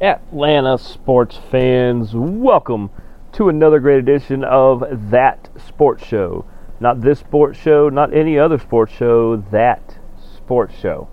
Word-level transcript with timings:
Atlanta 0.00 0.78
sports 0.78 1.38
fans, 1.50 2.14
welcome 2.14 2.88
to 3.32 3.50
another 3.50 3.78
great 3.80 3.98
edition 3.98 4.42
of 4.42 4.82
That 5.10 5.50
Sports 5.66 6.06
Show. 6.06 6.46
Not 6.80 7.02
this 7.02 7.18
sports 7.18 7.58
show, 7.58 7.90
not 7.90 8.14
any 8.14 8.38
other 8.38 8.58
sports 8.58 8.94
show, 8.94 9.36
that 9.52 9.98
sports 10.34 10.74
show. 10.80 11.10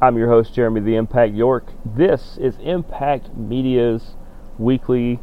I'm 0.00 0.16
your 0.16 0.28
host, 0.28 0.54
Jeremy 0.54 0.80
the 0.80 0.96
Impact 0.96 1.34
York. 1.34 1.66
This 1.84 2.38
is 2.40 2.56
Impact 2.62 3.36
Media's 3.36 4.16
weekly 4.56 5.20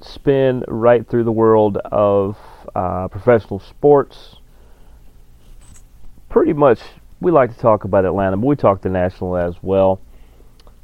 spin 0.00 0.64
right 0.66 1.06
through 1.06 1.24
the 1.24 1.32
world 1.32 1.76
of 1.76 2.38
uh, 2.74 3.06
professional 3.08 3.60
sports. 3.60 4.36
Pretty 6.30 6.54
much, 6.54 6.80
we 7.20 7.30
like 7.30 7.52
to 7.52 7.60
talk 7.60 7.84
about 7.84 8.06
Atlanta, 8.06 8.38
but 8.38 8.46
we 8.46 8.56
talk 8.56 8.80
the 8.80 8.88
national 8.88 9.36
as 9.36 9.56
well. 9.60 10.00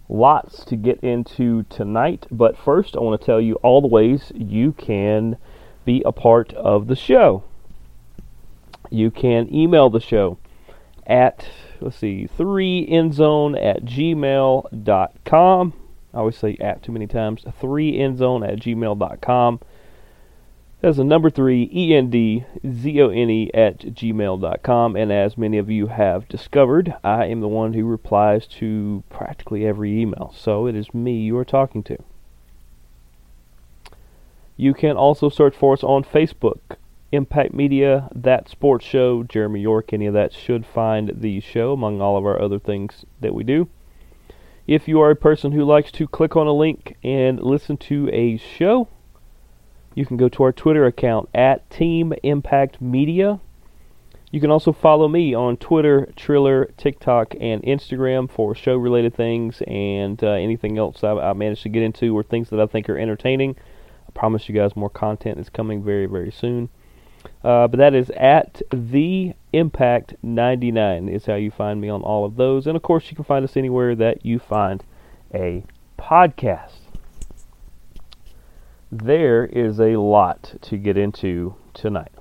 Lots 0.09 0.65
to 0.67 0.77
get 0.77 1.01
into 1.01 1.65
tonight, 1.65 2.27
but 2.31 2.57
first 2.57 2.97
I 2.97 3.01
want 3.01 3.21
to 3.21 3.27
tell 3.27 3.41
you 3.41 3.55
all 3.57 3.81
the 3.81 3.89
ways 3.89 4.31
you 4.35 4.73
can 4.73 5.37
be 5.85 6.03
a 6.05 6.13
part 6.13 6.53
of 6.53 6.87
the 6.87 6.95
show. 6.95 7.43
You 8.89 9.11
can 9.11 9.53
email 9.53 9.91
the 9.91 10.01
show 10.01 10.39
at, 11.07 11.49
let's 11.81 11.97
see, 11.97 12.29
3endzone 12.39 13.61
at 13.61 13.85
gmail.com. 13.85 15.73
I 16.15 16.19
always 16.19 16.37
say 16.37 16.57
at 16.61 16.83
too 16.83 16.93
many 16.93 17.07
times. 17.07 17.43
3endzone 17.43 18.49
at 18.49 18.61
gmail.com. 18.61 19.61
That's 20.83 20.99
the 20.99 21.05
number 21.05 21.31
three, 21.31 21.71
E-N-D-Z-O-N-E 21.73 23.51
at 23.55 23.79
gmail.com. 23.79 24.97
And 24.97 25.13
as 25.13 25.39
many 25.39 25.57
of 25.59 25.71
you 25.71 25.87
have 25.87 26.29
discovered, 26.29 26.95
I 27.03 27.25
am 27.27 27.41
the 27.41 27.49
one 27.49 27.73
who 27.73 27.85
replies 27.87 28.47
to 28.59 29.03
practically 29.09 29.67
every 29.67 30.01
email. 30.01 30.35
So 30.37 30.67
it 30.67 30.77
is 30.77 30.93
me 30.93 31.19
you 31.19 31.37
are 31.39 31.47
talking 31.47 31.83
to. 31.85 31.97
You 34.59 34.75
can 34.75 34.97
also 34.97 35.29
search 35.29 35.57
for 35.57 35.73
us 35.73 35.83
on 35.83 36.05
Facebook. 36.05 36.77
Impact 37.13 37.55
Media, 37.55 38.09
That 38.15 38.49
Sports 38.49 38.85
Show, 38.85 39.23
Jeremy 39.23 39.61
York, 39.61 39.93
any 39.93 40.07
of 40.07 40.15
that 40.15 40.33
should 40.33 40.67
find 40.67 41.13
the 41.15 41.41
show 41.41 41.73
among 41.73 42.01
all 42.01 42.17
of 42.17 42.27
our 42.27 42.41
other 42.41 42.59
things 42.59 43.05
that 43.21 43.35
we 43.35 43.45
do. 43.45 43.69
If 44.67 44.89
you 44.89 45.01
are 45.01 45.11
a 45.11 45.17
person 45.17 45.53
who 45.53 45.65
likes 45.65 45.93
to 45.93 46.09
click 46.09 46.37
on 46.37 46.47
a 46.47 46.53
link 46.53 46.97
and 47.03 47.41
listen 47.41 47.77
to 47.79 48.11
a 48.13 48.37
show, 48.37 48.89
you 49.97 50.05
can 50.05 50.19
go 50.19 50.29
to 50.29 50.43
our 50.45 50.53
Twitter 50.53 50.87
account 50.87 51.29
at 51.35 51.69
Team 51.71 52.13
Impact 52.23 52.81
Media. 52.83 53.41
You 54.31 54.41
can 54.43 54.51
also 54.51 54.71
follow 54.71 55.09
me 55.09 55.35
on 55.35 55.57
Twitter, 55.57 56.13
Triller, 56.17 56.67
TikTok, 56.77 57.35
and 57.41 57.63
Instagram 57.63 58.31
for 58.31 58.55
show 58.55 58.77
related 58.77 59.15
things 59.15 59.63
and 59.67 60.23
uh, 60.23 60.33
anything 60.33 60.77
else 60.77 61.03
I, 61.03 61.13
I 61.13 61.33
managed 61.33 61.63
to 61.63 61.71
get 61.71 61.83
into 61.83 62.15
or 62.15 62.23
things 62.23 62.51
that 62.51 62.61
I 62.61 62.67
think 62.67 62.91
are 62.91 62.99
entertaining. 62.99 63.57
I 64.07 64.13
promise 64.13 64.51
you 64.51 64.55
guys 64.55 64.77
more 64.77 64.91
content 64.91 65.41
is 65.41 65.49
coming 65.49 65.83
very, 65.83 66.05
very 66.05 66.31
soon. 66.31 66.69
Uh, 67.43 67.67
but 67.67 67.79
that 67.79 67.95
is 67.95 68.11
at 68.11 68.61
the 68.71 69.33
Impact 69.55 70.15
99 70.23 71.09
is 71.09 71.25
how 71.25 71.37
you 71.37 71.51
find 71.51 71.81
me 71.81 71.89
on 71.89 72.03
all 72.03 72.27
of 72.27 72.37
those, 72.37 72.67
and 72.67 72.77
of 72.77 72.83
course 72.83 73.09
you 73.09 73.17
can 73.17 73.25
find 73.25 73.45
us 73.45 73.57
anywhere 73.57 73.95
that 73.95 74.27
you 74.27 74.39
find 74.39 74.85
a 75.33 75.65
podcast. 75.99 76.86
There 78.91 79.45
is 79.45 79.81
a 79.81 79.97
lot 79.97 80.55
to 80.63 80.77
get 80.77 80.97
into 80.97 81.57
tonight. 81.75 82.13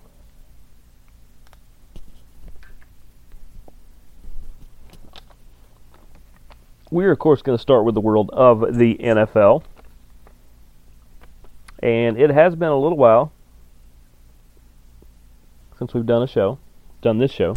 We're 6.89 7.11
of 7.11 7.19
course 7.19 7.41
going 7.41 7.57
to 7.57 7.61
start 7.61 7.85
with 7.85 7.93
the 7.93 8.01
world 8.01 8.29
of 8.31 8.77
the 8.77 8.95
NFL, 8.95 9.63
and 11.79 12.17
it 12.17 12.31
has 12.31 12.55
been 12.55 12.69
a 12.69 12.77
little 12.77 12.97
while 12.97 13.31
since 15.77 15.93
we've 15.93 16.05
done 16.05 16.23
a 16.23 16.27
show, 16.27 16.57
done 17.01 17.19
this 17.19 17.31
show. 17.31 17.55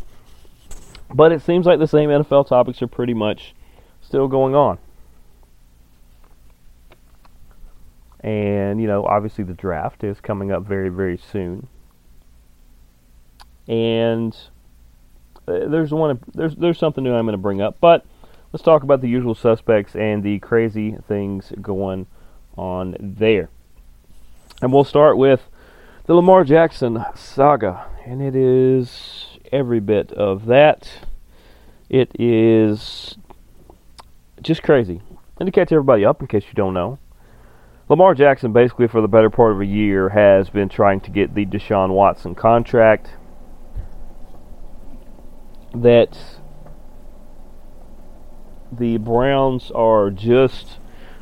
But 1.15 1.33
it 1.33 1.41
seems 1.41 1.67
like 1.67 1.79
the 1.79 1.87
same 1.87 2.11
NFL 2.11 2.49
topics 2.49 2.83
are 2.83 2.89
pretty 2.89 3.15
much 3.15 3.55
still 4.03 4.29
going 4.29 4.55
on. 4.55 4.79
And, 8.21 8.81
you 8.81 8.87
know, 8.87 9.05
obviously 9.05 9.45
the 9.45 9.55
draft 9.55 10.03
is 10.03 10.21
coming 10.21 10.51
up 10.51 10.65
very, 10.65 10.89
very 10.89 11.19
soon. 11.19 11.69
And 13.69 14.37
uh, 15.47 15.69
there's 15.69 15.93
one 15.93 16.19
there's 16.35 16.57
there's 16.57 16.79
something 16.79 17.05
new 17.05 17.15
I'm 17.15 17.27
going 17.27 17.33
to 17.33 17.39
bring 17.39 17.61
up, 17.61 17.77
but 17.81 18.05
let's 18.53 18.63
talk 18.63 18.83
about 18.83 19.01
the 19.01 19.09
usual 19.09 19.35
suspects 19.35 19.95
and 19.95 20.23
the 20.23 20.39
crazy 20.41 20.97
things 21.07 21.53
going 21.61 22.07
on 22.57 22.97
there. 22.99 23.51
And 24.61 24.73
we'll 24.73 24.85
start 24.85 25.17
with 25.17 25.49
the 26.07 26.15
Lamar 26.15 26.45
Jackson 26.45 27.05
saga, 27.15 27.87
and 28.05 28.21
it 28.23 28.35
is 28.35 29.39
every 29.53 29.81
bit 29.81 30.13
of 30.13 30.47
that. 30.47 30.91
It 31.89 32.11
is 32.19 33.17
just 34.43 34.63
crazy. 34.63 35.01
And 35.39 35.47
to 35.47 35.53
catch 35.53 35.73
everybody 35.73 36.05
up, 36.05 36.21
in 36.21 36.27
case 36.27 36.45
you 36.47 36.55
don't 36.55 36.75
know, 36.75 36.99
Lamar 37.89 38.15
Jackson, 38.15 38.53
basically 38.53 38.87
for 38.87 39.01
the 39.01 39.09
better 39.09 39.31
part 39.31 39.53
of 39.53 39.61
a 39.61 39.67
year, 39.67 40.11
has 40.11 40.51
been 40.51 40.69
trying 40.69 41.01
to 41.01 41.11
get 41.11 41.35
the 41.35 41.47
Deshaun 41.47 41.91
Watson 41.91 42.35
contract 42.35 43.11
that 45.75 46.19
the 48.71 48.99
Browns 48.99 49.71
are 49.71 50.11
just 50.11 50.79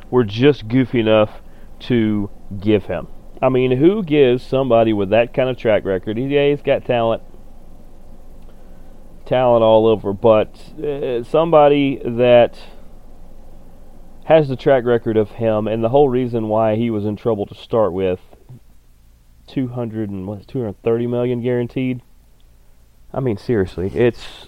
were 0.09 0.25
just 0.25 0.67
goofy 0.67 0.99
enough 0.99 1.41
to 1.79 2.29
give 2.59 2.85
him. 2.85 3.07
I 3.41 3.49
mean, 3.49 3.71
who 3.71 4.03
gives 4.03 4.43
somebody 4.43 4.93
with 4.93 5.09
that 5.11 5.33
kind 5.33 5.49
of 5.49 5.57
track 5.57 5.85
record? 5.85 6.17
Yeah, 6.17 6.49
he's 6.49 6.61
got 6.61 6.85
talent, 6.85 7.21
talent 9.25 9.63
all 9.63 9.85
over, 9.87 10.11
but 10.11 10.73
uh, 10.83 11.23
somebody 11.23 12.01
that 12.03 12.59
has 14.27 14.49
the 14.49 14.57
track 14.57 14.83
record 14.83 15.15
of 15.15 15.31
him, 15.31 15.67
and 15.67 15.81
the 15.81 15.89
whole 15.89 16.09
reason 16.09 16.49
why 16.49 16.75
he 16.75 16.89
was 16.89 17.05
in 17.05 17.15
trouble 17.15 17.45
to 17.45 17.55
start 17.55 17.93
with, 17.93 18.19
two 19.47 19.69
hundred 19.69 20.09
and 20.09 20.27
what, 20.27 20.45
two 20.47 20.59
hundred 20.59 20.83
thirty 20.83 21.07
million 21.07 21.41
guaranteed. 21.41 22.01
I 23.13 23.21
mean, 23.21 23.37
seriously, 23.37 23.89
it's 23.95 24.47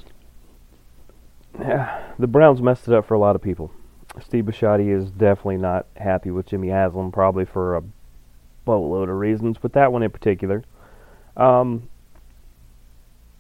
the 1.57 2.28
Browns 2.28 2.62
messed 2.62 2.89
it 2.89 2.94
up 2.94 3.06
for 3.06 3.13
a 3.13 3.19
lot 3.19 3.38
of 3.38 3.41
people. 3.41 3.72
Steve 4.22 4.44
Bisciotti 4.45 4.94
is 4.94 5.12
definitely 5.12 5.57
not 5.57 5.85
happy 5.95 6.29
with 6.29 6.47
Jimmy 6.47 6.68
Haslam, 6.68 7.13
probably 7.13 7.45
for 7.45 7.78
a 7.78 7.84
boatload 8.66 9.07
of 9.07 9.16
reasons, 9.16 9.57
but 9.62 9.72
that 9.73 9.94
one 9.94 10.03
in 10.03 10.12
particular. 10.12 10.63
Um, 11.38 11.88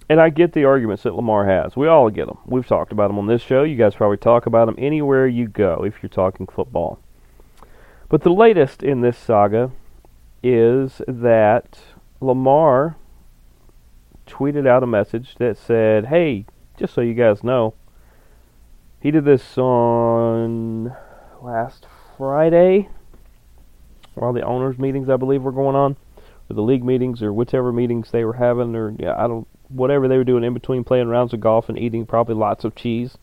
and 0.09 0.19
I 0.19 0.29
get 0.29 0.53
the 0.53 0.65
arguments 0.65 1.03
that 1.03 1.15
Lamar 1.15 1.45
has. 1.45 1.75
We 1.75 1.87
all 1.87 2.09
get 2.09 2.27
them. 2.27 2.39
We've 2.45 2.65
talked 2.65 2.91
about 2.91 3.09
them 3.09 3.19
on 3.19 3.27
this 3.27 3.41
show. 3.41 3.63
You 3.63 3.75
guys 3.75 3.95
probably 3.95 4.17
talk 4.17 4.45
about 4.47 4.65
them 4.65 4.75
anywhere 4.77 5.27
you 5.27 5.47
go 5.47 5.85
if 5.85 6.01
you're 6.01 6.09
talking 6.09 6.47
football. 6.47 6.99
But 8.09 8.23
the 8.23 8.33
latest 8.33 8.81
in 8.81 9.01
this 9.01 9.17
saga 9.17 9.71
is 10.41 11.01
that 11.07 11.79
Lamar 12.19 12.95
tweeted 14.25 14.67
out 14.67 14.83
a 14.83 14.87
message 14.87 15.35
that 15.35 15.57
said, 15.57 16.07
"Hey, 16.07 16.45
just 16.75 16.93
so 16.93 17.01
you 17.01 17.13
guys 17.13 17.43
know, 17.43 17.75
he 18.99 19.11
did 19.11 19.25
this 19.25 19.57
on 19.57 20.95
last 21.41 21.85
Friday 22.17 22.89
while 24.15 24.33
the 24.33 24.41
owners' 24.41 24.77
meetings, 24.77 25.09
I 25.09 25.15
believe, 25.15 25.43
were 25.43 25.51
going 25.51 25.75
on, 25.75 25.95
or 26.49 26.55
the 26.55 26.61
league 26.61 26.83
meetings, 26.83 27.21
or 27.23 27.31
whichever 27.31 27.71
meetings 27.71 28.11
they 28.11 28.25
were 28.25 28.33
having, 28.33 28.75
or 28.75 28.93
yeah, 28.97 29.15
I 29.17 29.27
don't, 29.27 29.47
whatever 29.69 30.07
they 30.07 30.17
were 30.17 30.23
doing 30.23 30.43
in 30.43 30.53
between 30.53 30.83
playing 30.83 31.07
rounds 31.07 31.33
of 31.33 31.39
golf 31.39 31.69
and 31.69 31.77
eating 31.77 32.05
probably 32.05 32.35
lots 32.35 32.63
of 32.63 32.75
cheese. 32.75 33.17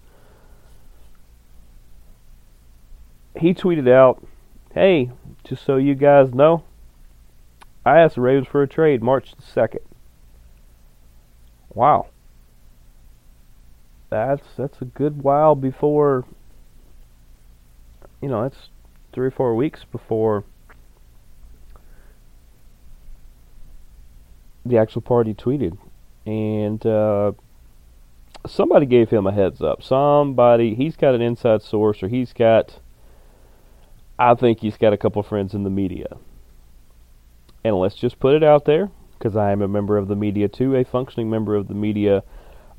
He 3.38 3.52
tweeted 3.52 3.88
out, 3.88 4.24
"Hey, 4.72 5.10
just 5.44 5.64
so 5.64 5.76
you 5.76 5.94
guys 5.94 6.32
know, 6.32 6.64
I 7.84 7.98
asked 7.98 8.14
the 8.14 8.22
Ravens 8.22 8.48
for 8.48 8.62
a 8.62 8.68
trade 8.68 9.02
March 9.02 9.34
the 9.34 9.42
second. 9.42 9.82
Wow." 11.74 12.06
That's 14.08 14.46
that's 14.56 14.80
a 14.80 14.86
good 14.86 15.22
while 15.22 15.54
before 15.54 16.24
you 18.20 18.28
know, 18.28 18.42
that's 18.42 18.70
three 19.12 19.26
or 19.26 19.30
four 19.30 19.54
weeks 19.54 19.84
before 19.84 20.44
the 24.64 24.78
actual 24.78 25.00
party 25.00 25.32
tweeted, 25.32 25.78
and 26.26 26.84
uh, 26.84 27.32
somebody 28.46 28.86
gave 28.86 29.10
him 29.10 29.26
a 29.26 29.32
heads 29.32 29.62
up. 29.62 29.82
Somebody, 29.82 30.74
he's 30.74 30.96
got 30.96 31.14
an 31.14 31.22
inside 31.22 31.62
source, 31.62 32.02
or 32.02 32.08
he's 32.08 32.32
got, 32.32 32.80
I 34.18 34.34
think 34.34 34.60
he's 34.60 34.76
got 34.76 34.92
a 34.92 34.96
couple 34.96 35.22
friends 35.22 35.54
in 35.54 35.62
the 35.62 35.70
media. 35.70 36.16
And 37.64 37.76
let's 37.76 37.96
just 37.96 38.20
put 38.20 38.34
it 38.34 38.42
out 38.42 38.64
there, 38.64 38.90
because 39.18 39.36
I 39.36 39.52
am 39.52 39.62
a 39.62 39.68
member 39.68 39.96
of 39.96 40.08
the 40.08 40.16
media 40.16 40.48
too, 40.48 40.74
a 40.76 40.84
functioning 40.84 41.30
member 41.30 41.54
of 41.54 41.68
the 41.68 41.74
media. 41.74 42.22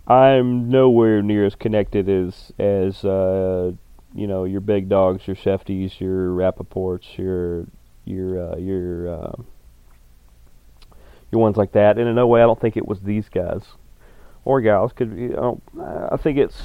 I'm 0.08 0.70
nowhere 0.70 1.22
near 1.22 1.46
as 1.46 1.56
connected 1.56 2.08
as 2.08 2.54
as 2.58 3.04
uh, 3.04 3.74
you 4.16 4.28
know 4.28 4.46
your 4.46 4.62
big 4.62 4.88
dogs, 4.88 5.28
your 5.28 5.36
Schefters, 5.36 6.00
your 6.00 6.30
Rapaports, 6.30 7.18
your 7.18 7.66
your 8.06 8.54
uh, 8.54 8.56
your 8.56 9.10
uh, 9.10 9.32
your 11.32 11.42
ones 11.42 11.58
like 11.58 11.72
that. 11.74 11.98
And 11.98 12.08
in 12.08 12.16
no 12.16 12.28
way, 12.28 12.42
I 12.42 12.46
don't 12.46 12.60
think 12.60 12.78
it 12.78 12.88
was 12.88 13.02
these 13.02 13.30
guys 13.30 13.64
or 14.46 14.62
gals. 14.62 14.94
Could 14.94 15.36
I 15.80 16.18
think 16.18 16.38
it's 16.38 16.64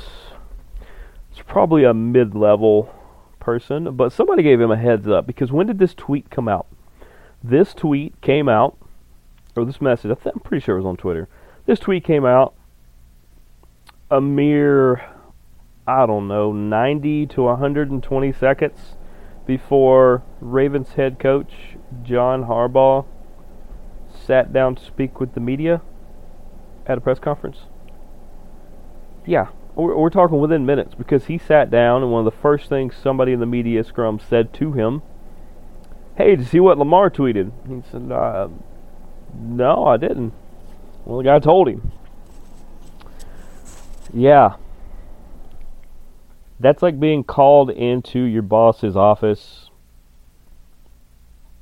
it's 1.31 1.43
probably 1.47 1.85
a 1.85 1.95
mid-level 1.95 2.95
person, 3.41 3.97
but 3.97 4.13
somebody 4.13 4.43
gave 4.43 4.61
him 4.61 4.71
a 4.71 4.77
heads 4.77 5.09
up 5.09 5.27
because 5.27 5.51
when 5.51 5.67
did 5.67 5.79
this 5.79 5.95
tweet 5.95 6.31
come 6.31 6.47
out? 6.47 6.67
This 7.43 7.75
tweet 7.75 8.21
came 8.21 8.49
out, 8.49 8.77
or 9.57 9.65
this 9.65 9.81
message. 9.81 10.17
I'm 10.25 10.41
pretty 10.41 10.65
sure 10.65 10.77
it 10.77 10.81
was 10.81 10.87
on 10.87 10.97
Twitter. 10.97 11.29
This 11.67 11.81
tweet 11.81 12.05
came 12.05 12.25
out 12.25 12.55
a 14.11 14.21
mere, 14.21 15.03
I 15.87 16.07
don't 16.07 16.29
know, 16.29 16.53
90 16.53 17.27
to 17.29 17.43
120 17.43 18.33
seconds 18.33 18.97
before 19.47 20.23
Ravens 20.41 20.93
head 20.93 21.19
coach 21.19 21.53
John 22.03 22.45
Harbaugh 22.45 23.07
sat 24.27 24.53
down 24.53 24.75
to 24.75 24.85
speak 24.85 25.21
with 25.21 25.35
the 25.35 25.41
media 25.41 25.83
at 26.87 26.99
a 26.99 27.01
press 27.01 27.19
conference. 27.19 27.61
Yeah, 29.27 29.49
we're, 29.75 29.97
we're 29.97 30.11
talking 30.11 30.41
within 30.41 30.67
minutes 30.67 30.95
because 30.95 31.27
he 31.27 31.39
sat 31.39 31.71
down 31.71 32.03
and 32.03 32.11
one 32.11 32.27
of 32.27 32.33
the 32.33 32.41
first 32.41 32.69
things 32.69 32.95
somebody 32.97 33.33
in 33.33 33.41
the 33.41 33.47
media 33.47 33.85
scrum 33.85 34.21
said 34.21 34.53
to 34.55 34.73
him, 34.73 35.03
"Hey, 36.17 36.31
did 36.31 36.41
you 36.41 36.45
see 36.47 36.61
what 36.61 36.79
Lamar 36.79 37.11
tweeted?" 37.11 37.53
He 37.69 37.83
said, 37.91 38.11
uh, 38.11 38.49
"No, 39.35 39.85
I 39.87 39.97
didn't." 39.97 40.33
Well, 41.05 41.19
the 41.19 41.25
guy 41.25 41.39
told 41.39 41.69
him. 41.69 41.93
Yeah. 44.13 44.57
That's 46.61 46.83
like 46.83 47.01
being 47.01 47.25
called 47.25 47.71
into 47.71 48.21
your 48.21 48.43
boss's 48.43 48.97
office 48.97 49.62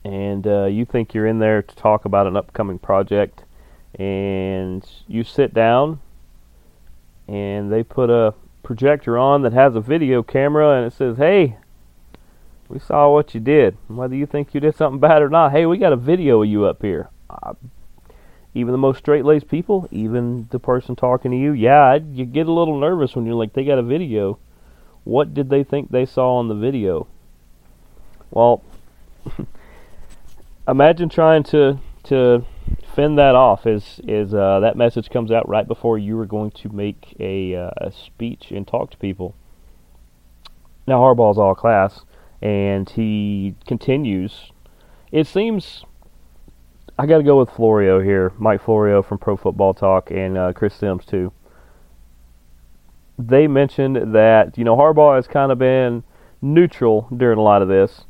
and 0.04 0.46
uh, 0.46 0.64
you 0.64 0.84
think 0.84 1.14
you're 1.14 1.26
in 1.26 1.38
there 1.38 1.62
to 1.62 1.76
talk 1.76 2.04
about 2.04 2.26
an 2.26 2.36
upcoming 2.36 2.78
project 2.78 3.44
and 3.98 4.88
you 5.06 5.24
sit 5.24 5.52
down 5.52 6.00
and 7.28 7.72
they 7.72 7.82
put 7.82 8.10
a 8.10 8.34
projector 8.62 9.18
on 9.18 9.42
that 9.42 9.52
has 9.52 9.74
a 9.74 9.80
video 9.80 10.22
camera 10.22 10.76
and 10.76 10.86
it 10.86 10.96
says, 10.96 11.16
"Hey, 11.16 11.56
we 12.68 12.78
saw 12.78 13.12
what 13.12 13.34
you 13.34 13.40
did. 13.40 13.76
Whether 13.88 14.14
you 14.14 14.26
think 14.26 14.54
you 14.54 14.60
did 14.60 14.76
something 14.76 15.00
bad 15.00 15.22
or 15.22 15.28
not, 15.28 15.52
hey, 15.52 15.66
we 15.66 15.78
got 15.78 15.92
a 15.92 15.96
video 15.96 16.42
of 16.42 16.48
you 16.48 16.64
up 16.64 16.82
here." 16.82 17.08
Uh, 17.28 17.54
even 18.54 18.72
the 18.72 18.78
most 18.78 18.98
straight-laced 18.98 19.48
people, 19.48 19.88
even 19.92 20.48
the 20.50 20.58
person 20.58 20.96
talking 20.96 21.30
to 21.30 21.36
you, 21.36 21.52
yeah, 21.52 21.94
you 21.94 22.24
get 22.24 22.48
a 22.48 22.52
little 22.52 22.78
nervous 22.78 23.14
when 23.14 23.24
you're 23.24 23.36
like, 23.36 23.52
they 23.52 23.64
got 23.64 23.78
a 23.78 23.82
video. 23.82 24.38
What 25.04 25.34
did 25.34 25.50
they 25.50 25.62
think 25.62 25.90
they 25.90 26.04
saw 26.04 26.36
on 26.36 26.48
the 26.48 26.54
video? 26.54 27.06
Well, 28.30 28.62
imagine 30.68 31.08
trying 31.08 31.42
to 31.44 31.78
to 32.04 32.44
fend 32.94 33.18
that 33.18 33.34
off 33.34 33.66
as 33.66 34.00
is 34.06 34.32
uh, 34.34 34.60
that 34.60 34.76
message 34.76 35.10
comes 35.10 35.30
out 35.30 35.48
right 35.48 35.66
before 35.66 35.98
you 35.98 36.18
are 36.18 36.26
going 36.26 36.50
to 36.50 36.68
make 36.70 37.14
a, 37.20 37.54
uh, 37.54 37.70
a 37.76 37.92
speech 37.92 38.50
and 38.50 38.66
talk 38.66 38.90
to 38.90 38.96
people. 38.96 39.34
Now 40.86 41.00
Harbaugh's 41.00 41.38
all 41.38 41.54
class, 41.54 42.04
and 42.40 42.88
he 42.88 43.54
continues. 43.66 44.50
It 45.12 45.26
seems 45.26 45.84
I 46.98 47.06
got 47.06 47.18
to 47.18 47.22
go 47.22 47.38
with 47.38 47.50
Florio 47.50 48.00
here, 48.00 48.32
Mike 48.38 48.62
Florio 48.62 49.02
from 49.02 49.18
Pro 49.18 49.36
Football 49.36 49.74
Talk, 49.74 50.10
and 50.10 50.36
uh, 50.36 50.52
Chris 50.52 50.74
Sims 50.74 51.06
too. 51.06 51.32
They 53.18 53.46
mentioned 53.46 54.14
that 54.14 54.56
you 54.56 54.64
know 54.64 54.76
Harbaugh 54.76 55.16
has 55.16 55.26
kind 55.26 55.52
of 55.52 55.58
been 55.58 56.04
neutral 56.42 57.08
during 57.14 57.38
a 57.38 57.42
lot 57.42 57.62
of 57.62 57.68
this. 57.68 58.04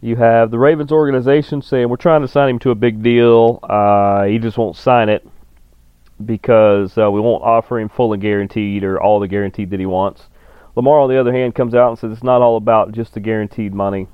You 0.00 0.16
have 0.16 0.50
the 0.50 0.58
Ravens 0.58 0.92
organization 0.92 1.60
saying 1.60 1.88
we're 1.88 1.96
trying 1.96 2.22
to 2.22 2.28
sign 2.28 2.48
him 2.48 2.58
to 2.60 2.70
a 2.70 2.74
big 2.74 3.02
deal. 3.02 3.60
Uh, 3.62 4.24
he 4.24 4.38
just 4.38 4.56
won't 4.56 4.76
sign 4.76 5.08
it 5.08 5.26
because 6.24 6.96
uh, 6.96 7.10
we 7.10 7.20
won't 7.20 7.42
offer 7.42 7.78
him 7.78 7.88
full 7.88 8.12
and 8.12 8.22
guaranteed 8.22 8.82
or 8.82 9.00
all 9.00 9.20
the 9.20 9.28
guaranteed 9.28 9.70
that 9.70 9.80
he 9.80 9.86
wants. 9.86 10.28
Lamar, 10.74 11.00
on 11.00 11.10
the 11.10 11.18
other 11.18 11.32
hand, 11.32 11.54
comes 11.54 11.74
out 11.74 11.90
and 11.90 11.98
says 11.98 12.12
it's 12.12 12.22
not 12.22 12.40
all 12.40 12.56
about 12.56 12.92
just 12.92 13.12
the 13.12 13.20
guaranteed 13.20 13.74
money. 13.74 14.08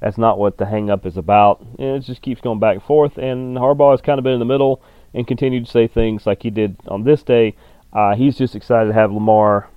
That's 0.00 0.16
not 0.16 0.38
what 0.38 0.56
the 0.56 0.66
hang-up 0.66 1.04
is 1.04 1.18
about. 1.18 1.60
And 1.60 1.96
it 1.96 2.00
just 2.00 2.22
keeps 2.22 2.40
going 2.40 2.58
back 2.58 2.76
and 2.76 2.82
forth. 2.82 3.18
And 3.18 3.56
Harbaugh 3.56 3.92
has 3.92 4.00
kind 4.00 4.18
of 4.18 4.24
been 4.24 4.32
in 4.32 4.38
the 4.38 4.46
middle 4.46 4.82
and 5.12 5.26
continued 5.26 5.66
to 5.66 5.70
say 5.70 5.86
things 5.86 6.26
like 6.26 6.42
he 6.42 6.50
did 6.50 6.76
on 6.88 7.04
this 7.04 7.22
day. 7.22 7.54
Uh, 7.92 8.14
he's 8.14 8.38
just 8.38 8.54
excited 8.54 8.88
to 8.88 8.94
have 8.94 9.12
Lamar 9.12 9.68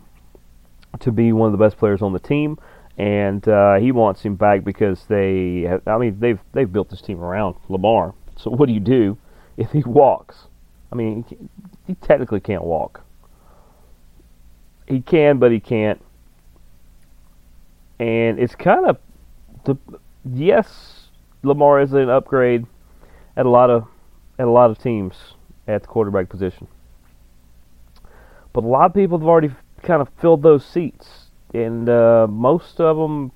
to 0.99 1.11
be 1.11 1.33
one 1.33 1.47
of 1.47 1.51
the 1.51 1.63
best 1.63 1.77
players 1.77 2.01
on 2.01 2.13
the 2.13 2.19
team, 2.19 2.57
and 2.97 3.47
uh, 3.47 3.75
he 3.75 3.91
wants 3.91 4.21
him 4.21 4.35
back 4.35 4.63
because 4.63 5.05
they. 5.07 5.61
Have, 5.61 5.87
I 5.87 5.97
mean, 5.97 6.19
they've 6.19 6.39
they've 6.53 6.71
built 6.71 6.89
this 6.89 7.01
team 7.01 7.19
around 7.21 7.55
Lamar. 7.69 8.13
So 8.37 8.51
what 8.51 8.67
do 8.67 8.73
you 8.73 8.79
do 8.79 9.17
if 9.57 9.71
he 9.71 9.83
walks? 9.83 10.47
I 10.91 10.95
mean, 10.95 11.25
he, 11.27 11.37
he 11.87 11.95
technically 11.95 12.39
can't 12.39 12.63
walk. 12.63 13.03
He 14.87 15.01
can, 15.01 15.39
but 15.39 15.51
he 15.51 15.59
can't. 15.59 16.01
And 17.99 18.39
it's 18.39 18.55
kind 18.55 18.85
of 18.85 18.97
the 19.65 19.77
yes, 20.25 21.07
Lamar 21.41 21.81
is 21.81 21.93
an 21.93 22.09
upgrade 22.09 22.65
at 23.35 23.45
a 23.45 23.49
lot 23.49 23.69
of 23.69 23.87
at 24.37 24.47
a 24.47 24.51
lot 24.51 24.69
of 24.69 24.77
teams 24.77 25.15
at 25.67 25.83
the 25.83 25.87
quarterback 25.87 26.29
position. 26.29 26.67
But 28.51 28.63
a 28.63 28.67
lot 28.67 28.85
of 28.85 28.93
people 28.93 29.17
have 29.17 29.27
already 29.27 29.51
kind 29.81 30.01
of 30.01 30.09
filled 30.19 30.43
those 30.43 30.65
seats, 30.65 31.22
and 31.53 31.87
uh, 31.87 32.27
most 32.29 32.79
of 32.79 32.97
them 32.97 33.31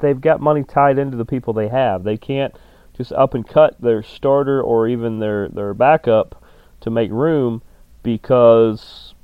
they've 0.00 0.20
got 0.20 0.40
money 0.40 0.64
tied 0.64 0.98
into 0.98 1.16
the 1.16 1.24
people 1.24 1.52
they 1.52 1.68
have. 1.68 2.04
They 2.04 2.16
can't 2.16 2.54
just 2.94 3.12
up 3.12 3.34
and 3.34 3.46
cut 3.46 3.80
their 3.80 4.02
starter 4.02 4.62
or 4.62 4.88
even 4.88 5.18
their 5.18 5.48
their 5.48 5.74
backup 5.74 6.44
to 6.80 6.90
make 6.90 7.10
room 7.10 7.62
because 8.02 9.14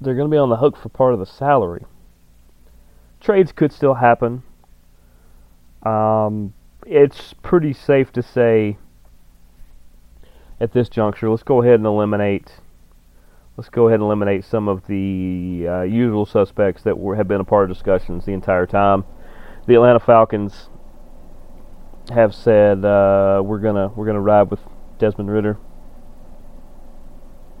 they're 0.00 0.14
going 0.14 0.30
to 0.30 0.34
be 0.34 0.38
on 0.38 0.48
the 0.48 0.56
hook 0.56 0.76
for 0.76 0.88
part 0.88 1.12
of 1.12 1.18
the 1.18 1.26
salary. 1.26 1.84
Trades 3.20 3.52
could 3.52 3.72
still 3.72 3.94
happen. 3.94 4.42
Um, 5.84 6.54
it's 6.86 7.34
pretty 7.42 7.72
safe 7.72 8.12
to 8.12 8.22
say 8.22 8.76
at 10.60 10.72
this 10.72 10.88
juncture, 10.88 11.28
let's 11.28 11.42
go 11.42 11.62
ahead 11.62 11.74
and 11.74 11.86
eliminate. 11.86 12.52
Let's 13.56 13.70
go 13.70 13.88
ahead 13.88 14.00
and 14.00 14.04
eliminate 14.04 14.44
some 14.44 14.68
of 14.68 14.86
the 14.86 15.66
uh, 15.66 15.82
usual 15.82 16.26
suspects 16.26 16.82
that 16.82 16.98
were, 16.98 17.16
have 17.16 17.26
been 17.26 17.40
a 17.40 17.44
part 17.44 17.70
of 17.70 17.74
discussions 17.74 18.26
the 18.26 18.32
entire 18.32 18.66
time. 18.66 19.04
The 19.66 19.74
Atlanta 19.74 19.98
Falcons 19.98 20.68
have 22.10 22.34
said 22.34 22.84
uh, 22.84 23.40
we're 23.42 23.58
gonna 23.58 23.88
we're 23.88 24.04
gonna 24.04 24.20
ride 24.20 24.50
with 24.50 24.60
Desmond 24.98 25.30
Ridder 25.30 25.56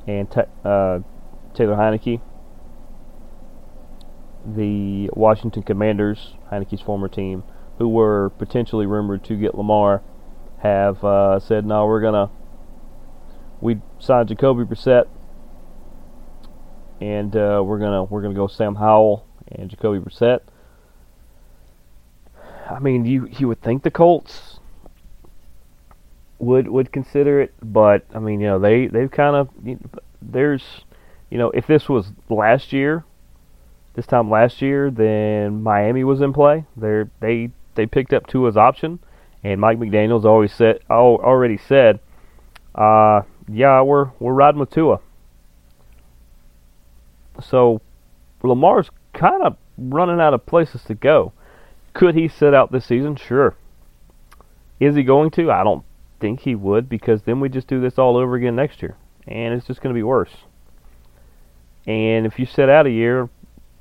and 0.06 0.28
uh, 0.64 1.00
Taylor 1.54 1.76
Heinicke. 1.76 2.20
The 4.44 5.10
Washington 5.14 5.62
Commanders, 5.62 6.34
Heinicke's 6.52 6.82
former 6.82 7.08
team, 7.08 7.42
who 7.78 7.88
were 7.88 8.30
potentially 8.38 8.84
rumored 8.84 9.24
to 9.24 9.34
get 9.34 9.54
Lamar, 9.54 10.02
have 10.58 11.02
uh, 11.02 11.40
said, 11.40 11.64
no, 11.66 11.86
we're 11.86 12.02
to. 12.02 12.30
We 13.60 13.80
signed 13.98 14.28
Jacoby 14.28 14.62
Brissett, 14.62 15.06
and 17.00 17.34
uh, 17.36 17.62
we're 17.64 17.78
gonna 17.78 18.04
we're 18.04 18.22
gonna 18.22 18.34
go 18.34 18.46
Sam 18.46 18.74
Howell 18.74 19.26
and 19.50 19.70
Jacoby 19.70 19.98
Brissett. 19.98 20.40
I 22.70 22.78
mean, 22.78 23.04
you 23.04 23.26
you 23.26 23.48
would 23.48 23.60
think 23.60 23.82
the 23.82 23.90
Colts 23.90 24.58
would 26.38 26.68
would 26.68 26.92
consider 26.92 27.40
it, 27.40 27.54
but 27.62 28.04
I 28.14 28.18
mean, 28.18 28.40
you 28.40 28.48
know, 28.48 28.58
they 28.58 28.86
they've 28.86 29.10
kind 29.10 29.36
of 29.36 29.48
there's, 30.22 30.62
you 31.30 31.38
know, 31.38 31.50
if 31.50 31.66
this 31.66 31.88
was 31.88 32.12
last 32.28 32.72
year, 32.72 33.04
this 33.94 34.06
time 34.06 34.30
last 34.30 34.60
year, 34.60 34.90
then 34.90 35.62
Miami 35.62 36.04
was 36.04 36.20
in 36.20 36.32
play. 36.32 36.64
They 36.76 37.04
they 37.20 37.50
they 37.74 37.86
picked 37.86 38.12
up 38.12 38.26
Tua's 38.26 38.56
option, 38.56 38.98
and 39.44 39.60
Mike 39.60 39.78
McDaniel's 39.78 40.24
always 40.24 40.52
said 40.52 40.80
already 40.90 41.58
said, 41.58 42.00
uh, 42.74 43.22
yeah, 43.48 43.80
we're 43.82 44.10
we're 44.18 44.34
riding 44.34 44.60
with 44.60 44.70
Tua. 44.70 45.00
So 47.42 47.80
Lamar's 48.42 48.90
kind 49.12 49.42
of 49.42 49.56
running 49.78 50.20
out 50.20 50.34
of 50.34 50.46
places 50.46 50.82
to 50.84 50.94
go. 50.94 51.32
Could 51.94 52.14
he 52.14 52.28
sit 52.28 52.54
out 52.54 52.72
this 52.72 52.84
season? 52.84 53.16
Sure. 53.16 53.56
Is 54.78 54.94
he 54.94 55.02
going 55.02 55.30
to? 55.32 55.50
I 55.50 55.64
don't 55.64 55.84
think 56.20 56.40
he 56.40 56.54
would 56.54 56.88
because 56.88 57.22
then 57.22 57.40
we 57.40 57.48
just 57.48 57.68
do 57.68 57.80
this 57.80 57.98
all 57.98 58.16
over 58.16 58.36
again 58.36 58.56
next 58.56 58.82
year, 58.82 58.96
and 59.26 59.54
it's 59.54 59.66
just 59.66 59.80
going 59.80 59.94
to 59.94 59.98
be 59.98 60.02
worse. 60.02 60.32
And 61.86 62.26
if 62.26 62.38
you 62.38 62.46
sit 62.46 62.68
out 62.68 62.86
a 62.86 62.90
year, 62.90 63.28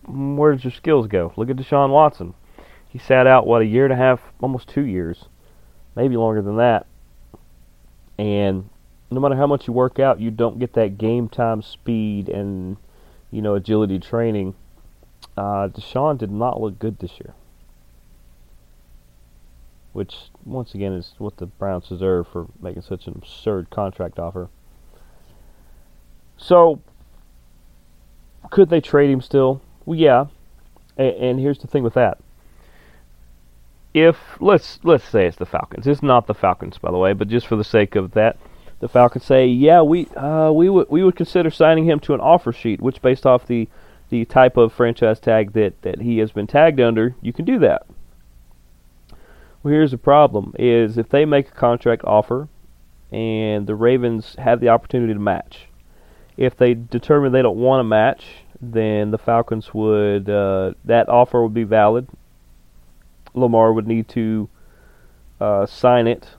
where 0.08 0.54
does 0.54 0.64
your 0.64 0.72
skills 0.72 1.08
go? 1.08 1.34
Look 1.36 1.50
at 1.50 1.56
Deshaun 1.56 1.90
Watson. 1.90 2.34
He 2.88 3.00
sat 3.00 3.28
out 3.28 3.48
what 3.48 3.62
a 3.62 3.66
year 3.66 3.84
and 3.84 3.94
a 3.94 3.98
half, 3.98 4.22
almost 4.40 4.70
two 4.70 4.86
years, 4.86 5.26
maybe 5.96 6.16
longer 6.16 6.42
than 6.42 6.58
that. 6.58 6.86
And 8.18 8.70
no 9.12 9.20
matter 9.20 9.36
how 9.36 9.48
much 9.48 9.68
you 9.68 9.74
work 9.74 10.00
out, 10.00 10.22
you 10.22 10.32
don't 10.32 10.60
get 10.60 10.74
that 10.74 10.98
game 10.98 11.28
time 11.28 11.62
speed 11.62 12.30
and 12.30 12.78
you 13.36 13.42
know 13.42 13.56
agility 13.56 14.00
training. 14.00 14.56
Uh, 15.36 15.68
Deshaun 15.68 16.18
did 16.18 16.32
not 16.32 16.62
look 16.62 16.80
good 16.80 17.00
this 17.00 17.20
year, 17.20 17.34
which 19.92 20.16
once 20.46 20.74
again 20.74 20.94
is 20.94 21.14
what 21.18 21.38
the 21.38 21.46
Browns 21.46 21.90
deserve 21.90 22.28
for 22.30 22.48
making 22.62 22.84
such 22.84 23.08
an 23.08 23.14
absurd 23.18 23.70
contract 23.70 24.20
offer. 24.20 24.50
So, 26.38 26.80
could 28.52 28.70
they 28.70 28.80
trade 28.80 29.10
him 29.10 29.22
still? 29.22 29.62
Well, 29.86 30.00
yeah. 30.00 30.28
And, 30.98 31.16
and 31.16 31.40
here's 31.40 31.60
the 31.60 31.68
thing 31.68 31.84
with 31.84 31.96
that 31.96 32.20
if 33.94 34.18
let's 34.42 34.80
let's 34.84 35.08
say 35.08 35.26
it's 35.26 35.38
the 35.38 35.46
Falcons. 35.46 35.88
It's 35.88 36.04
not 36.04 36.28
the 36.28 36.34
Falcons, 36.34 36.78
by 36.78 36.92
the 36.92 36.98
way, 36.98 37.14
but 37.14 37.30
just 37.30 37.48
for 37.48 37.56
the 37.56 37.64
sake 37.64 37.96
of 37.96 38.12
that, 38.12 38.38
the 38.80 38.90
Falcons 38.90 39.26
say, 39.26 39.48
yeah, 39.48 39.82
we 39.82 40.08
uh, 40.16 40.52
we 40.52 40.70
would 40.70 40.90
we 40.90 41.04
would 41.04 41.16
consider 41.16 41.50
signing 41.50 41.86
him 41.86 42.00
to 42.02 42.14
an 42.14 42.20
offer 42.20 42.52
sheet, 42.52 42.82
which 42.82 43.02
based 43.02 43.26
off 43.26 43.48
the 43.48 43.68
the 44.10 44.26
type 44.26 44.58
of 44.58 44.74
franchise 44.74 45.20
tag 45.20 45.54
that 45.54 45.82
that 45.82 46.02
he 46.02 46.20
has 46.20 46.32
been 46.32 46.48
tagged 46.48 46.80
under, 46.80 47.16
you 47.22 47.34
can 47.34 47.46
do 47.46 47.60
that. 47.60 47.86
Well, 49.64 49.74
here's 49.74 49.92
the 49.92 49.98
problem: 49.98 50.54
is 50.60 50.98
if 50.98 51.10
they 51.10 51.26
make 51.26 51.50
a 51.50 51.52
contract 51.52 52.04
offer, 52.04 52.48
and 53.12 53.68
the 53.68 53.76
Ravens 53.76 54.36
have 54.38 54.60
the 54.60 54.70
opportunity 54.70 55.14
to 55.14 55.20
match, 55.20 55.68
if 56.38 56.56
they 56.56 56.74
determine 56.74 57.32
they 57.32 57.42
don't 57.42 57.58
want 57.58 57.80
to 57.80 57.86
match, 57.86 58.26
then 58.62 59.12
the 59.12 59.18
Falcons 59.18 59.74
would 59.74 60.30
uh, 60.30 60.74
that 60.84 61.10
offer 61.10 61.42
would 61.42 61.54
be 61.54 61.64
valid 61.64 62.08
Lamar 63.36 63.74
would 63.74 63.88
need 63.88 64.08
to 64.10 64.50
uh, 65.40 65.66
sign 65.66 66.08
it. 66.08 66.30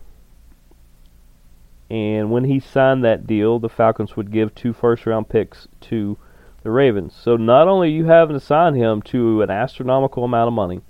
And 1.89 2.31
when 2.31 2.45
he 2.45 2.59
signed 2.59 3.05
that 3.05 3.27
deal, 3.27 3.59
the 3.59 3.69
Falcons 3.69 4.17
would 4.17 4.33
give 4.33 4.55
two 4.55 4.73
first 4.73 5.07
round 5.07 5.29
picks 5.29 5.69
to 5.83 6.19
the 6.63 6.71
Ravens. 6.71 7.15
So 7.15 7.37
not 7.37 7.69
only 7.69 7.89
are 7.89 7.97
you 7.97 8.07
having 8.07 8.35
to 8.35 8.45
sign 8.45 8.75
him 8.75 9.03
to 9.03 9.43
an 9.43 9.51
astronomical 9.51 10.25
amount 10.25 10.49
of 10.49 10.55
money, 10.55 10.81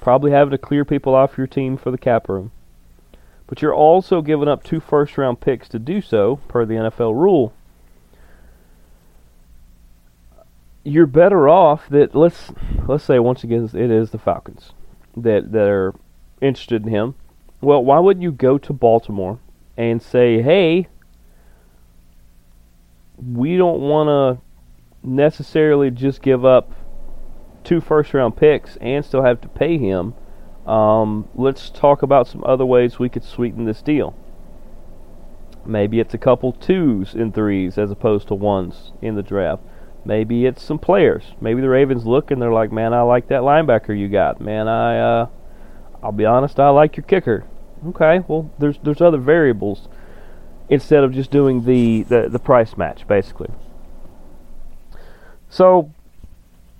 probably 0.00 0.30
having 0.30 0.52
to 0.52 0.58
clear 0.58 0.84
people 0.84 1.14
off 1.14 1.36
your 1.36 1.48
team 1.48 1.76
for 1.76 1.90
the 1.90 1.98
cap 1.98 2.28
room, 2.28 2.52
but 3.48 3.62
you're 3.62 3.74
also 3.74 4.22
giving 4.22 4.46
up 4.46 4.62
two 4.62 4.78
first 4.78 5.18
round 5.18 5.40
picks 5.40 5.68
to 5.70 5.80
do 5.80 6.00
so, 6.00 6.36
per 6.46 6.64
the 6.64 6.74
NFL 6.74 7.14
rule. 7.14 7.52
You're 10.84 11.06
better 11.06 11.48
off 11.48 11.88
that 11.88 12.14
let's 12.14 12.52
let's 12.86 13.02
say 13.02 13.18
once 13.18 13.42
again 13.42 13.68
it 13.74 13.90
is 13.90 14.10
the 14.10 14.18
Falcons 14.18 14.70
that 15.16 15.50
that 15.50 15.66
are 15.66 15.94
interested 16.40 16.84
in 16.84 16.92
him. 16.92 17.16
Well, 17.60 17.84
why 17.84 17.98
wouldn't 17.98 18.22
you 18.22 18.30
go 18.30 18.56
to 18.58 18.72
Baltimore 18.72 19.40
and 19.76 20.02
say, 20.02 20.42
"Hey, 20.42 20.88
we 23.18 23.56
don't 23.56 23.80
want 23.80 24.08
to 24.08 24.42
necessarily 25.06 25.90
just 25.90 26.20
give 26.20 26.44
up 26.44 26.72
two 27.64 27.80
first 27.80 28.14
round 28.14 28.36
picks 28.36 28.76
and 28.76 29.04
still 29.04 29.22
have 29.22 29.40
to 29.40 29.48
pay 29.48 29.78
him. 29.78 30.14
Um, 30.66 31.28
let's 31.34 31.70
talk 31.70 32.02
about 32.02 32.26
some 32.26 32.42
other 32.44 32.66
ways 32.66 32.98
we 32.98 33.08
could 33.08 33.24
sweeten 33.24 33.64
this 33.64 33.82
deal. 33.82 34.14
Maybe 35.64 35.98
it's 35.98 36.14
a 36.14 36.18
couple 36.18 36.52
twos 36.52 37.14
and 37.14 37.34
threes 37.34 37.76
as 37.76 37.90
opposed 37.90 38.28
to 38.28 38.34
ones 38.34 38.92
in 39.02 39.16
the 39.16 39.22
draft. 39.22 39.62
Maybe 40.04 40.46
it's 40.46 40.62
some 40.62 40.78
players. 40.78 41.34
Maybe 41.40 41.60
the 41.60 41.68
Ravens 41.68 42.06
look 42.06 42.30
and 42.30 42.40
they're 42.40 42.52
like, 42.52 42.70
"Man, 42.70 42.94
I 42.94 43.02
like 43.02 43.28
that 43.28 43.42
linebacker 43.42 43.98
you 43.98 44.08
got. 44.08 44.40
Man, 44.40 44.68
I 44.68 44.98
uh, 44.98 45.26
I'll 46.02 46.12
be 46.12 46.24
honest, 46.24 46.60
I 46.60 46.68
like 46.68 46.96
your 46.96 47.04
kicker." 47.04 47.44
Okay, 47.84 48.20
well, 48.26 48.50
there's 48.58 48.78
there's 48.82 49.00
other 49.00 49.18
variables 49.18 49.88
instead 50.68 51.04
of 51.04 51.12
just 51.12 51.30
doing 51.30 51.64
the 51.64 52.02
the, 52.04 52.28
the 52.28 52.38
price 52.38 52.76
match 52.76 53.06
basically. 53.06 53.50
So 55.48 55.92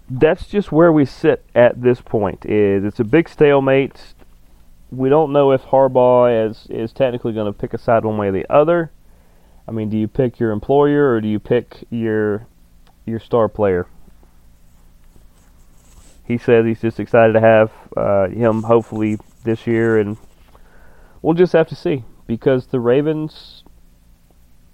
that's 0.08 0.46
just 0.46 0.72
where 0.72 0.92
we 0.92 1.04
sit 1.04 1.44
at 1.54 1.82
this 1.82 2.00
point. 2.00 2.44
Is 2.46 2.84
it's 2.84 3.00
a 3.00 3.04
big 3.04 3.28
stalemate. 3.28 4.14
We 4.90 5.08
don't 5.08 5.32
know 5.32 5.52
if 5.52 5.62
Harbaugh 5.62 6.48
is 6.48 6.66
is 6.70 6.92
technically 6.92 7.32
going 7.32 7.52
to 7.52 7.58
pick 7.58 7.74
a 7.74 7.78
side 7.78 8.04
one 8.04 8.16
way 8.16 8.28
or 8.28 8.32
the 8.32 8.50
other. 8.50 8.90
I 9.68 9.72
mean, 9.72 9.90
do 9.90 9.98
you 9.98 10.06
pick 10.06 10.38
your 10.38 10.52
employer 10.52 11.12
or 11.12 11.20
do 11.20 11.28
you 11.28 11.40
pick 11.40 11.84
your 11.90 12.46
your 13.06 13.20
star 13.20 13.48
player. 13.48 13.86
He 16.26 16.36
says 16.38 16.66
he's 16.66 16.80
just 16.80 16.98
excited 16.98 17.34
to 17.34 17.40
have 17.40 17.70
uh, 17.96 18.28
him 18.28 18.64
hopefully 18.64 19.18
this 19.44 19.66
year, 19.66 19.98
and 19.98 20.16
we'll 21.22 21.34
just 21.34 21.52
have 21.52 21.68
to 21.68 21.74
see 21.74 22.04
because 22.26 22.68
the 22.68 22.80
Ravens, 22.80 23.64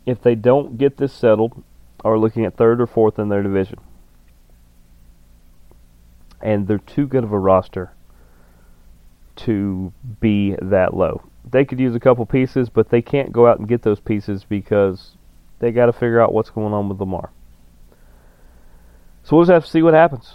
if 0.07 0.23
they 0.23 0.35
don't 0.35 0.79
get 0.79 0.97
this 0.97 1.13
settled, 1.13 1.63
are 2.05 2.19
looking 2.19 2.45
at 2.45 2.57
third 2.57 2.81
or 2.81 2.87
fourth 2.87 3.19
in 3.19 3.29
their 3.29 3.43
division, 3.43 3.79
and 6.41 6.67
they're 6.67 6.79
too 6.79 7.07
good 7.07 7.25
of 7.25 7.33
a 7.33 7.39
roster 7.39 7.93
to 9.37 9.93
be 10.21 10.57
that 10.61 10.95
low. 10.95 11.23
They 11.49 11.65
could 11.65 11.81
use 11.81 11.95
a 11.95 12.01
couple 12.01 12.27
pieces, 12.27 12.69
but 12.69 12.91
they 12.91 13.03
can't 13.03 13.33
go 13.33 13.47
out 13.47 13.59
and 13.59 13.69
get 13.69 13.83
those 13.83 14.01
pieces 14.01 14.45
because 14.45 15.17
they 15.59 15.71
got 15.71 15.87
to 15.87 15.93
figure 15.93 16.21
out 16.21 16.33
what's 16.33 16.51
going 16.51 16.73
on 16.73 16.89
with 16.89 16.99
Lamar. 17.01 17.31
So 19.23 19.37
we'll 19.37 19.45
just 19.45 19.53
have 19.53 19.65
to 19.65 19.71
see 19.71 19.83
what 19.83 19.95
happens. 19.95 20.35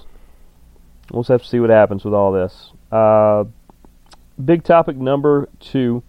We'll 1.12 1.24
just 1.24 1.32
have 1.32 1.42
to 1.42 1.48
see 1.48 1.60
what 1.60 1.70
happens 1.70 2.04
with 2.04 2.14
all 2.14 2.32
this. 2.32 2.72
Uh, 2.92 3.46
big 4.44 4.64
topic 4.64 4.98
number 4.98 5.50
two. 5.60 6.04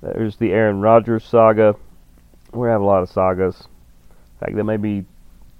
There's 0.00 0.36
the 0.36 0.52
Aaron 0.52 0.80
Rodgers 0.80 1.24
saga. 1.24 1.74
We 2.52 2.68
have 2.68 2.80
a 2.80 2.84
lot 2.84 3.02
of 3.02 3.10
sagas. 3.10 3.68
In 4.10 4.40
fact, 4.40 4.56
that 4.56 4.64
may 4.64 4.76
be 4.76 5.04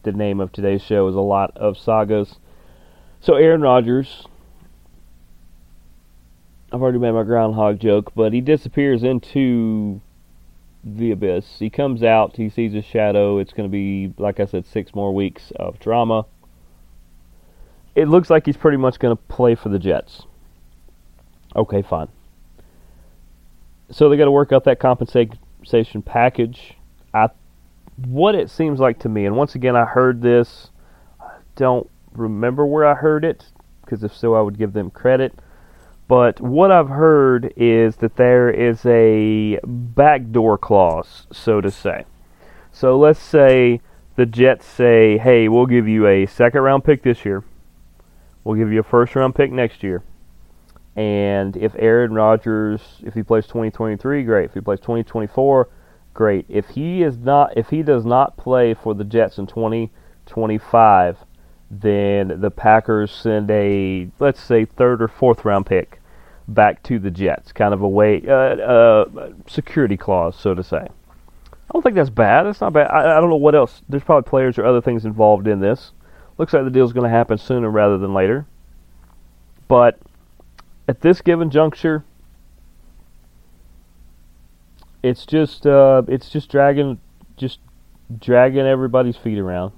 the 0.04 0.12
name 0.12 0.40
of 0.40 0.52
today's 0.52 0.82
show 0.82 1.08
is 1.08 1.14
a 1.14 1.20
lot 1.20 1.56
of 1.56 1.76
sagas. 1.76 2.36
So 3.20 3.34
Aaron 3.34 3.60
Rodgers, 3.60 4.26
I've 6.72 6.80
already 6.80 6.98
made 6.98 7.10
my 7.12 7.24
groundhog 7.24 7.80
joke, 7.80 8.12
but 8.14 8.32
he 8.32 8.40
disappears 8.40 9.02
into 9.02 10.00
the 10.84 11.10
abyss. 11.10 11.58
He 11.58 11.68
comes 11.68 12.02
out, 12.02 12.36
he 12.36 12.48
sees 12.48 12.74
a 12.74 12.82
shadow. 12.82 13.38
It's 13.38 13.52
going 13.52 13.68
to 13.68 13.72
be, 13.72 14.14
like 14.18 14.38
I 14.38 14.46
said, 14.46 14.66
six 14.66 14.94
more 14.94 15.12
weeks 15.12 15.52
of 15.56 15.80
drama. 15.80 16.26
It 17.96 18.06
looks 18.06 18.30
like 18.30 18.46
he's 18.46 18.56
pretty 18.56 18.76
much 18.76 19.00
going 19.00 19.16
to 19.16 19.22
play 19.24 19.56
for 19.56 19.68
the 19.68 19.78
Jets. 19.80 20.22
Okay, 21.56 21.82
fine. 21.82 22.08
So 23.90 24.08
they 24.08 24.16
got 24.16 24.26
to 24.26 24.30
work 24.30 24.52
out 24.52 24.64
that 24.64 24.80
compensation 24.80 26.02
package. 26.04 26.74
I, 27.14 27.30
what 28.06 28.34
it 28.34 28.50
seems 28.50 28.80
like 28.80 28.98
to 29.00 29.08
me, 29.08 29.24
and 29.26 29.36
once 29.36 29.54
again, 29.54 29.76
I 29.76 29.84
heard 29.84 30.20
this. 30.20 30.70
I 31.20 31.36
don't 31.56 31.88
remember 32.12 32.66
where 32.66 32.86
I 32.86 32.94
heard 32.94 33.24
it, 33.24 33.46
because 33.82 34.04
if 34.04 34.14
so, 34.14 34.34
I 34.34 34.40
would 34.40 34.58
give 34.58 34.72
them 34.72 34.90
credit 34.90 35.34
but 36.08 36.40
what 36.40 36.72
I've 36.72 36.88
heard 36.88 37.52
is 37.54 37.96
that 37.96 38.16
there 38.16 38.50
is 38.50 38.84
a 38.86 39.60
backdoor 39.62 40.56
clause, 40.56 41.26
so 41.30 41.60
to 41.60 41.70
say. 41.70 42.06
So 42.72 42.98
let's 42.98 43.20
say 43.20 43.82
the 44.16 44.24
Jets 44.24 44.64
say, 44.64 45.18
hey, 45.18 45.48
we'll 45.48 45.66
give 45.66 45.86
you 45.86 46.06
a 46.06 46.24
second 46.24 46.62
round 46.62 46.82
pick 46.82 47.02
this 47.02 47.26
year, 47.26 47.44
we'll 48.42 48.56
give 48.56 48.72
you 48.72 48.80
a 48.80 48.84
first 48.84 49.14
round 49.14 49.34
pick 49.34 49.52
next 49.52 49.82
year. 49.82 50.02
And 50.98 51.56
if 51.56 51.76
Aaron 51.78 52.12
Rodgers, 52.12 52.80
if 53.04 53.14
he 53.14 53.22
plays 53.22 53.46
2023, 53.46 54.24
great. 54.24 54.46
If 54.46 54.54
he 54.54 54.60
plays 54.60 54.80
2024, 54.80 55.68
great. 56.12 56.44
If 56.48 56.70
he 56.70 57.04
is 57.04 57.16
not, 57.16 57.56
if 57.56 57.68
he 57.68 57.84
does 57.84 58.04
not 58.04 58.36
play 58.36 58.74
for 58.74 58.96
the 58.96 59.04
Jets 59.04 59.38
in 59.38 59.46
2025, 59.46 61.18
then 61.70 62.40
the 62.40 62.50
Packers 62.50 63.12
send 63.12 63.48
a 63.48 64.08
let's 64.18 64.40
say 64.40 64.64
third 64.64 65.00
or 65.00 65.06
fourth 65.06 65.44
round 65.44 65.66
pick 65.66 66.00
back 66.48 66.82
to 66.82 66.98
the 66.98 67.12
Jets, 67.12 67.52
kind 67.52 67.72
of 67.72 67.80
a 67.80 67.88
way 67.88 68.20
uh, 68.26 68.32
uh, 68.32 69.30
security 69.46 69.96
clause, 69.96 70.34
so 70.34 70.52
to 70.52 70.64
say. 70.64 70.78
I 70.78 71.72
don't 71.72 71.82
think 71.82 71.94
that's 71.94 72.10
bad. 72.10 72.44
It's 72.48 72.60
not 72.60 72.72
bad. 72.72 72.88
I, 72.90 73.18
I 73.18 73.20
don't 73.20 73.30
know 73.30 73.36
what 73.36 73.54
else. 73.54 73.82
There's 73.88 74.02
probably 74.02 74.28
players 74.28 74.58
or 74.58 74.66
other 74.66 74.80
things 74.80 75.04
involved 75.04 75.46
in 75.46 75.60
this. 75.60 75.92
Looks 76.38 76.52
like 76.52 76.64
the 76.64 76.70
deal's 76.70 76.92
going 76.92 77.04
to 77.04 77.16
happen 77.16 77.38
sooner 77.38 77.70
rather 77.70 77.98
than 77.98 78.14
later. 78.14 78.46
But 79.68 80.00
at 80.88 81.02
this 81.02 81.20
given 81.20 81.50
juncture, 81.50 82.02
it's 85.02 85.26
just 85.26 85.66
uh, 85.66 86.02
it's 86.08 86.30
just 86.30 86.50
dragging 86.50 86.98
just 87.36 87.60
dragging 88.18 88.66
everybody's 88.66 89.16
feet 89.16 89.38
around. 89.38 89.72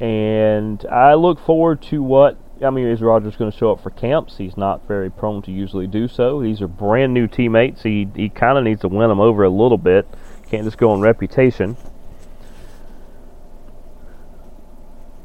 And 0.00 0.84
I 0.86 1.14
look 1.14 1.38
forward 1.38 1.80
to 1.82 2.02
what 2.02 2.36
I 2.62 2.70
mean. 2.70 2.88
Is 2.88 3.00
Rodgers 3.00 3.36
going 3.36 3.50
to 3.50 3.56
show 3.56 3.70
up 3.70 3.80
for 3.80 3.90
camps? 3.90 4.36
He's 4.36 4.56
not 4.56 4.86
very 4.88 5.08
prone 5.08 5.40
to 5.42 5.52
usually 5.52 5.86
do 5.86 6.08
so. 6.08 6.42
These 6.42 6.60
are 6.60 6.68
brand 6.68 7.14
new 7.14 7.28
teammates. 7.28 7.84
He 7.84 8.08
he 8.14 8.28
kind 8.28 8.58
of 8.58 8.64
needs 8.64 8.80
to 8.80 8.88
win 8.88 9.08
them 9.08 9.20
over 9.20 9.44
a 9.44 9.48
little 9.48 9.78
bit. 9.78 10.06
Can't 10.50 10.64
just 10.64 10.76
go 10.76 10.90
on 10.90 11.00
reputation. 11.00 11.76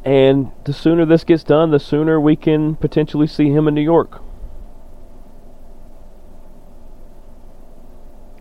And 0.04 0.52
the 0.64 0.74
sooner 0.74 1.06
this 1.06 1.24
gets 1.24 1.44
done, 1.44 1.72
the 1.72 1.80
sooner 1.80 2.20
we 2.20 2.36
can 2.36 2.76
potentially 2.76 3.28
see 3.28 3.50
him 3.50 3.68
in 3.68 3.74
New 3.74 3.82
York. 3.82 4.22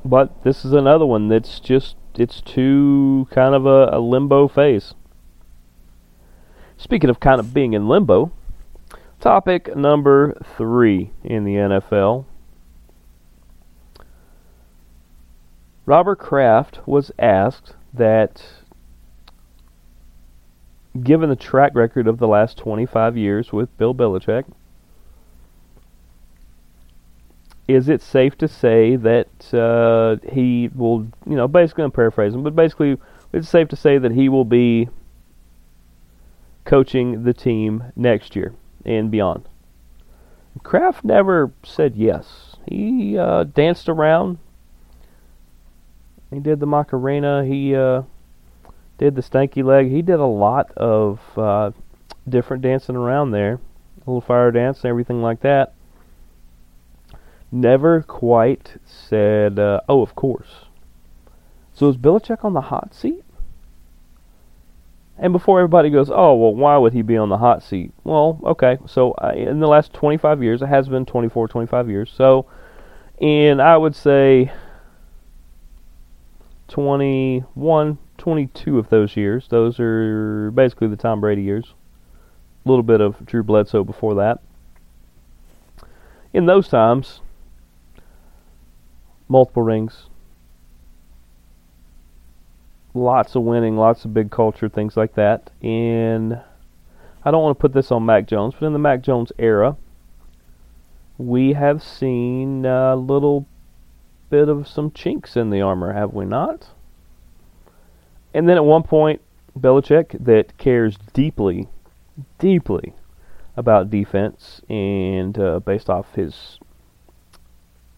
But 0.05 0.43
this 0.45 0.65
is 0.65 0.73
another 0.73 1.05
one 1.05 1.29
that's 1.29 1.61
just 1.61 1.97
it's 2.17 2.41
too 2.41 3.29
kind 3.31 3.55
of 3.55 3.67
a, 3.67 3.91
a 3.93 4.01
limbo 4.01 4.49
phase. 4.49 4.95
Speaking 6.77 7.11
of 7.11 7.21
kind 7.21 7.41
of 7.41 7.53
being 7.53 7.73
in 7.73 7.89
limbo, 7.89 8.33
topic 9.21 9.75
number 9.77 10.37
three 10.57 11.11
in 11.25 11.45
the 11.45 11.55
NFL. 11.55 12.25
Robert 15.87 16.19
Kraft 16.19 16.87
was 16.87 17.11
asked 17.19 17.75
that, 17.93 18.43
given 21.03 21.29
the 21.29 21.37
track 21.37 21.75
record 21.75 22.07
of 22.07 22.19
the 22.19 22.29
last 22.29 22.59
25 22.59 23.17
years 23.17 23.53
with 23.53 23.77
Bill 23.77 23.95
Belichick, 23.95 24.45
is 27.67 27.89
it 27.89 28.01
safe 28.01 28.37
to 28.39 28.49
say 28.49 28.97
that 28.97 29.55
uh, 29.55 30.17
he 30.33 30.71
will, 30.75 31.07
you 31.27 31.37
know, 31.37 31.47
basically 31.47 31.85
I'm 31.85 31.91
paraphrasing, 31.91 32.43
but 32.43 32.57
basically 32.57 32.97
it's 33.33 33.49
safe 33.49 33.69
to 33.69 33.77
say 33.77 33.99
that 33.99 34.13
he 34.13 34.29
will 34.29 34.47
be 34.47 34.89
coaching 36.65 37.25
the 37.25 37.35
team 37.35 37.93
next 37.95 38.35
year 38.35 38.55
and 38.85 39.11
beyond. 39.11 39.49
Kraft 40.63 41.05
never 41.05 41.53
said 41.63 41.95
yes. 41.95 42.57
He 42.67 43.17
uh, 43.17 43.45
danced 43.45 43.89
around. 43.89 44.39
He 46.31 46.41
did 46.41 46.61
the 46.61 46.67
Macarena. 46.67 47.45
He 47.45 47.75
uh, 47.75 48.03
did 48.99 49.15
the 49.15 49.23
stanky 49.23 49.65
leg. 49.65 49.91
He 49.91 50.03
did 50.03 50.19
a 50.19 50.27
lot 50.27 50.71
of 50.73 51.21
uh, 51.37 51.71
different 52.29 52.63
dancing 52.63 52.97
around 52.97 53.31
there, 53.31 53.55
a 53.55 54.01
little 54.01 54.21
fire 54.21 54.51
dance 54.51 54.79
and 54.79 54.87
everything 54.87 55.23
like 55.23 55.41
that 55.41 55.75
never 57.51 58.03
quite 58.03 58.77
said, 58.85 59.59
uh, 59.59 59.81
"Oh, 59.89 60.03
of 60.03 60.15
course." 60.15 60.67
So 61.73 61.89
is 61.89 61.97
Belichick 61.97 62.45
on 62.45 62.55
the 62.55 62.63
hot 62.63 62.95
seat? 62.95 63.25
And 65.17 65.33
before 65.33 65.59
everybody 65.59 65.91
goes, 65.91 66.11
"Oh, 66.11 66.35
well, 66.35 66.55
why 66.55 66.77
would 66.77 66.93
he 66.93 67.03
be 67.03 67.17
on 67.17 67.29
the 67.29 67.39
hot 67.39 67.63
seat?" 67.63 67.93
Well, 68.05 68.41
okay. 68.45 68.79
So 68.87 69.13
uh, 69.13 69.33
in 69.35 69.61
the 69.61 69.69
last 69.69 69.93
25 69.93 70.43
years, 70.43 70.63
it 70.63 70.69
has 70.69 70.89
been 70.89 71.07
24, 71.07 71.49
25 71.49 71.91
years. 71.91 72.13
So, 72.15 72.47
and 73.21 73.61
I 73.61 73.77
would 73.77 73.97
say 73.97 74.53
21, 76.69 77.99
22 78.29 78.79
of 78.79 78.91
those 78.91 79.17
years. 79.17 79.49
Those 79.49 79.81
are 79.81 80.51
basically 80.51 80.87
the 80.89 80.97
Tom 80.97 81.23
Brady 81.23 81.41
years. 81.41 81.73
A 82.67 82.69
little 82.69 82.83
bit 82.83 83.01
of 83.01 83.25
Drew 83.25 83.43
Bledsoe 83.43 83.85
before 83.85 84.15
that. 84.17 84.41
In 86.35 86.45
those 86.45 86.69
times, 86.69 87.23
multiple 89.29 89.63
rings, 89.63 90.11
lots 92.93 93.35
of 93.35 93.45
winning, 93.45 93.79
lots 93.79 94.05
of 94.05 94.13
big 94.13 94.31
culture, 94.31 94.69
things 94.69 94.95
like 94.95 95.15
that. 95.15 95.51
And 95.63 96.39
I 97.25 97.31
don't 97.31 97.43
want 97.43 97.57
to 97.57 97.61
put 97.63 97.73
this 97.73 97.91
on 97.91 98.05
Mac 98.05 98.27
Jones, 98.27 98.53
but 98.61 98.67
in 98.67 98.75
the 98.75 98.79
Mac 98.79 99.01
Jones 99.01 99.33
era, 99.39 99.75
we 101.17 101.55
have 101.55 101.83
seen 101.83 102.67
a 102.67 102.95
little 102.95 103.47
bit 104.29 104.51
of 104.51 104.69
some 104.69 104.91
chinks 104.91 105.35
in 105.35 105.49
the 105.49 105.63
armor, 105.63 105.95
have 105.95 106.13
we 106.13 106.27
not? 106.27 106.69
And 108.35 108.49
then 108.49 108.57
at 108.57 108.65
one 108.65 108.83
point, 108.83 109.21
Belichick, 109.59 110.25
that 110.25 110.57
cares 110.59 110.99
deeply, 111.13 111.69
deeply 112.39 112.95
about 113.57 113.91
defense, 113.91 114.61
and 114.69 115.39
uh, 115.39 115.59
based 115.61 115.91
off 115.91 116.15
his 116.15 116.59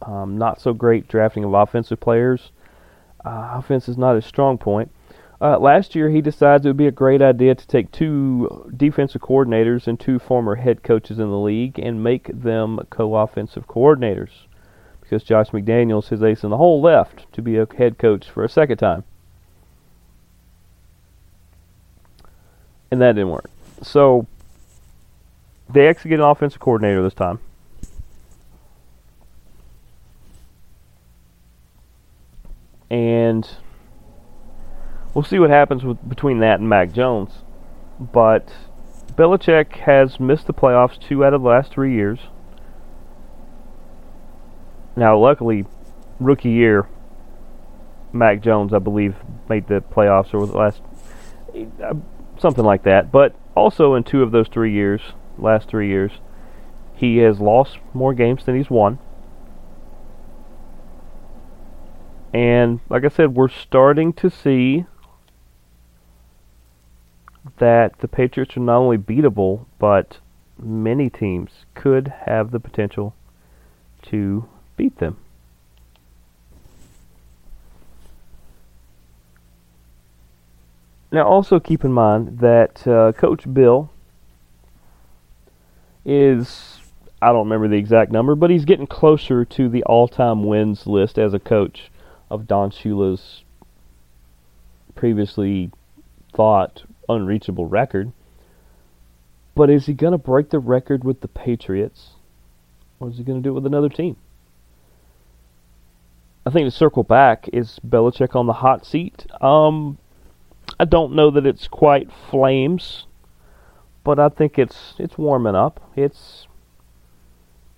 um, 0.02 0.38
not 0.38 0.60
so 0.60 0.72
great 0.72 1.08
drafting 1.08 1.44
of 1.44 1.52
offensive 1.52 2.00
players. 2.00 2.52
Uh, 3.24 3.50
offense 3.54 3.88
is 3.88 3.98
not 3.98 4.14
his 4.14 4.24
strong 4.24 4.56
point. 4.56 4.90
Uh, 5.42 5.58
last 5.58 5.94
year, 5.94 6.10
he 6.10 6.20
decides 6.20 6.64
it 6.64 6.68
would 6.68 6.76
be 6.76 6.86
a 6.86 6.92
great 6.92 7.22
idea 7.22 7.54
to 7.54 7.66
take 7.66 7.90
two 7.90 8.70
defensive 8.76 9.22
coordinators 9.22 9.86
and 9.86 9.98
two 9.98 10.18
former 10.18 10.56
head 10.56 10.82
coaches 10.82 11.18
in 11.18 11.30
the 11.30 11.38
league 11.38 11.78
and 11.78 12.04
make 12.04 12.30
them 12.42 12.78
co 12.90 13.14
offensive 13.14 13.66
coordinators 13.66 14.30
because 15.00 15.22
Josh 15.24 15.48
McDaniels, 15.48 16.08
his 16.08 16.22
ace 16.22 16.44
in 16.44 16.50
the 16.50 16.56
hole, 16.56 16.80
left 16.80 17.30
to 17.32 17.42
be 17.42 17.56
a 17.56 17.66
head 17.76 17.98
coach 17.98 18.30
for 18.30 18.44
a 18.44 18.48
second 18.48 18.76
time. 18.76 19.02
And 22.90 23.00
that 23.00 23.12
didn't 23.12 23.30
work. 23.30 23.50
So 23.82 24.26
they 25.68 25.88
actually 25.88 26.10
get 26.10 26.20
an 26.20 26.26
offensive 26.26 26.60
coordinator 26.60 27.02
this 27.02 27.14
time. 27.14 27.38
and 32.90 33.48
we'll 35.14 35.24
see 35.24 35.38
what 35.38 35.50
happens 35.50 35.84
with, 35.84 36.06
between 36.08 36.40
that 36.40 36.58
and 36.60 36.68
Mac 36.68 36.92
Jones. 36.92 37.30
But 37.98 38.52
Belichick 39.12 39.76
has 39.78 40.18
missed 40.18 40.46
the 40.46 40.52
playoffs 40.52 41.00
two 41.00 41.24
out 41.24 41.32
of 41.32 41.42
the 41.42 41.48
last 41.48 41.72
three 41.72 41.94
years. 41.94 42.18
Now, 44.96 45.16
luckily, 45.16 45.64
rookie 46.18 46.50
year, 46.50 46.88
Mac 48.12 48.42
Jones, 48.42 48.74
I 48.74 48.78
believe, 48.78 49.14
made 49.48 49.68
the 49.68 49.80
playoffs 49.80 50.34
over 50.34 50.46
the 50.46 50.56
last 50.56 50.82
something 52.40 52.64
like 52.64 52.82
that. 52.84 53.12
But 53.12 53.34
also 53.54 53.94
in 53.94 54.04
two 54.04 54.22
of 54.22 54.32
those 54.32 54.48
three 54.48 54.72
years, 54.72 55.00
last 55.38 55.68
three 55.68 55.88
years, 55.88 56.12
he 56.94 57.18
has 57.18 57.40
lost 57.40 57.78
more 57.94 58.14
games 58.14 58.44
than 58.44 58.56
he's 58.56 58.70
won. 58.70 58.98
And 62.32 62.80
like 62.88 63.04
I 63.04 63.08
said, 63.08 63.34
we're 63.34 63.48
starting 63.48 64.12
to 64.14 64.30
see 64.30 64.86
that 67.58 67.98
the 68.00 68.08
Patriots 68.08 68.56
are 68.56 68.60
not 68.60 68.76
only 68.76 68.98
beatable, 68.98 69.66
but 69.78 70.18
many 70.58 71.10
teams 71.10 71.64
could 71.74 72.12
have 72.26 72.50
the 72.50 72.60
potential 72.60 73.14
to 74.02 74.48
beat 74.76 74.98
them. 74.98 75.16
Now, 81.12 81.26
also 81.26 81.58
keep 81.58 81.84
in 81.84 81.92
mind 81.92 82.38
that 82.38 82.86
uh, 82.86 83.12
Coach 83.12 83.52
Bill 83.52 83.90
is, 86.04 86.78
I 87.20 87.28
don't 87.28 87.48
remember 87.48 87.68
the 87.68 87.76
exact 87.76 88.12
number, 88.12 88.34
but 88.36 88.50
he's 88.50 88.64
getting 88.64 88.86
closer 88.86 89.44
to 89.44 89.68
the 89.68 89.82
all 89.84 90.06
time 90.06 90.44
wins 90.44 90.86
list 90.86 91.18
as 91.18 91.34
a 91.34 91.40
coach 91.40 91.90
of 92.30 92.46
Don 92.46 92.70
Shula's 92.70 93.42
previously 94.94 95.70
thought 96.32 96.84
unreachable 97.08 97.66
record. 97.66 98.12
But 99.56 99.68
is 99.68 99.86
he 99.86 99.94
going 99.94 100.12
to 100.12 100.18
break 100.18 100.50
the 100.50 100.60
record 100.60 101.02
with 101.02 101.22
the 101.22 101.28
Patriots? 101.28 102.10
Or 103.00 103.08
is 103.08 103.18
he 103.18 103.24
going 103.24 103.42
to 103.42 103.42
do 103.42 103.50
it 103.50 103.54
with 103.54 103.66
another 103.66 103.88
team? 103.88 104.16
I 106.46 106.50
think 106.50 106.66
to 106.66 106.70
circle 106.70 107.02
back, 107.02 107.48
is 107.52 107.80
Belichick 107.86 108.36
on 108.36 108.46
the 108.46 108.54
hot 108.54 108.86
seat? 108.86 109.26
Um, 109.40 109.98
I 110.80 110.86
don't 110.86 111.12
know 111.12 111.30
that 111.32 111.44
it's 111.44 111.68
quite 111.68 112.10
flames, 112.10 113.04
but 114.02 114.18
I 114.18 114.30
think 114.30 114.58
it's 114.58 114.94
it's 114.96 115.18
warming 115.18 115.54
up. 115.54 115.78
It's 115.94 116.46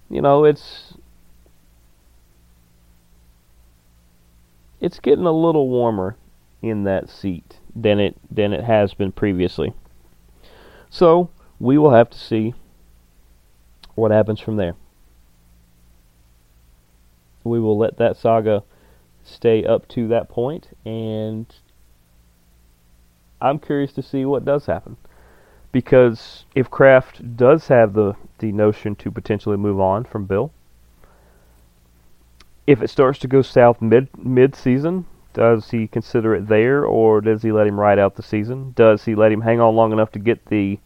you 0.09 0.23
know, 0.23 0.45
it's 0.45 0.95
it's 4.81 5.01
getting 5.01 5.27
a 5.27 5.33
little 5.33 5.69
warmer 5.69 6.15
in 6.63 6.85
that 6.85 7.11
seat 7.11 7.59
than 7.75 7.99
it 7.99 8.17
than 8.31 8.53
it 8.53 8.63
has 8.63 8.95
been 8.95 9.11
previously. 9.11 9.75
So 10.89 11.29
we 11.59 11.79
will 11.79 11.91
have 11.91 12.09
to 12.11 12.19
see 12.19 12.55
what 13.97 14.13
happens 14.13 14.39
from 14.39 14.59
there. 14.59 14.77
We 17.43 17.59
will 17.59 17.77
let 17.77 17.97
that 17.97 18.17
saga 18.17 18.63
stay 19.25 19.65
up 19.65 19.89
to 19.89 20.07
that 20.07 20.29
point, 20.29 20.69
and 20.85 21.53
I'm 23.43 23.59
curious 23.59 23.93
to 23.95 24.03
see 24.03 24.25
what 24.25 24.45
does 24.47 24.67
happen. 24.67 24.97
Because 25.73 26.45
if 26.55 26.71
Kraft 26.71 27.37
does 27.37 27.69
have 27.69 27.93
the, 27.93 28.15
the 28.39 28.53
notion 28.53 28.95
to 28.97 29.11
potentially 29.11 29.57
move 29.57 29.81
on 29.81 30.05
from 30.05 30.27
Bill, 30.27 30.53
if 32.67 32.81
it 32.83 32.89
starts 32.91 33.19
to 33.21 33.29
go 33.29 33.43
south 33.43 33.83
mid 33.83 34.09
mid 34.17 34.55
season, 34.55 35.07
Does 35.35 35.71
he 35.71 35.87
consider 35.89 36.35
it 36.35 36.49
there, 36.49 36.85
or 36.85 37.21
does 37.23 37.43
he 37.43 37.53
let 37.53 37.67
him 37.67 37.81
ride 37.81 37.99
out 37.99 38.17
the 38.17 38.23
season? 38.23 38.73
Does 38.77 39.05
he 39.05 39.15
let 39.15 39.33
him 39.33 39.41
hang 39.41 39.61
on 39.61 39.75
long 39.75 39.93
enough 39.93 40.13
to 40.13 40.19
get 40.19 40.47
the 40.47 40.79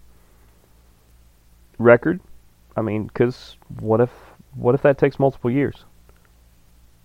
record? 1.78 2.20
I 2.76 2.82
mean, 2.82 3.06
because 3.08 3.56
what 3.80 4.00
if 4.00 4.10
what 4.54 4.74
if 4.74 4.82
that 4.82 4.98
takes 4.98 5.18
multiple 5.18 5.50
years? 5.50 5.84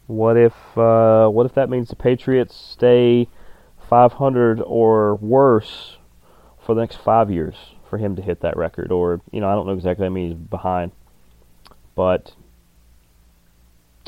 What 0.07 0.37
if 0.37 0.53
uh, 0.77 1.29
what 1.29 1.45
if 1.45 1.53
that 1.55 1.69
means 1.69 1.89
the 1.89 1.95
Patriots 1.95 2.55
stay 2.55 3.27
500 3.91 4.61
or 4.65 5.15
worse 5.15 5.97
for 6.65 6.73
the 6.73 6.79
next 6.79 6.95
five 6.95 7.29
years 7.29 7.55
for 7.89 7.97
him 7.97 8.15
to 8.15 8.21
hit 8.21 8.39
that 8.39 8.55
record? 8.55 8.89
Or 8.89 9.19
you 9.31 9.41
know, 9.41 9.49
I 9.49 9.53
don't 9.53 9.67
know 9.67 9.73
exactly. 9.73 10.05
I 10.05 10.09
mean, 10.09 10.29
he's 10.29 10.37
behind, 10.37 10.93
but 11.93 12.33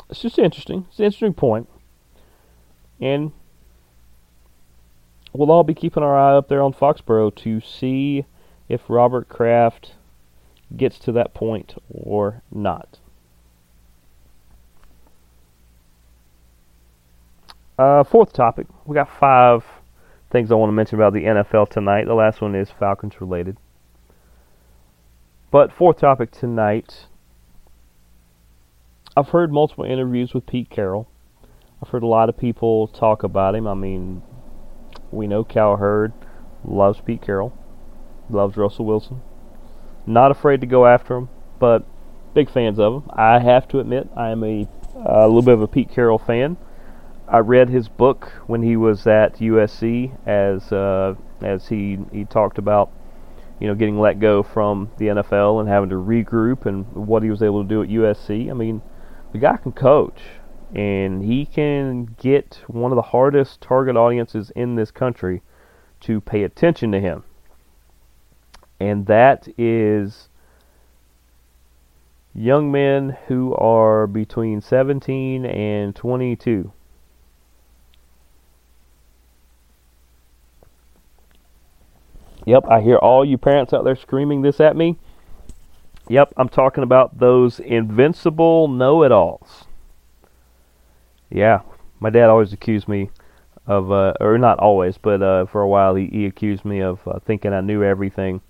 it's 0.08 0.22
just 0.22 0.38
interesting. 0.38 0.86
It's 0.88 0.98
an 0.98 1.04
interesting 1.04 1.34
point. 1.34 1.68
And 2.98 3.32
we'll 5.34 5.50
all 5.50 5.64
be 5.64 5.74
keeping 5.74 6.02
our 6.02 6.16
eye 6.18 6.34
up 6.34 6.48
there 6.48 6.62
on 6.62 6.72
Foxborough 6.72 7.34
to 7.36 7.60
see 7.60 8.24
if 8.70 8.80
Robert 8.88 9.28
Kraft 9.28 9.92
gets 10.74 10.98
to 11.00 11.12
that 11.12 11.34
point 11.34 11.74
or 11.90 12.42
not. 12.50 13.00
Uh, 17.76 18.04
fourth 18.04 18.32
topic. 18.32 18.68
We 18.84 18.94
got 18.94 19.10
five 19.10 19.64
things 20.30 20.52
I 20.52 20.54
want 20.54 20.68
to 20.68 20.74
mention 20.74 20.96
about 20.96 21.12
the 21.12 21.24
NFL 21.24 21.70
tonight. 21.70 22.04
The 22.06 22.14
last 22.14 22.40
one 22.40 22.54
is 22.54 22.70
Falcons 22.70 23.20
related. 23.20 23.56
But 25.50 25.72
fourth 25.72 25.98
topic 25.98 26.30
tonight. 26.30 27.06
I've 29.16 29.30
heard 29.30 29.52
multiple 29.52 29.84
interviews 29.84 30.34
with 30.34 30.46
Pete 30.46 30.70
Carroll. 30.70 31.08
I've 31.82 31.88
heard 31.88 32.04
a 32.04 32.08
lot 32.08 32.28
of 32.28 32.36
people 32.36 32.88
talk 32.88 33.24
about 33.24 33.56
him. 33.56 33.66
I 33.66 33.74
mean, 33.74 34.22
we 35.10 35.26
know 35.26 35.42
Cowherd 35.42 36.12
loves 36.64 37.00
Pete 37.00 37.22
Carroll, 37.22 37.56
loves 38.30 38.56
Russell 38.56 38.84
Wilson. 38.84 39.20
Not 40.06 40.30
afraid 40.30 40.60
to 40.60 40.66
go 40.66 40.86
after 40.86 41.16
him, 41.16 41.28
but 41.58 41.84
big 42.34 42.50
fans 42.50 42.78
of 42.78 42.94
him. 42.94 43.10
I 43.12 43.40
have 43.40 43.66
to 43.68 43.80
admit, 43.80 44.08
I 44.16 44.30
am 44.30 44.44
a, 44.44 44.68
a 44.94 45.26
little 45.26 45.42
bit 45.42 45.54
of 45.54 45.62
a 45.62 45.68
Pete 45.68 45.90
Carroll 45.90 46.18
fan. 46.18 46.56
I 47.26 47.38
read 47.38 47.70
his 47.70 47.88
book 47.88 48.26
when 48.46 48.62
he 48.62 48.76
was 48.76 49.06
at 49.06 49.36
USC, 49.36 50.16
as 50.26 50.70
uh, 50.72 51.14
as 51.40 51.68
he 51.68 51.98
he 52.12 52.24
talked 52.24 52.58
about, 52.58 52.90
you 53.58 53.66
know, 53.66 53.74
getting 53.74 53.98
let 53.98 54.20
go 54.20 54.42
from 54.42 54.90
the 54.98 55.06
NFL 55.06 55.60
and 55.60 55.68
having 55.68 55.88
to 55.88 55.96
regroup 55.96 56.66
and 56.66 56.86
what 56.92 57.22
he 57.22 57.30
was 57.30 57.42
able 57.42 57.62
to 57.62 57.68
do 57.68 57.82
at 57.82 57.88
USC. 57.88 58.50
I 58.50 58.52
mean, 58.52 58.82
the 59.32 59.38
guy 59.38 59.56
can 59.56 59.72
coach 59.72 60.20
and 60.74 61.22
he 61.22 61.46
can 61.46 62.04
get 62.20 62.60
one 62.66 62.92
of 62.92 62.96
the 62.96 63.02
hardest 63.02 63.60
target 63.60 63.96
audiences 63.96 64.50
in 64.56 64.74
this 64.74 64.90
country 64.90 65.40
to 66.00 66.20
pay 66.20 66.42
attention 66.42 66.92
to 66.92 67.00
him. 67.00 67.24
And 68.80 69.06
that 69.06 69.48
is 69.56 70.28
young 72.34 72.70
men 72.72 73.16
who 73.28 73.54
are 73.54 74.06
between 74.06 74.60
17 74.60 75.46
and 75.46 75.94
22. 75.94 76.72
Yep, 82.46 82.64
I 82.68 82.80
hear 82.80 82.96
all 82.96 83.24
you 83.24 83.38
parents 83.38 83.72
out 83.72 83.84
there 83.84 83.96
screaming 83.96 84.42
this 84.42 84.60
at 84.60 84.76
me. 84.76 84.98
Yep, 86.08 86.34
I'm 86.36 86.48
talking 86.50 86.84
about 86.84 87.18
those 87.18 87.58
invincible 87.58 88.68
know 88.68 89.02
it 89.02 89.12
alls. 89.12 89.64
Yeah, 91.30 91.60
my 92.00 92.10
dad 92.10 92.28
always 92.28 92.52
accused 92.52 92.86
me 92.86 93.10
of, 93.66 93.90
uh, 93.90 94.12
or 94.20 94.36
not 94.36 94.58
always, 94.58 94.98
but 94.98 95.22
uh, 95.22 95.46
for 95.46 95.62
a 95.62 95.68
while 95.68 95.94
he, 95.94 96.06
he 96.06 96.26
accused 96.26 96.66
me 96.66 96.80
of 96.80 97.00
uh, 97.08 97.18
thinking 97.20 97.54
I 97.54 97.62
knew 97.62 97.82
everything. 97.82 98.42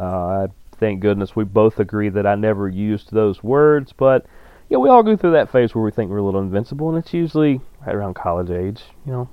Uh, 0.00 0.48
thank 0.78 1.00
goodness 1.00 1.36
we 1.36 1.44
both 1.44 1.78
agree 1.78 2.08
that 2.08 2.26
I 2.26 2.34
never 2.34 2.68
used 2.68 3.12
those 3.12 3.44
words, 3.44 3.92
but 3.92 4.26
yeah, 4.68 4.78
we 4.78 4.88
all 4.88 5.04
go 5.04 5.16
through 5.16 5.32
that 5.32 5.52
phase 5.52 5.74
where 5.74 5.84
we 5.84 5.92
think 5.92 6.10
we're 6.10 6.16
a 6.16 6.24
little 6.24 6.40
invincible, 6.40 6.88
and 6.88 6.98
it's 6.98 7.14
usually 7.14 7.60
right 7.86 7.94
around 7.94 8.14
college 8.14 8.50
age. 8.50 8.82
You 9.06 9.12
know, 9.12 9.28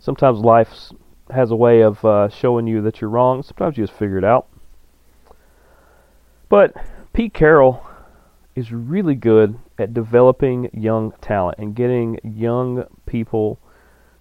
sometimes 0.00 0.40
life 0.40 0.90
has 1.30 1.50
a 1.50 1.56
way 1.56 1.82
of 1.82 2.04
uh, 2.04 2.28
showing 2.28 2.66
you 2.66 2.82
that 2.82 3.00
you're 3.00 3.10
wrong. 3.10 3.42
Sometimes 3.42 3.76
you 3.76 3.84
just 3.84 3.98
figure 3.98 4.18
it 4.18 4.24
out. 4.24 4.46
But 6.48 6.74
Pete 7.12 7.34
Carroll 7.34 7.84
is 8.54 8.72
really 8.72 9.14
good 9.14 9.58
at 9.78 9.94
developing 9.94 10.70
young 10.72 11.12
talent 11.20 11.58
and 11.58 11.74
getting 11.74 12.18
young 12.24 12.84
people 13.06 13.58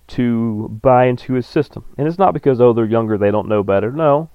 to 0.08 0.80
buy 0.82 1.06
into 1.06 1.34
his 1.34 1.48
system. 1.48 1.86
And 1.98 2.08
it's 2.08 2.20
not 2.20 2.34
because, 2.34 2.62
oh, 2.62 2.74
they're 2.74 2.86
younger, 2.86 3.18
they 3.18 3.32
don't 3.32 3.48
know 3.48 3.64
better. 3.64 3.92
No. 3.92 4.30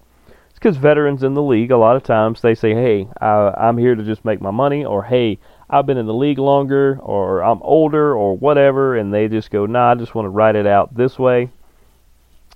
It's 0.50 0.58
because 0.58 0.76
veterans 0.76 1.22
in 1.22 1.34
the 1.34 1.42
league, 1.42 1.70
a 1.70 1.76
lot 1.76 1.96
of 1.96 2.02
times, 2.02 2.40
they 2.40 2.54
say, 2.54 2.74
hey, 2.74 3.08
I, 3.20 3.54
I'm 3.56 3.78
here 3.78 3.94
to 3.94 4.02
just 4.02 4.24
make 4.24 4.40
my 4.40 4.50
money, 4.50 4.84
or 4.84 5.04
hey, 5.04 5.38
I've 5.70 5.86
been 5.86 5.96
in 5.96 6.06
the 6.06 6.12
league 6.14 6.38
longer, 6.38 6.98
or 7.00 7.42
I'm 7.42 7.62
older, 7.62 8.14
or 8.14 8.36
whatever, 8.36 8.96
and 8.96 9.14
they 9.14 9.28
just 9.28 9.50
go, 9.50 9.64
nah, 9.64 9.92
I 9.92 9.94
just 9.94 10.14
want 10.14 10.26
to 10.26 10.30
write 10.30 10.56
it 10.56 10.66
out 10.66 10.94
this 10.94 11.18
way. 11.18 11.50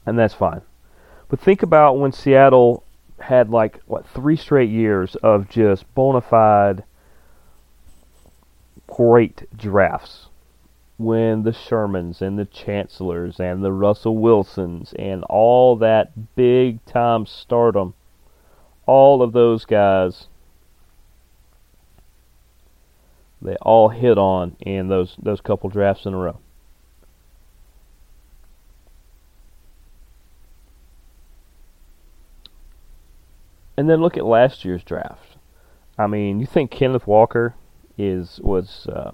And 0.07 0.19
that's 0.19 0.35
fine. 0.35 0.62
But 1.29 1.40
think 1.40 1.62
about 1.62 1.99
when 1.99 2.12
Seattle 2.12 2.85
had 3.19 3.51
like 3.51 3.81
what 3.87 4.07
three 4.07 4.37
straight 4.37 4.71
years 4.71 5.16
of 5.16 5.49
just 5.49 5.92
bona 5.95 6.21
fide 6.21 6.85
great 8.87 9.45
drafts 9.57 10.29
when 10.99 11.42
the 11.42 11.51
Shermans 11.51 12.23
and 12.23 12.38
the 12.38 12.45
Chancellors 12.47 13.38
and 13.38 13.62
the 13.62 13.73
Russell 13.73 14.16
Wilsons 14.16 14.95
and 14.99 15.25
all 15.25 15.77
that 15.77 16.35
big 16.37 16.85
time 16.87 17.27
stardom, 17.27 17.95
all 18.87 19.23
of 19.23 19.33
those 19.33 19.64
guys, 19.64 20.29
they 23.42 23.57
all 23.57 23.90
hit 23.90 24.16
on 24.16 24.57
in 24.61 24.88
those 24.88 25.16
those 25.19 25.40
couple 25.40 25.69
drafts 25.69 26.07
in 26.07 26.14
a 26.14 26.16
row. 26.16 26.38
And 33.77 33.89
then 33.89 34.01
look 34.01 34.17
at 34.17 34.25
last 34.25 34.65
year's 34.65 34.83
draft. 34.83 35.37
I 35.99 36.07
mean, 36.07 36.41
you 36.41 36.47
think 36.47 36.71
Kenneth 36.71 37.07
Walker 37.07 37.55
is 37.99 38.41
was 38.43 38.87
uh, 38.87 39.12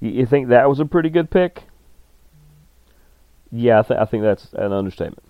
you, 0.00 0.10
you, 0.10 0.26
think 0.26 0.48
that 0.48 0.68
was 0.68 0.80
a 0.80 0.84
pretty 0.84 1.10
good 1.10 1.30
pick? 1.30 1.64
Yeah, 3.50 3.80
I, 3.80 3.82
th- 3.82 4.00
I 4.00 4.04
think 4.04 4.22
that's 4.22 4.52
an 4.52 4.72
understatement. 4.72 5.24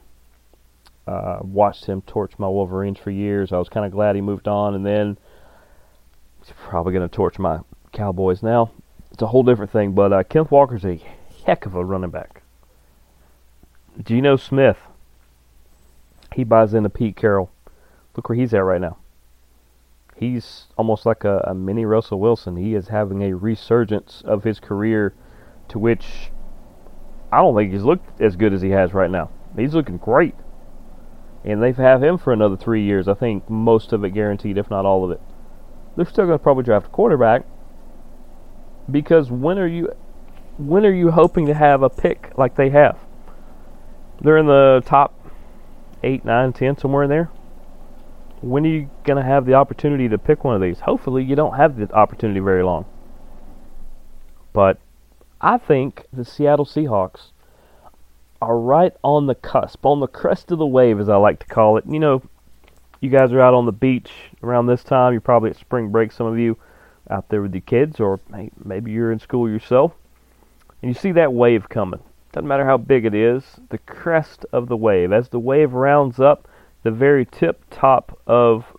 Uh, 1.07 1.39
watched 1.43 1.87
him 1.87 2.03
torch 2.03 2.33
my 2.39 2.49
Wolverines 2.49 2.99
for 2.99 3.11
years. 3.11 3.53
I 3.53 3.59
was 3.59 3.69
kind 3.69 3.87
of 3.87 3.93
glad 3.93 4.15
he 4.15 4.21
moved 4.21 4.47
on, 4.47 4.75
and 4.75 4.85
then 4.85 5.17
he's 6.41 6.53
probably 6.67 6.93
going 6.93 7.09
to 7.09 7.15
torch 7.15 7.39
my 7.39 7.61
Cowboys 7.93 8.43
now. 8.43 8.71
It's 9.11 9.23
a 9.23 9.27
whole 9.27 9.43
different 9.43 9.73
thing, 9.73 9.93
but 9.93 10.13
uh, 10.13 10.23
Kenneth 10.25 10.51
Walker's 10.51 10.85
a 10.85 11.01
heck 11.47 11.65
of 11.65 11.75
a 11.75 11.85
running 11.85 12.11
back. 12.11 12.43
Geno 14.05 14.37
Smith, 14.37 14.77
he 16.35 16.45
buys 16.45 16.75
into 16.75 16.91
Pete 16.91 17.17
Carroll. 17.17 17.51
Look 18.19 18.31
where 18.31 18.37
he's 18.37 18.53
at 18.53 18.65
right 18.65 18.81
now. 18.81 18.97
He's 20.17 20.67
almost 20.77 21.07
like 21.07 21.23
a, 21.23 21.39
a 21.47 21.55
mini 21.55 21.85
Russell 21.85 22.19
Wilson. 22.19 22.57
He 22.57 22.75
is 22.75 22.89
having 22.89 23.23
a 23.23 23.37
resurgence 23.37 24.25
of 24.27 24.43
his 24.43 24.59
career 24.59 25.15
to 25.69 25.79
which 25.79 26.33
I 27.31 27.37
don't 27.37 27.55
think 27.55 27.71
he's 27.71 27.85
looked 27.85 28.21
as 28.21 28.35
good 28.35 28.53
as 28.53 28.61
he 28.61 28.71
has 28.71 28.93
right 28.93 29.09
now. 29.09 29.31
He's 29.57 29.73
looking 29.73 29.99
great. 29.99 30.35
And 31.45 31.63
they've 31.63 31.77
have 31.77 32.03
him 32.03 32.19
for 32.19 32.33
another 32.33 32.57
three 32.57 32.83
years. 32.83 33.07
I 33.07 33.15
think 33.15 33.49
most 33.49 33.93
of 33.93 34.03
it 34.03 34.11
guaranteed, 34.11 34.59
if 34.59 34.69
not 34.69 34.85
all 34.85 35.05
of 35.05 35.13
it. 35.13 35.21
They're 35.95 36.05
still 36.05 36.27
going 36.27 36.41
to 36.41 36.43
probably 36.43 36.65
draft 36.65 36.87
a 36.87 36.91
quarterback 36.91 37.47
because 38.91 39.31
when 39.31 39.61
are 39.61 39.69
you 39.69 39.93
when 40.57 40.85
are 40.85 40.93
you 40.93 41.13
hoping 41.13 41.47
to 41.47 41.55
have 41.55 41.85
a 41.85 41.89
pick 41.89 42.33
like 42.37 42.57
they 42.57 42.71
have? 42.71 42.99
They're 44.21 44.39
in 44.39 44.47
the 44.47 44.83
top 44.85 45.15
eight, 46.03 46.25
nine, 46.25 46.53
ten, 46.53 46.77
somewhere 46.77 47.05
in 47.05 47.11
there 47.11 47.31
when 48.41 48.65
are 48.65 48.69
you 48.69 48.91
going 49.05 49.17
to 49.17 49.29
have 49.29 49.47
the 49.47 49.55
opportunity 49.55 50.09
to 50.09 50.19
pick 50.19 50.45
one 50.45 50.55
of 50.55 50.61
these? 50.61 50.81
Hopefully, 50.81 51.25
you 51.25 51.37
don't 51.37 51.57
have 51.57 51.77
the 51.77 51.93
opportunity 51.93 52.41
very 52.41 52.63
long. 52.63 52.85
But 54.53 54.79
I 55.41 55.59
think 55.59 56.07
the 56.13 56.25
Seattle 56.25 56.65
Seahawks 56.65 57.31
are 58.41 58.59
right 58.59 58.93
on 59.03 59.27
the 59.27 59.35
cusp, 59.35 59.85
on 59.85 60.01
the 60.01 60.07
crest 60.07 60.51
of 60.51 60.59
the 60.59 60.67
wave, 60.67 61.01
as 61.01 61.09
I 61.09 61.17
like 61.17 61.41
to 61.41 61.47
call 61.47 61.77
it. 61.77 61.85
You 61.89 61.99
know, 61.99 62.23
you 63.01 63.11
guys 63.11 63.33
are 63.33 63.41
out 63.41 63.55
on 63.55 63.67
the 63.67 63.73
beach 63.73 64.11
around 64.43 64.67
this 64.67 64.85
time. 64.85 65.13
You're 65.13 65.21
probably 65.21 65.51
at 65.51 65.57
spring 65.57 65.91
break, 65.91 66.13
some 66.13 66.27
of 66.27 66.39
you 66.39 66.57
out 67.11 67.29
there 67.29 67.43
with 67.43 67.55
your 67.55 67.63
kids, 67.63 68.01
or 68.01 68.21
maybe 68.65 68.91
you're 68.91 69.13
in 69.13 69.19
school 69.19 69.49
yourself. 69.49 69.93
And 70.83 70.89
you 70.91 70.95
see 70.95 71.13
that 71.13 71.33
wave 71.33 71.69
coming. 71.69 72.01
Doesn't 72.33 72.47
matter 72.47 72.67
how 72.67 72.77
big 72.77 73.05
it 73.05 73.15
is, 73.15 73.43
the 73.71 73.79
crest 73.79 74.45
of 74.53 74.69
the 74.69 74.77
wave. 74.77 75.13
As 75.13 75.31
the 75.31 75.39
wave 75.41 75.73
rounds 75.73 76.21
up, 76.21 76.47
the 76.83 76.91
very 76.91 77.25
tip 77.25 77.65
top 77.71 78.19
of 78.27 78.77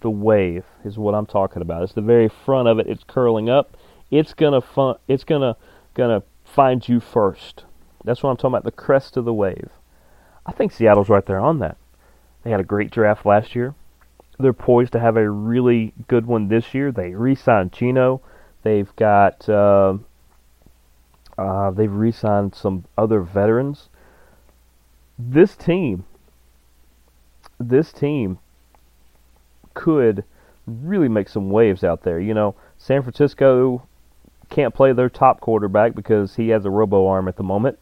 the 0.00 0.10
wave 0.10 0.64
is 0.84 0.98
what 0.98 1.14
I'm 1.14 1.26
talking 1.26 1.62
about. 1.62 1.82
It's 1.82 1.92
the 1.92 2.00
very 2.00 2.28
front 2.28 2.68
of 2.68 2.78
it. 2.78 2.86
It's 2.86 3.04
curling 3.04 3.48
up. 3.48 3.76
It's 4.10 4.34
gonna 4.34 4.60
fun, 4.60 4.96
It's 5.08 5.24
gonna 5.24 5.56
gonna 5.94 6.22
finds 6.44 6.88
you 6.88 7.00
first. 7.00 7.64
That's 8.04 8.22
what 8.22 8.30
I'm 8.30 8.36
talking 8.36 8.54
about, 8.54 8.64
the 8.64 8.70
crest 8.70 9.16
of 9.16 9.24
the 9.24 9.34
wave. 9.34 9.70
I 10.44 10.52
think 10.52 10.72
Seattle's 10.72 11.08
right 11.08 11.26
there 11.26 11.40
on 11.40 11.58
that. 11.58 11.76
They 12.44 12.50
had 12.50 12.60
a 12.60 12.64
great 12.64 12.90
draft 12.90 13.26
last 13.26 13.56
year. 13.56 13.74
They're 14.38 14.52
poised 14.52 14.92
to 14.92 15.00
have 15.00 15.16
a 15.16 15.28
really 15.28 15.92
good 16.06 16.26
one 16.26 16.48
this 16.48 16.74
year. 16.74 16.92
They 16.92 17.14
re-signed 17.14 17.72
Geno. 17.72 18.20
They've 18.62 18.94
got 18.96 19.48
uh, 19.48 19.98
uh, 21.36 21.70
they've 21.70 21.92
re-signed 21.92 22.54
some 22.54 22.84
other 22.96 23.20
veterans. 23.20 23.88
This 25.18 25.56
team, 25.56 26.04
this 27.58 27.92
team 27.92 28.38
could 29.74 30.24
really 30.66 31.08
make 31.08 31.28
some 31.28 31.50
waves 31.50 31.84
out 31.84 32.02
there. 32.02 32.18
You 32.18 32.34
know, 32.34 32.54
San 32.78 33.02
Francisco 33.02 33.86
can't 34.50 34.74
play 34.74 34.92
their 34.92 35.08
top 35.08 35.40
quarterback 35.40 35.94
because 35.94 36.36
he 36.36 36.48
has 36.48 36.64
a 36.64 36.70
robo 36.70 37.06
arm 37.06 37.28
at 37.28 37.36
the 37.36 37.42
moment. 37.42 37.78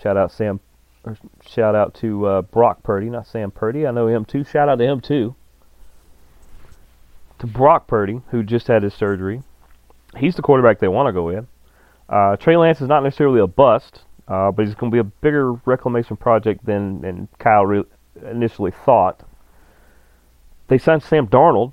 Shout 0.00 0.16
out 0.16 0.32
Sam, 0.32 0.60
or 1.04 1.16
shout 1.46 1.74
out 1.74 1.94
to 1.94 2.26
uh, 2.26 2.42
Brock 2.42 2.82
Purdy, 2.82 3.10
not 3.10 3.26
Sam 3.26 3.50
Purdy. 3.50 3.86
I 3.86 3.90
know 3.90 4.06
him 4.06 4.24
too. 4.24 4.44
Shout 4.44 4.68
out 4.68 4.76
to 4.76 4.84
him 4.84 5.00
too. 5.00 5.34
To 7.40 7.46
Brock 7.46 7.86
Purdy, 7.86 8.20
who 8.30 8.42
just 8.42 8.66
had 8.66 8.82
his 8.82 8.94
surgery. 8.94 9.42
He's 10.16 10.36
the 10.36 10.42
quarterback 10.42 10.78
they 10.78 10.88
want 10.88 11.08
to 11.08 11.12
go 11.12 11.24
with. 11.24 11.46
Uh, 12.08 12.36
Trey 12.36 12.56
Lance 12.56 12.80
is 12.80 12.88
not 12.88 13.02
necessarily 13.02 13.40
a 13.40 13.46
bust, 13.46 14.02
uh, 14.26 14.50
but 14.50 14.66
he's 14.66 14.74
going 14.74 14.90
to 14.90 14.94
be 14.94 15.00
a 15.00 15.04
bigger 15.04 15.52
reclamation 15.52 16.16
project 16.16 16.66
than, 16.66 17.00
than 17.00 17.28
Kyle 17.38 17.64
re- 17.64 17.84
initially 18.22 18.70
thought. 18.70 19.22
They 20.68 20.78
signed 20.78 21.02
Sam 21.02 21.26
Darnold, 21.26 21.72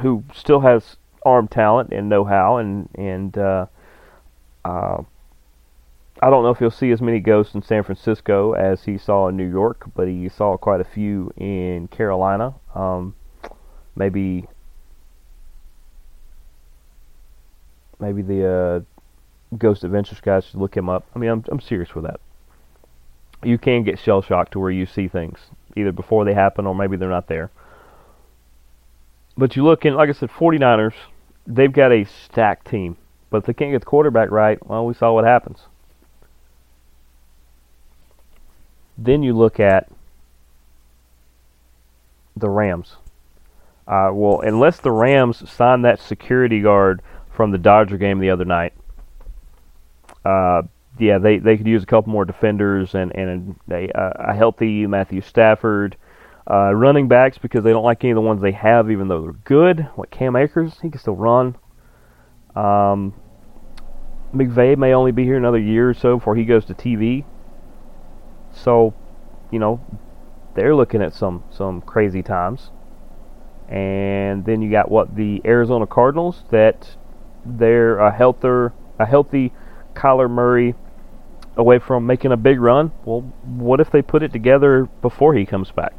who 0.00 0.24
still 0.34 0.60
has 0.60 0.96
arm 1.24 1.48
talent 1.48 1.92
and 1.92 2.08
know-how, 2.08 2.58
and 2.58 2.88
and 2.94 3.36
uh, 3.36 3.66
uh, 4.64 5.02
I 6.22 6.30
don't 6.30 6.42
know 6.42 6.50
if 6.50 6.58
he'll 6.58 6.70
see 6.70 6.90
as 6.90 7.02
many 7.02 7.20
ghosts 7.20 7.54
in 7.54 7.62
San 7.62 7.82
Francisco 7.82 8.52
as 8.52 8.84
he 8.84 8.96
saw 8.96 9.28
in 9.28 9.36
New 9.36 9.48
York, 9.48 9.90
but 9.94 10.08
he 10.08 10.28
saw 10.28 10.56
quite 10.56 10.80
a 10.80 10.84
few 10.84 11.32
in 11.36 11.88
Carolina. 11.88 12.54
Um, 12.74 13.14
maybe 13.94 14.46
maybe 17.98 18.22
the 18.22 18.46
uh, 18.48 18.80
Ghost 19.56 19.84
Adventures 19.84 20.20
guys 20.20 20.44
should 20.44 20.60
look 20.60 20.76
him 20.76 20.88
up. 20.88 21.06
I 21.14 21.18
mean, 21.18 21.30
I'm 21.30 21.44
I'm 21.48 21.60
serious 21.60 21.94
with 21.94 22.04
that. 22.04 22.20
You 23.42 23.58
can 23.58 23.82
get 23.84 23.98
shell 23.98 24.22
shocked 24.22 24.52
to 24.52 24.60
where 24.60 24.70
you 24.70 24.86
see 24.86 25.08
things 25.08 25.38
either 25.76 25.92
before 25.92 26.24
they 26.24 26.34
happen 26.34 26.66
or 26.66 26.74
maybe 26.74 26.96
they're 26.96 27.08
not 27.08 27.28
there. 27.28 27.50
But 29.36 29.54
you 29.54 29.64
look 29.64 29.84
in, 29.84 29.94
like 29.94 30.08
I 30.08 30.12
said, 30.12 30.30
49ers, 30.30 30.94
they've 31.46 31.72
got 31.72 31.92
a 31.92 32.04
stacked 32.04 32.66
team. 32.66 32.96
But 33.28 33.38
if 33.38 33.44
they 33.44 33.52
can't 33.52 33.72
get 33.72 33.80
the 33.80 33.86
quarterback 33.86 34.30
right, 34.30 34.64
well, 34.66 34.86
we 34.86 34.94
saw 34.94 35.12
what 35.12 35.24
happens. 35.24 35.60
Then 38.96 39.22
you 39.22 39.36
look 39.36 39.60
at 39.60 39.90
the 42.34 42.48
Rams. 42.48 42.96
Uh, 43.86 44.10
well, 44.12 44.40
unless 44.40 44.78
the 44.78 44.90
Rams 44.90 45.48
sign 45.50 45.82
that 45.82 46.00
security 46.00 46.60
guard 46.60 47.02
from 47.30 47.50
the 47.50 47.58
Dodger 47.58 47.98
game 47.98 48.18
the 48.18 48.30
other 48.30 48.44
night, 48.44 48.72
uh, 50.24 50.62
yeah, 50.98 51.18
they, 51.18 51.38
they 51.38 51.56
could 51.56 51.66
use 51.66 51.82
a 51.82 51.86
couple 51.86 52.12
more 52.12 52.24
defenders 52.24 52.94
and 52.94 53.14
and 53.14 53.56
a, 53.70 53.88
a 54.30 54.34
healthy 54.34 54.86
Matthew 54.86 55.20
Stafford, 55.20 55.96
uh, 56.50 56.74
running 56.74 57.08
backs 57.08 57.38
because 57.38 57.64
they 57.64 57.70
don't 57.70 57.84
like 57.84 58.02
any 58.04 58.12
of 58.12 58.16
the 58.16 58.20
ones 58.20 58.40
they 58.40 58.52
have, 58.52 58.90
even 58.90 59.08
though 59.08 59.22
they're 59.22 59.32
good. 59.32 59.88
Like 59.96 60.10
Cam 60.10 60.36
Akers, 60.36 60.78
he 60.80 60.90
can 60.90 61.00
still 61.00 61.16
run. 61.16 61.56
Um, 62.54 63.14
McVay 64.34 64.76
may 64.76 64.92
only 64.92 65.12
be 65.12 65.24
here 65.24 65.36
another 65.36 65.58
year 65.58 65.90
or 65.90 65.94
so 65.94 66.16
before 66.16 66.36
he 66.36 66.44
goes 66.44 66.64
to 66.66 66.74
TV. 66.74 67.24
So, 68.52 68.94
you 69.50 69.58
know, 69.58 69.80
they're 70.54 70.74
looking 70.74 71.02
at 71.02 71.14
some 71.14 71.44
some 71.50 71.80
crazy 71.82 72.22
times. 72.22 72.70
And 73.68 74.44
then 74.44 74.62
you 74.62 74.70
got 74.70 74.90
what 74.90 75.16
the 75.16 75.42
Arizona 75.44 75.86
Cardinals 75.86 76.44
that 76.50 76.96
they're 77.44 77.98
a 77.98 78.12
healthier 78.12 78.72
a 78.98 79.04
healthy 79.06 79.52
Kyler 79.94 80.30
Murray 80.30 80.74
away 81.56 81.78
from 81.78 82.06
making 82.06 82.32
a 82.32 82.36
big 82.36 82.60
run. 82.60 82.92
Well, 83.04 83.22
what 83.44 83.80
if 83.80 83.90
they 83.90 84.02
put 84.02 84.22
it 84.22 84.32
together 84.32 84.88
before 85.02 85.34
he 85.34 85.46
comes 85.46 85.70
back? 85.70 85.94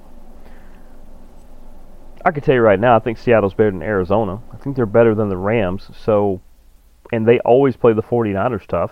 I 2.24 2.32
can 2.32 2.44
tell 2.44 2.56
you 2.56 2.62
right 2.62 2.80
now, 2.80 2.96
I 2.96 3.00
think 3.00 3.18
Seattle's 3.18 3.54
better 3.54 3.72
than 3.72 3.82
Arizona. 3.82 4.42
I 4.52 4.58
think 4.58 4.76
they're 4.76 4.86
better 4.86 5.16
than 5.16 5.30
the 5.30 5.38
Rams. 5.38 5.90
So, 5.98 6.42
and 7.12 7.28
they 7.28 7.40
always 7.40 7.78
play 7.78 7.94
the 7.94 8.04
49ers 8.04 8.68
tough. 8.68 8.92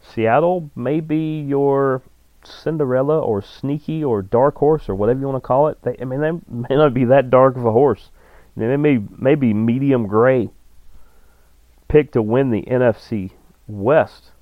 Seattle 0.00 0.70
may 0.74 1.00
be 1.00 1.40
your 1.40 2.02
Cinderella 2.42 3.18
or 3.20 3.42
sneaky 3.42 4.04
or 4.04 4.22
dark 4.22 4.56
horse 4.56 4.88
or 4.88 4.94
whatever 4.94 5.20
you 5.20 5.26
want 5.26 5.42
to 5.42 5.46
call 5.46 5.68
it. 5.68 5.78
They, 5.82 5.96
I 6.00 6.04
mean, 6.04 6.20
they 6.20 6.30
may 6.48 6.76
not 6.76 6.94
be 6.94 7.04
that 7.06 7.30
dark 7.30 7.56
of 7.56 7.66
a 7.66 7.72
horse. 7.72 8.10
I 8.56 8.60
mean, 8.60 8.70
they 8.70 8.76
may 8.76 9.02
maybe 9.18 9.52
medium 9.52 10.06
gray. 10.06 10.50
Pick 11.88 12.12
to 12.12 12.22
win 12.22 12.50
the 12.50 12.62
NFC 12.62 13.32
West. 13.68 14.32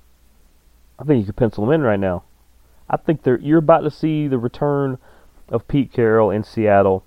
I 0.97 1.03
think 1.03 1.19
you 1.19 1.25
could 1.25 1.35
pencil 1.35 1.65
them 1.65 1.73
in 1.73 1.81
right 1.81 1.99
now. 1.99 2.23
I 2.89 2.97
think 2.97 3.23
they're 3.23 3.39
you're 3.39 3.59
about 3.59 3.81
to 3.81 3.91
see 3.91 4.27
the 4.27 4.37
return 4.37 4.97
of 5.49 5.67
Pete 5.67 5.91
Carroll 5.91 6.31
in 6.31 6.43
Seattle. 6.43 7.03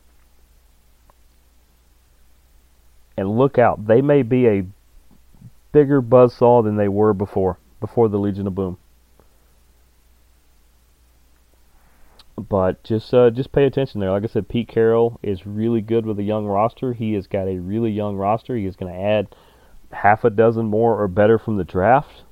And 3.16 3.36
look 3.36 3.58
out, 3.58 3.86
they 3.86 4.00
may 4.00 4.22
be 4.22 4.46
a 4.46 4.66
bigger 5.72 6.00
buzzsaw 6.00 6.62
than 6.62 6.76
they 6.76 6.88
were 6.88 7.12
before, 7.12 7.58
before 7.80 8.08
the 8.08 8.18
Legion 8.18 8.46
of 8.46 8.54
Boom. 8.54 8.78
but 12.48 12.82
just 12.84 13.12
uh, 13.12 13.30
just 13.30 13.52
pay 13.52 13.64
attention 13.64 14.00
there. 14.00 14.10
Like 14.10 14.24
I 14.24 14.26
said, 14.26 14.48
Pete 14.48 14.68
Carroll 14.68 15.18
is 15.22 15.46
really 15.46 15.80
good 15.80 16.06
with 16.06 16.18
a 16.18 16.24
young 16.24 16.46
roster. 16.46 16.92
He 16.92 17.14
has 17.14 17.26
got 17.26 17.48
a 17.48 17.58
really 17.58 17.90
young 17.90 18.16
roster. 18.16 18.56
He 18.56 18.66
is 18.66 18.76
going 18.76 18.92
to 18.92 18.98
add 18.98 19.34
half 19.92 20.24
a 20.24 20.30
dozen 20.30 20.66
more 20.66 21.00
or 21.00 21.08
better 21.08 21.38
from 21.38 21.56
the 21.56 21.64
draft. 21.64 22.22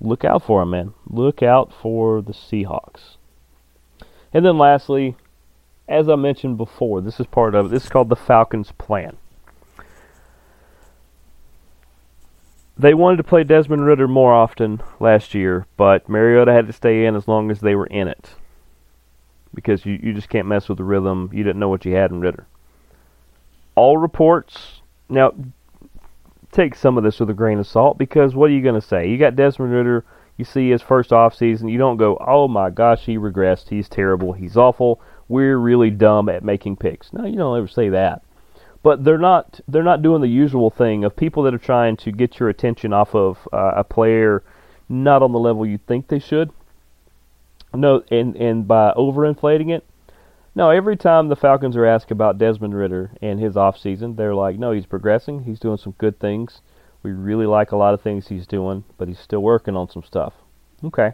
Look 0.00 0.24
out 0.24 0.42
for 0.44 0.62
him, 0.62 0.70
man. 0.70 0.94
Look 1.08 1.42
out 1.42 1.72
for 1.72 2.22
the 2.22 2.32
Seahawks. 2.32 3.16
And 4.32 4.44
then 4.44 4.58
lastly, 4.58 5.16
as 5.88 6.08
I 6.08 6.16
mentioned 6.16 6.56
before, 6.56 7.00
this 7.00 7.18
is 7.18 7.26
part 7.26 7.54
of 7.54 7.70
this 7.70 7.84
is 7.84 7.88
called 7.88 8.08
the 8.08 8.16
Falcons 8.16 8.72
plan. 8.72 9.16
They 12.76 12.94
wanted 12.94 13.16
to 13.16 13.24
play 13.24 13.42
Desmond 13.42 13.84
Ridder 13.84 14.06
more 14.06 14.32
often 14.32 14.80
last 15.00 15.34
year, 15.34 15.66
but 15.76 16.08
Mariota 16.08 16.52
had 16.52 16.68
to 16.68 16.72
stay 16.72 17.06
in 17.06 17.16
as 17.16 17.26
long 17.26 17.50
as 17.50 17.60
they 17.60 17.74
were 17.74 17.88
in 17.88 18.06
it 18.06 18.34
because 19.52 19.84
you, 19.84 19.98
you 20.00 20.12
just 20.12 20.28
can't 20.28 20.46
mess 20.46 20.68
with 20.68 20.78
the 20.78 20.84
rhythm. 20.84 21.30
You 21.32 21.42
didn't 21.42 21.58
know 21.58 21.68
what 21.68 21.84
you 21.84 21.94
had 21.94 22.12
in 22.12 22.20
Ridder. 22.20 22.46
All 23.74 23.96
reports 23.96 24.82
now 25.08 25.32
take 26.52 26.74
some 26.74 26.96
of 26.96 27.04
this 27.04 27.20
with 27.20 27.30
a 27.30 27.34
grain 27.34 27.58
of 27.58 27.66
salt 27.66 27.98
because 27.98 28.34
what 28.34 28.50
are 28.50 28.54
you 28.54 28.62
going 28.62 28.80
to 28.80 28.86
say? 28.86 29.08
You 29.08 29.18
got 29.18 29.36
Desmond 29.36 29.72
Ridder. 29.72 30.04
You 30.36 30.44
see 30.44 30.70
his 30.70 30.82
first 30.82 31.12
off 31.12 31.34
season. 31.34 31.68
You 31.68 31.78
don't 31.78 31.96
go, 31.96 32.16
oh 32.24 32.46
my 32.46 32.70
gosh, 32.70 33.04
he 33.04 33.18
regressed. 33.18 33.68
He's 33.68 33.88
terrible. 33.88 34.32
He's 34.32 34.56
awful. 34.56 35.00
We're 35.28 35.58
really 35.58 35.90
dumb 35.90 36.28
at 36.28 36.44
making 36.44 36.76
picks. 36.76 37.12
No, 37.12 37.24
you 37.26 37.36
don't 37.36 37.58
ever 37.58 37.66
say 37.66 37.88
that. 37.90 38.22
But 38.82 39.04
they're 39.04 39.18
not. 39.18 39.60
They're 39.66 39.82
not 39.82 40.02
doing 40.02 40.22
the 40.22 40.28
usual 40.28 40.70
thing 40.70 41.04
of 41.04 41.16
people 41.16 41.42
that 41.42 41.54
are 41.54 41.58
trying 41.58 41.96
to 41.98 42.12
get 42.12 42.38
your 42.38 42.48
attention 42.48 42.92
off 42.92 43.14
of 43.14 43.48
uh, 43.52 43.72
a 43.76 43.84
player 43.84 44.44
not 44.88 45.22
on 45.22 45.32
the 45.32 45.38
level 45.38 45.66
you 45.66 45.78
think 45.78 46.08
they 46.08 46.20
should. 46.20 46.50
No, 47.74 48.02
and 48.10 48.36
and 48.36 48.66
by 48.66 48.92
overinflating 48.96 49.70
it, 49.74 49.84
no. 50.58 50.70
Every 50.70 50.96
time 50.96 51.28
the 51.28 51.36
Falcons 51.36 51.76
are 51.76 51.86
asked 51.86 52.10
about 52.10 52.36
Desmond 52.36 52.74
Ridder 52.74 53.12
and 53.22 53.40
his 53.40 53.54
offseason, 53.54 54.16
they're 54.16 54.34
like, 54.34 54.58
no, 54.58 54.72
he's 54.72 54.86
progressing. 54.86 55.44
He's 55.44 55.60
doing 55.60 55.78
some 55.78 55.94
good 55.98 56.18
things. 56.18 56.60
We 57.02 57.12
really 57.12 57.46
like 57.46 57.70
a 57.70 57.76
lot 57.76 57.94
of 57.94 58.02
things 58.02 58.26
he's 58.26 58.46
doing, 58.46 58.84
but 58.98 59.06
he's 59.06 59.20
still 59.20 59.40
working 59.40 59.76
on 59.76 59.88
some 59.88 60.02
stuff. 60.02 60.34
Okay. 60.84 61.12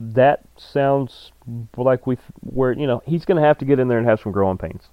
That 0.00 0.44
sounds 0.56 1.32
like 1.76 2.06
we 2.06 2.16
where 2.40 2.72
you 2.72 2.86
know 2.86 3.02
he's 3.04 3.24
going 3.24 3.40
to 3.40 3.46
have 3.46 3.58
to 3.58 3.64
get 3.64 3.80
in 3.80 3.88
there 3.88 3.98
and 3.98 4.06
have 4.06 4.20
some 4.20 4.30
growing 4.30 4.56
pains. 4.56 4.88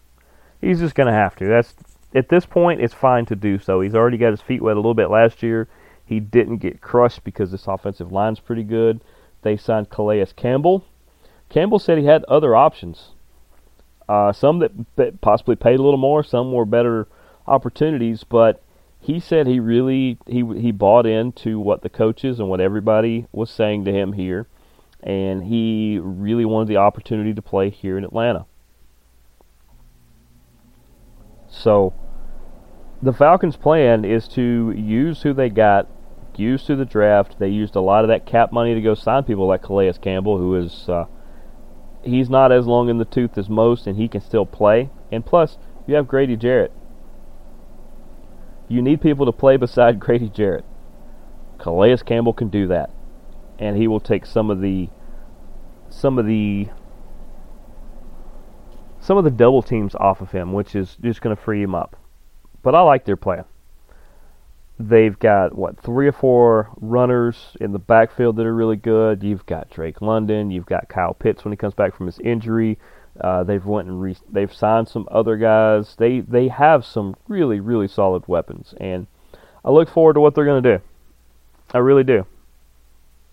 He's 0.59 0.79
just 0.79 0.95
going 0.95 1.07
to 1.07 1.13
have 1.13 1.35
to. 1.35 1.45
That's 1.45 1.75
at 2.15 2.29
this 2.29 2.47
point, 2.47 2.81
it's 2.81 2.93
fine 2.93 3.27
to 3.27 3.35
do 3.35 3.59
so. 3.59 3.81
He's 3.81 3.93
already 3.93 4.17
got 4.17 4.31
his 4.31 4.41
feet 4.41 4.63
wet 4.63 4.75
a 4.75 4.79
little 4.79 4.95
bit 4.95 5.11
last 5.11 5.43
year. 5.43 5.67
He 6.03 6.19
didn't 6.19 6.57
get 6.57 6.81
crushed 6.81 7.23
because 7.23 7.51
this 7.51 7.67
offensive 7.67 8.11
line's 8.11 8.39
pretty 8.39 8.63
good. 8.63 9.01
They 9.43 9.57
signed 9.57 9.91
Calais 9.91 10.25
Campbell. 10.35 10.83
Campbell 11.55 11.79
said 11.79 11.97
he 11.97 12.03
had 12.03 12.25
other 12.25 12.53
options. 12.53 13.11
Uh, 14.09 14.33
some 14.33 14.59
that 14.59 15.21
possibly 15.21 15.55
paid 15.55 15.79
a 15.79 15.81
little 15.81 15.95
more, 15.95 16.21
some 16.21 16.51
were 16.51 16.65
better 16.65 17.07
opportunities, 17.47 18.25
but 18.25 18.61
he 18.99 19.21
said 19.21 19.47
he 19.47 19.61
really 19.61 20.17
he 20.27 20.43
he 20.59 20.73
bought 20.73 21.05
into 21.05 21.57
what 21.57 21.81
the 21.81 21.87
coaches 21.87 22.41
and 22.41 22.49
what 22.49 22.59
everybody 22.59 23.27
was 23.31 23.49
saying 23.49 23.85
to 23.85 23.93
him 23.93 24.11
here, 24.11 24.47
and 25.01 25.45
he 25.45 25.97
really 25.97 26.43
wanted 26.43 26.67
the 26.67 26.75
opportunity 26.75 27.33
to 27.33 27.41
play 27.41 27.69
here 27.69 27.97
in 27.97 28.03
Atlanta. 28.03 28.45
So 31.47 31.93
the 33.01 33.13
Falcons' 33.13 33.55
plan 33.55 34.03
is 34.03 34.27
to 34.27 34.73
use 34.75 35.21
who 35.21 35.31
they 35.31 35.47
got, 35.47 35.87
use 36.35 36.65
through 36.65 36.75
the 36.75 36.83
draft. 36.83 37.39
They 37.39 37.47
used 37.47 37.77
a 37.77 37.81
lot 37.81 38.03
of 38.03 38.09
that 38.09 38.25
cap 38.25 38.51
money 38.51 38.73
to 38.73 38.81
go 38.81 38.93
sign 38.93 39.23
people 39.23 39.47
like 39.47 39.63
Calais 39.63 39.93
Campbell, 40.01 40.37
who 40.37 40.55
is 40.55 40.89
uh, 40.89 41.05
he's 42.05 42.29
not 42.29 42.51
as 42.51 42.67
long 42.67 42.89
in 42.89 42.97
the 42.97 43.05
tooth 43.05 43.37
as 43.37 43.49
most, 43.49 43.87
and 43.87 43.97
he 43.97 44.07
can 44.07 44.21
still 44.21 44.45
play. 44.45 44.89
And 45.11 45.25
plus, 45.25 45.57
you 45.87 45.95
have 45.95 46.07
Grady 46.07 46.35
Jarrett. 46.35 46.71
You 48.67 48.81
need 48.81 49.01
people 49.01 49.25
to 49.25 49.31
play 49.31 49.57
beside 49.57 49.99
Grady 49.99 50.29
Jarrett. 50.29 50.65
Calais 51.57 51.97
Campbell 52.05 52.33
can 52.33 52.49
do 52.49 52.67
that, 52.67 52.89
and 53.59 53.77
he 53.77 53.87
will 53.87 53.99
take 53.99 54.25
some 54.25 54.49
of 54.49 54.61
the 54.61 54.89
some 55.89 56.19
of 56.19 56.25
the 56.25 56.67
some 58.99 59.17
of 59.17 59.23
the 59.23 59.31
double 59.31 59.61
teams 59.61 59.95
off 59.95 60.19
of 60.19 60.31
him, 60.31 60.51
which 60.51 60.75
is 60.75 60.97
just 61.01 61.21
going 61.21 61.35
to 61.35 61.41
free 61.41 61.61
him 61.61 61.75
up. 61.75 61.95
But 62.61 62.75
I 62.75 62.81
like 62.81 63.05
their 63.05 63.15
plan. 63.15 63.45
They've 64.77 65.17
got 65.17 65.55
what 65.55 65.79
three 65.79 66.07
or 66.07 66.11
four 66.11 66.69
runners 66.81 67.55
in 67.61 67.71
the 67.71 67.79
backfield 67.79 68.35
that 68.35 68.45
are 68.45 68.53
really 68.53 68.75
good. 68.75 69.23
You've 69.23 69.45
got 69.45 69.69
Drake 69.69 70.01
London. 70.01 70.51
You've 70.51 70.65
got 70.65 70.89
Kyle 70.89 71.13
Pitts 71.13 71.45
when 71.45 71.53
he 71.53 71.57
comes 71.57 71.73
back 71.73 71.95
from 71.95 72.07
his 72.07 72.19
injury. 72.19 72.77
Uh, 73.19 73.43
they've 73.45 73.65
went 73.65 73.87
and 73.87 74.01
re- 74.01 74.17
they've 74.29 74.53
signed 74.53 74.89
some 74.89 75.07
other 75.09 75.37
guys. 75.37 75.95
They 75.97 76.19
they 76.19 76.49
have 76.49 76.83
some 76.83 77.15
really 77.29 77.61
really 77.61 77.87
solid 77.87 78.27
weapons, 78.27 78.73
and 78.77 79.07
I 79.63 79.71
look 79.71 79.87
forward 79.87 80.15
to 80.15 80.19
what 80.19 80.35
they're 80.35 80.43
going 80.43 80.61
to 80.61 80.77
do. 80.77 80.83
I 81.73 81.77
really 81.77 82.03
do. 82.03 82.25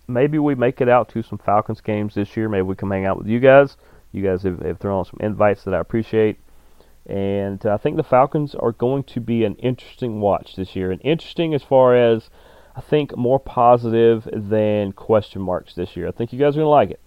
Maybe 0.07 0.39
we 0.39 0.55
make 0.55 0.81
it 0.81 0.89
out 0.89 1.09
to 1.11 1.23
some 1.23 1.39
Falcons 1.39 1.81
games 1.81 2.15
this 2.15 2.37
year. 2.37 2.49
Maybe 2.49 2.63
we 2.63 2.77
can 2.77 2.91
hang 2.91 3.05
out 3.05 3.19
with 3.19 3.27
you 3.27 3.41
guys. 3.41 3.77
You 4.13 4.23
guys 4.23 4.43
have, 4.43 4.61
have 4.61 4.79
thrown 4.79 5.05
some 5.05 5.19
invites 5.21 5.65
that 5.65 5.75
I 5.75 5.81
appreciate. 5.81 6.39
And 7.07 7.65
uh, 7.67 7.75
I 7.75 7.77
think 7.79 7.97
the 7.97 8.03
Falcons 8.03 8.55
are 8.55 8.73
going 8.73 9.05
to 9.05 9.21
be 9.21 9.45
an 9.45 9.57
interesting 9.57 10.21
watch 10.21 10.57
this 10.57 10.77
year. 10.77 10.91
And 10.91 11.01
interesting 11.05 11.55
as 11.55 11.63
far 11.63 11.97
as, 11.97 12.31
I 12.77 12.81
think, 12.81 13.17
more 13.17 13.41
positive 13.41 14.29
than 14.33 14.93
question 14.93 15.43
marks 15.43 15.75
this 15.75 15.97
year. 15.97 16.09
I 16.09 16.13
think 16.13 16.33
you 16.33 16.39
guys 16.39 16.55
are 16.57 16.61
going 16.61 16.67
to 16.67 16.69
like 16.69 16.91
it. 16.91 17.01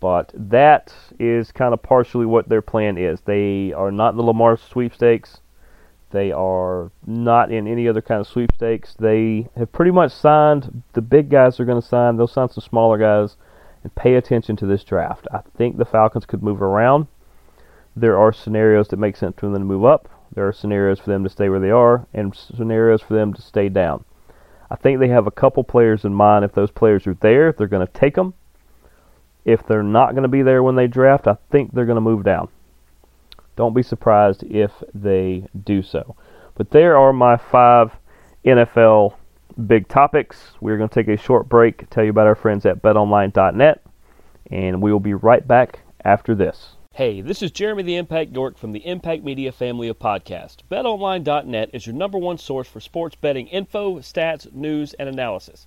But 0.00 0.32
that 0.34 0.94
is 1.18 1.50
kind 1.50 1.72
of 1.72 1.82
partially 1.82 2.26
what 2.26 2.48
their 2.48 2.62
plan 2.62 2.98
is. 2.98 3.22
They 3.22 3.72
are 3.72 3.90
not 3.90 4.10
in 4.10 4.18
the 4.18 4.22
Lamar 4.22 4.56
sweepstakes. 4.56 5.40
They 6.10 6.30
are 6.30 6.92
not 7.06 7.50
in 7.50 7.66
any 7.66 7.88
other 7.88 8.02
kind 8.02 8.20
of 8.20 8.28
sweepstakes. 8.28 8.94
They 8.98 9.48
have 9.56 9.72
pretty 9.72 9.90
much 9.90 10.12
signed 10.12 10.82
the 10.92 11.02
big 11.02 11.28
guys 11.28 11.58
are 11.58 11.64
going 11.64 11.80
to 11.80 11.88
sign. 11.88 12.16
They'll 12.16 12.28
sign 12.28 12.50
some 12.50 12.62
smaller 12.62 12.98
guys 12.98 13.36
and 13.82 13.94
pay 13.94 14.14
attention 14.14 14.56
to 14.56 14.66
this 14.66 14.84
draft. 14.84 15.26
I 15.32 15.40
think 15.56 15.76
the 15.76 15.84
Falcons 15.84 16.26
could 16.26 16.42
move 16.42 16.62
around. 16.62 17.08
There 17.96 18.18
are 18.18 18.32
scenarios 18.32 18.88
that 18.88 18.98
make 18.98 19.16
sense 19.16 19.36
for 19.38 19.46
them 19.46 19.54
to 19.54 19.64
move 19.64 19.84
up. 19.84 20.08
There 20.34 20.46
are 20.46 20.52
scenarios 20.52 20.98
for 20.98 21.10
them 21.10 21.22
to 21.22 21.30
stay 21.30 21.48
where 21.48 21.60
they 21.60 21.70
are, 21.70 22.06
and 22.12 22.34
scenarios 22.34 23.02
for 23.02 23.14
them 23.14 23.32
to 23.34 23.42
stay 23.42 23.68
down. 23.68 24.04
I 24.70 24.76
think 24.76 24.98
they 24.98 25.08
have 25.08 25.26
a 25.26 25.30
couple 25.30 25.62
players 25.62 26.04
in 26.04 26.12
mind. 26.12 26.44
If 26.44 26.52
those 26.52 26.70
players 26.70 27.06
are 27.06 27.14
there, 27.14 27.52
they're 27.52 27.68
going 27.68 27.86
to 27.86 27.92
take 27.92 28.16
them. 28.16 28.34
If 29.44 29.64
they're 29.66 29.82
not 29.82 30.12
going 30.12 30.22
to 30.22 30.28
be 30.28 30.42
there 30.42 30.62
when 30.62 30.74
they 30.74 30.86
draft, 30.86 31.28
I 31.28 31.36
think 31.50 31.72
they're 31.72 31.84
going 31.84 31.96
to 31.96 32.00
move 32.00 32.24
down. 32.24 32.48
Don't 33.56 33.74
be 33.74 33.82
surprised 33.82 34.42
if 34.42 34.72
they 34.92 35.46
do 35.64 35.82
so. 35.82 36.16
But 36.56 36.70
there 36.70 36.96
are 36.96 37.12
my 37.12 37.36
five 37.36 37.92
NFL 38.44 39.14
big 39.66 39.86
topics. 39.86 40.52
We're 40.60 40.76
going 40.76 40.88
to 40.88 40.94
take 40.94 41.08
a 41.08 41.16
short 41.16 41.48
break, 41.48 41.88
tell 41.90 42.04
you 42.04 42.10
about 42.10 42.26
our 42.26 42.34
friends 42.34 42.66
at 42.66 42.82
betonline.net, 42.82 43.82
and 44.50 44.82
we 44.82 44.92
will 44.92 45.00
be 45.00 45.14
right 45.14 45.46
back 45.46 45.80
after 46.04 46.34
this. 46.34 46.73
Hey, 46.96 47.22
this 47.22 47.42
is 47.42 47.50
Jeremy 47.50 47.82
the 47.82 47.96
Impact 47.96 48.32
York 48.32 48.56
from 48.56 48.70
the 48.70 48.86
Impact 48.86 49.24
Media 49.24 49.50
family 49.50 49.88
of 49.88 49.98
podcasts. 49.98 50.58
BetOnline.net 50.70 51.70
is 51.72 51.88
your 51.88 51.94
number 51.96 52.18
one 52.18 52.38
source 52.38 52.68
for 52.68 52.78
sports 52.78 53.16
betting 53.16 53.48
info, 53.48 53.96
stats, 53.96 54.52
news, 54.52 54.92
and 54.92 55.08
analysis. 55.08 55.66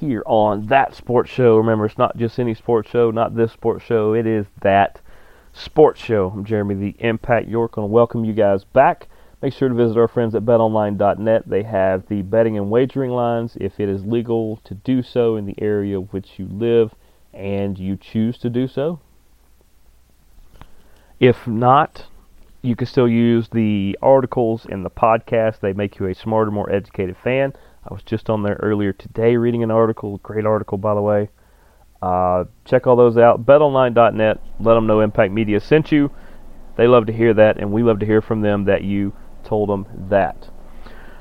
here 0.00 0.22
on 0.24 0.66
that 0.66 0.94
sports 0.94 1.30
show. 1.30 1.58
Remember, 1.58 1.84
it's 1.84 1.98
not 1.98 2.16
just 2.16 2.38
any 2.38 2.54
sports 2.54 2.90
show, 2.90 3.10
not 3.10 3.36
this 3.36 3.52
sports 3.52 3.84
show. 3.84 4.14
It 4.14 4.26
is 4.26 4.46
that 4.62 5.00
sports 5.52 6.00
show. 6.00 6.30
I'm 6.34 6.44
Jeremy 6.44 6.74
the 6.74 6.96
Impact 6.98 7.46
York. 7.46 7.74
To 7.74 7.82
welcome 7.82 8.24
you 8.24 8.32
guys 8.32 8.64
back. 8.64 9.08
Make 9.42 9.52
sure 9.52 9.68
to 9.68 9.74
visit 9.74 9.98
our 9.98 10.08
friends 10.08 10.34
at 10.34 10.44
betonline.net. 10.44 11.48
They 11.48 11.62
have 11.62 12.08
the 12.08 12.22
betting 12.22 12.56
and 12.56 12.70
wagering 12.70 13.10
lines 13.10 13.56
if 13.60 13.78
it 13.78 13.88
is 13.88 14.04
legal 14.04 14.56
to 14.64 14.74
do 14.74 15.02
so 15.02 15.36
in 15.36 15.44
the 15.44 15.54
area 15.58 16.00
which 16.00 16.38
you 16.38 16.46
live 16.46 16.94
and 17.32 17.78
you 17.78 17.96
choose 17.96 18.38
to 18.38 18.50
do 18.50 18.66
so. 18.66 19.00
If 21.20 21.46
not, 21.46 22.06
you 22.62 22.74
can 22.74 22.86
still 22.86 23.08
use 23.08 23.48
the 23.50 23.98
articles 24.00 24.66
in 24.66 24.82
the 24.82 24.90
podcast. 24.90 25.60
They 25.60 25.74
make 25.74 25.98
you 25.98 26.06
a 26.06 26.14
smarter, 26.14 26.50
more 26.50 26.70
educated 26.70 27.16
fan. 27.22 27.52
I 27.82 27.94
was 27.94 28.02
just 28.02 28.28
on 28.28 28.42
there 28.42 28.58
earlier 28.60 28.92
today 28.92 29.36
reading 29.36 29.62
an 29.62 29.70
article, 29.70 30.18
great 30.18 30.44
article 30.44 30.76
by 30.76 30.94
the 30.94 31.00
way. 31.00 31.30
Uh, 32.02 32.44
check 32.64 32.86
all 32.86 32.96
those 32.96 33.16
out. 33.16 33.44
BetOnline.net. 33.44 34.40
Let 34.58 34.74
them 34.74 34.86
know 34.86 35.00
Impact 35.00 35.32
Media 35.32 35.60
sent 35.60 35.90
you. 35.92 36.10
They 36.76 36.86
love 36.86 37.06
to 37.06 37.12
hear 37.12 37.34
that, 37.34 37.58
and 37.58 37.72
we 37.72 37.82
love 37.82 37.98
to 38.00 38.06
hear 38.06 38.22
from 38.22 38.40
them 38.40 38.64
that 38.64 38.84
you 38.84 39.12
told 39.44 39.68
them 39.68 39.86
that. 40.08 40.48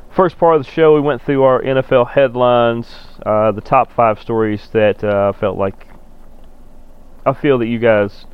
First 0.09 0.37
part 0.37 0.55
of 0.55 0.65
the 0.65 0.71
show, 0.71 0.95
we 0.95 1.01
went 1.01 1.21
through 1.21 1.43
our 1.43 1.61
NFL 1.61 2.11
headlines, 2.11 2.93
uh, 3.25 3.51
the 3.51 3.61
top 3.61 3.91
five 3.91 4.19
stories 4.19 4.69
that 4.73 5.03
uh, 5.03 5.33
felt 5.33 5.57
like 5.57 5.87
I 7.25 7.33
feel 7.33 7.57
that 7.59 7.67
you 7.67 7.79
guys, 7.79 8.25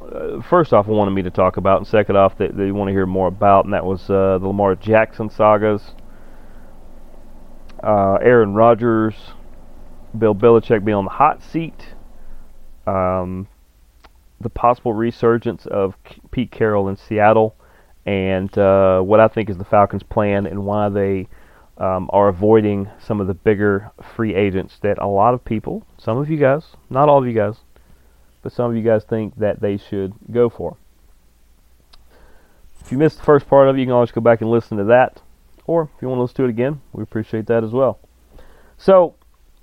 uh, 0.00 0.40
first 0.42 0.72
off, 0.72 0.86
wanted 0.86 1.10
me 1.12 1.22
to 1.22 1.30
talk 1.30 1.56
about, 1.56 1.78
and 1.78 1.86
second 1.86 2.16
off, 2.16 2.38
that, 2.38 2.56
that 2.56 2.66
you 2.66 2.74
want 2.74 2.88
to 2.88 2.92
hear 2.92 3.06
more 3.06 3.26
about, 3.26 3.64
and 3.64 3.74
that 3.74 3.84
was 3.84 4.08
uh, 4.08 4.38
the 4.38 4.46
Lamar 4.46 4.74
Jackson 4.74 5.30
sagas 5.30 5.92
uh, 7.82 8.18
Aaron 8.22 8.54
Rodgers, 8.54 9.14
Bill 10.16 10.34
Belichick 10.34 10.84
being 10.84 10.96
on 10.96 11.04
the 11.04 11.10
hot 11.10 11.42
seat, 11.42 11.94
um, 12.86 13.48
the 14.40 14.50
possible 14.50 14.92
resurgence 14.92 15.66
of 15.66 15.96
Pete 16.30 16.50
Carroll 16.50 16.88
in 16.88 16.96
Seattle, 16.96 17.54
and 18.06 18.56
uh, 18.56 19.00
what 19.00 19.20
I 19.20 19.28
think 19.28 19.50
is 19.50 19.58
the 19.58 19.64
Falcons' 19.64 20.02
plan 20.02 20.46
and 20.46 20.64
why 20.64 20.88
they 20.88 21.28
um, 21.76 22.08
are 22.12 22.28
avoiding 22.28 22.88
some 22.98 23.20
of 23.20 23.26
the 23.26 23.34
bigger 23.34 23.90
free 24.16 24.34
agents 24.34 24.78
that 24.82 24.98
a 24.98 25.06
lot 25.06 25.34
of 25.34 25.44
people, 25.44 25.86
some 25.98 26.18
of 26.18 26.30
you 26.30 26.36
guys, 26.36 26.64
not 26.90 27.08
all 27.08 27.18
of 27.18 27.26
you 27.26 27.34
guys, 27.34 27.56
but 28.42 28.52
some 28.52 28.70
of 28.70 28.76
you 28.76 28.82
guys 28.82 29.04
think 29.04 29.36
that 29.36 29.60
they 29.60 29.76
should 29.76 30.14
go 30.32 30.48
for. 30.48 30.76
If 32.80 32.92
you 32.92 32.98
missed 32.98 33.18
the 33.18 33.24
first 33.24 33.46
part 33.46 33.68
of 33.68 33.76
it, 33.76 33.80
you 33.80 33.86
can 33.86 33.92
always 33.92 34.10
go 34.10 34.20
back 34.20 34.40
and 34.40 34.50
listen 34.50 34.78
to 34.78 34.84
that 34.84 35.20
or 35.68 35.90
if 35.94 36.02
you 36.02 36.08
want 36.08 36.18
to 36.18 36.22
listen 36.22 36.36
to 36.36 36.44
it 36.44 36.50
again, 36.50 36.80
we 36.92 37.02
appreciate 37.02 37.46
that 37.46 37.62
as 37.62 37.70
well. 37.70 38.00
So, 38.78 39.14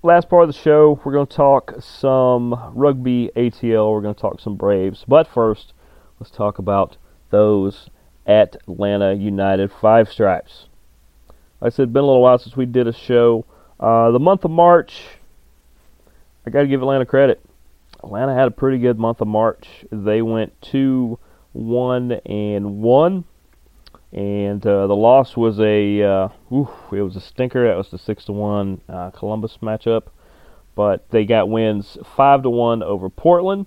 last 0.04 0.30
part 0.30 0.44
of 0.44 0.54
the 0.54 0.62
show, 0.62 1.02
we're 1.04 1.12
going 1.12 1.26
to 1.26 1.36
talk 1.36 1.74
some 1.82 2.72
rugby 2.76 3.32
ATL. 3.36 3.92
We're 3.92 4.02
going 4.02 4.14
to 4.14 4.22
talk 4.22 4.40
some 4.40 4.56
Braves. 4.56 5.04
But 5.08 5.28
first, 5.28 5.74
let's 6.20 6.30
talk 6.30 6.60
about 6.60 6.98
those 7.32 7.90
Atlanta 8.28 9.14
United 9.14 9.72
Five 9.72 10.12
Stripes. 10.12 10.68
Like 11.60 11.74
I 11.74 11.76
said, 11.76 11.92
been 11.92 12.04
a 12.04 12.06
little 12.06 12.22
while 12.22 12.38
since 12.38 12.56
we 12.56 12.68
did 12.68 12.88
a 12.88 12.94
show. 12.94 13.46
Uh, 13.80 14.12
the 14.12 14.20
month 14.20 14.46
of 14.46 14.52
March, 14.52 15.02
I 16.46 16.52
got 16.52 16.62
to 16.62 16.68
give 16.68 16.82
Atlanta 16.82 17.08
credit. 17.08 17.42
Atlanta 18.04 18.36
had 18.36 18.48
a 18.48 18.52
pretty 18.52 18.78
good 18.78 19.00
month 19.00 19.22
of 19.22 19.28
March. 19.28 19.68
They 19.92 20.22
went 20.22 20.62
2 20.62 21.18
1 21.54 22.12
and 22.12 22.78
1 22.84 23.24
and 24.12 24.66
uh, 24.66 24.88
the 24.88 24.96
loss 24.96 25.36
was 25.36 25.60
a 25.60 26.02
uh, 26.02 26.30
it 26.92 27.02
was 27.02 27.16
a 27.16 27.22
stinker. 27.22 27.68
That 27.68 27.78
was 27.78 27.90
the 27.90 27.98
six 27.98 28.26
to 28.26 28.32
one 28.32 28.82
uh, 28.88 29.12
Columbus 29.12 29.58
matchup, 29.62 30.04
but 30.76 31.10
they 31.10 31.26
got 31.26 31.50
wins 31.50 31.98
five 32.16 32.44
to 32.44 32.50
one 32.50 32.84
over 32.84 33.10
Portland. 33.10 33.66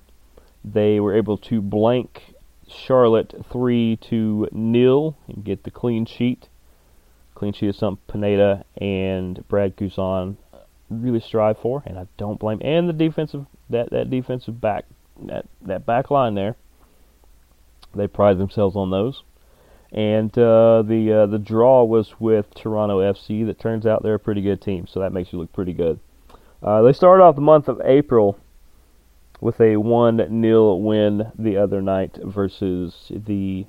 They 0.65 1.01
were 1.01 1.15
able 1.15 1.37
to 1.39 1.61
blank 1.61 2.35
Charlotte 2.69 3.35
three 3.51 3.97
to 4.03 4.49
nil 4.53 5.17
and 5.27 5.45
get 5.45 5.65
the 5.65 5.71
clean 5.71 6.07
sheet. 6.07 6.49
Clean 7.35 7.53
sheet 7.53 7.69
is 7.69 7.77
something 7.77 8.03
Pineda 8.09 8.65
and 8.81 9.47
Brad 9.49 9.77
Guzan 9.77 10.37
really 10.91 11.21
strive 11.21 11.59
for, 11.59 11.83
and 11.87 11.99
I 11.99 12.07
don't 12.17 12.41
blame. 12.41 12.59
And 12.63 12.89
the 12.89 12.93
defensive 12.93 13.47
that 13.71 13.91
that 13.91 14.09
defensive 14.09 14.61
back 14.61 14.87
that 15.27 15.47
that 15.63 15.85
back 15.85 16.11
line 16.11 16.35
there, 16.35 16.57
they 17.95 18.07
pride 18.07 18.39
themselves 18.39 18.77
on 18.77 18.91
those 18.91 19.23
and 19.93 20.37
uh, 20.39 20.83
the 20.83 21.13
uh, 21.13 21.27
the 21.27 21.39
draw 21.39 21.85
was 21.85 22.21
with 22.21 22.55
Toronto 22.55 23.01
FC. 23.01 23.47
That 23.47 23.59
turns 23.59 23.87
out 23.87 24.03
they're 24.03 24.15
a 24.15 24.19
pretty 24.19 24.43
good 24.43 24.61
team, 24.61 24.87
so 24.87 25.01
that 25.01 25.13
makes 25.13 25.33
you 25.33 25.39
look 25.39 25.53
pretty 25.53 25.73
good. 25.73 25.99
Uh, 26.63 26.83
they 26.83 26.93
started 26.93 27.23
off 27.23 27.35
the 27.35 27.41
month 27.41 27.69
of 27.69 27.81
April 27.85 28.39
with 29.41 29.61
a 29.61 29.77
1 29.77 30.43
0 30.43 30.75
win 30.75 31.31
the 31.39 31.57
other 31.57 31.81
night 31.81 32.19
versus 32.25 33.13
the 33.15 33.65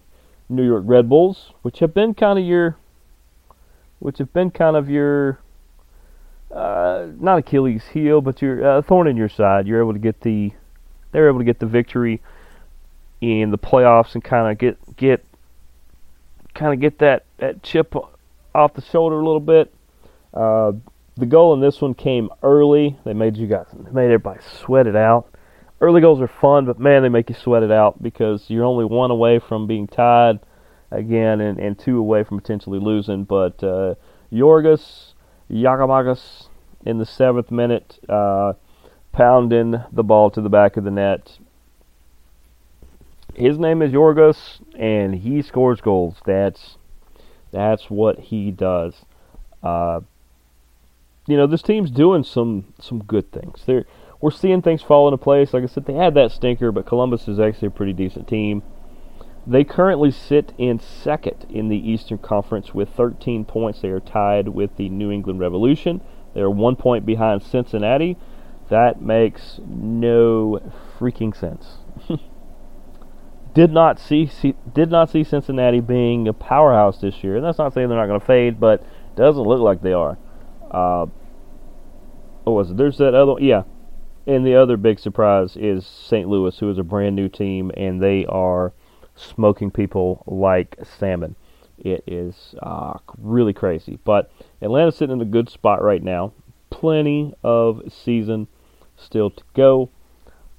New 0.49 0.65
York 0.65 0.83
Red 0.85 1.07
Bulls, 1.07 1.53
which 1.61 1.79
have 1.79 1.93
been 1.93 2.13
kind 2.13 2.39
of 2.39 2.45
your, 2.45 2.77
which 3.99 4.17
have 4.17 4.33
been 4.33 4.49
kind 4.49 4.75
of 4.75 4.89
your, 4.89 5.39
uh, 6.53 7.07
not 7.19 7.37
Achilles 7.37 7.83
heel, 7.93 8.21
but 8.21 8.41
your 8.41 8.65
uh, 8.65 8.81
thorn 8.81 9.07
in 9.07 9.15
your 9.15 9.29
side. 9.29 9.67
You're 9.67 9.79
able 9.79 9.93
to 9.93 9.99
get 9.99 10.21
the, 10.21 10.51
they 11.11 11.19
were 11.19 11.29
able 11.29 11.39
to 11.39 11.45
get 11.45 11.59
the 11.59 11.67
victory 11.67 12.21
in 13.21 13.51
the 13.51 13.57
playoffs 13.57 14.15
and 14.15 14.23
kind 14.23 14.51
of 14.51 14.57
get 14.57 14.95
get, 14.95 15.23
kind 16.59 16.73
of 16.73 16.79
get 16.81 16.99
that 16.99 17.25
that 17.37 17.63
chip 17.63 17.95
off 18.53 18.73
the 18.73 18.81
shoulder 18.81 19.15
a 19.15 19.25
little 19.25 19.39
bit. 19.39 19.73
Uh, 20.33 20.73
the 21.15 21.25
goal 21.25 21.53
in 21.53 21.61
this 21.61 21.81
one 21.81 21.93
came 21.93 22.29
early. 22.43 22.97
They 23.05 23.13
made 23.13 23.37
you 23.37 23.47
guys 23.47 23.67
made 23.91 24.05
everybody 24.05 24.41
sweat 24.59 24.85
it 24.85 24.95
out. 24.95 25.33
Early 25.81 26.01
goals 26.01 26.19
are 26.19 26.27
fun, 26.27 26.65
but 26.65 26.77
man, 26.77 27.03
they 27.03 27.09
make 27.09 27.29
you 27.29 27.35
sweat 27.35 27.63
it 27.63 27.71
out 27.71 28.03
because 28.03 28.49
you're 28.49 28.65
only 28.65 28.83
one 28.83 29.11
away 29.11 29.39
from 29.39 29.65
being 29.65 29.87
tied 29.87 30.39
again 30.91 31.39
and, 31.39 31.57
and 31.57 31.79
two 31.79 31.97
away 31.97 32.23
from 32.23 32.39
potentially 32.39 32.79
losing. 32.79 33.23
But 33.23 33.63
uh, 33.63 33.95
Yorgos 34.31 35.13
in 36.85 36.97
the 36.97 37.05
seventh 37.05 37.51
minute, 37.51 37.99
uh, 38.09 38.53
pounding 39.11 39.75
the 39.91 40.03
ball 40.03 40.29
to 40.31 40.41
the 40.41 40.49
back 40.49 40.75
of 40.77 40.83
the 40.83 40.91
net. 40.91 41.39
His 43.39 43.57
name 43.57 43.81
is 43.81 43.93
Yorgos, 43.93 44.59
and 44.77 45.15
he 45.15 45.41
scores 45.41 45.79
goals. 45.79 46.17
That's 46.25 46.77
that's 47.51 47.89
what 47.89 48.19
he 48.19 48.51
does. 48.51 49.05
Uh, 49.63 50.01
you 51.25 51.37
know, 51.37 51.47
this 51.47 51.61
team's 51.61 51.89
doing 51.89 52.23
some 52.23 52.73
some 52.81 53.01
good 53.01 53.31
things. 53.31 53.63
They're 53.65 53.85
we're 54.19 54.31
seeing 54.31 54.61
things 54.61 54.81
fall 54.81 55.07
into 55.07 55.17
place. 55.17 55.53
Like 55.53 55.63
I 55.63 55.67
said, 55.67 55.85
they 55.85 55.93
had 55.93 56.15
that 56.15 56.33
stinker, 56.33 56.73
but 56.73 56.85
Columbus 56.85 57.29
is 57.29 57.39
actually 57.39 57.69
a 57.69 57.71
pretty 57.71 57.93
decent 57.93 58.27
team. 58.27 58.61
They 59.47 59.63
currently 59.63 60.11
sit 60.11 60.51
in 60.57 60.79
second 60.79 61.45
in 61.49 61.69
the 61.69 61.77
Eastern 61.77 62.17
Conference 62.17 62.73
with 62.73 62.89
13 62.89 63.45
points. 63.45 63.79
They 63.79 63.87
are 63.87 64.01
tied 64.01 64.49
with 64.49 64.75
the 64.75 64.89
New 64.89 65.11
England 65.11 65.39
Revolution. 65.39 66.01
They 66.33 66.41
are 66.41 66.49
one 66.49 66.75
point 66.75 67.05
behind 67.05 67.41
Cincinnati. 67.43 68.17
That 68.67 69.01
makes 69.01 69.61
no 69.65 70.59
freaking 70.99 71.33
sense. 71.33 71.77
did 73.53 73.71
not 73.71 73.99
see, 73.99 74.27
see, 74.27 74.55
did 74.73 74.89
not 74.89 75.09
see 75.09 75.23
Cincinnati 75.23 75.79
being 75.79 76.27
a 76.27 76.33
powerhouse 76.33 76.99
this 76.99 77.23
year. 77.23 77.35
And 77.35 77.45
that's 77.45 77.57
not 77.57 77.73
saying 77.73 77.89
they're 77.89 77.97
not 77.97 78.07
going 78.07 78.19
to 78.19 78.25
fade, 78.25 78.59
but 78.59 78.81
it 78.81 79.15
doesn't 79.15 79.43
look 79.43 79.59
like 79.59 79.81
they 79.81 79.93
are. 79.93 80.17
Uh, 80.69 81.07
what 82.43 82.53
was 82.53 82.71
it? 82.71 82.77
There's 82.77 82.97
that 82.97 83.13
other 83.13 83.35
yeah. 83.39 83.63
And 84.27 84.45
the 84.45 84.55
other 84.55 84.77
big 84.77 84.99
surprise 84.99 85.57
is 85.57 85.85
St. 85.85 86.27
Louis, 86.27 86.57
who 86.59 86.69
is 86.69 86.77
a 86.77 86.83
brand 86.83 87.15
new 87.15 87.29
team, 87.29 87.71
and 87.75 88.01
they 88.01 88.25
are 88.27 88.73
smoking 89.15 89.71
people 89.71 90.23
like 90.27 90.75
salmon. 90.83 91.35
It 91.77 92.03
is 92.05 92.55
uh, 92.61 92.99
really 93.17 93.53
crazy. 93.53 93.99
But 94.03 94.31
Atlanta's 94.61 94.97
sitting 94.97 95.15
in 95.15 95.21
a 95.21 95.25
good 95.25 95.49
spot 95.49 95.81
right 95.81 96.03
now. 96.03 96.33
Plenty 96.69 97.33
of 97.43 97.81
season 97.91 98.47
still 98.97 99.29
to 99.31 99.43
go. 99.55 99.89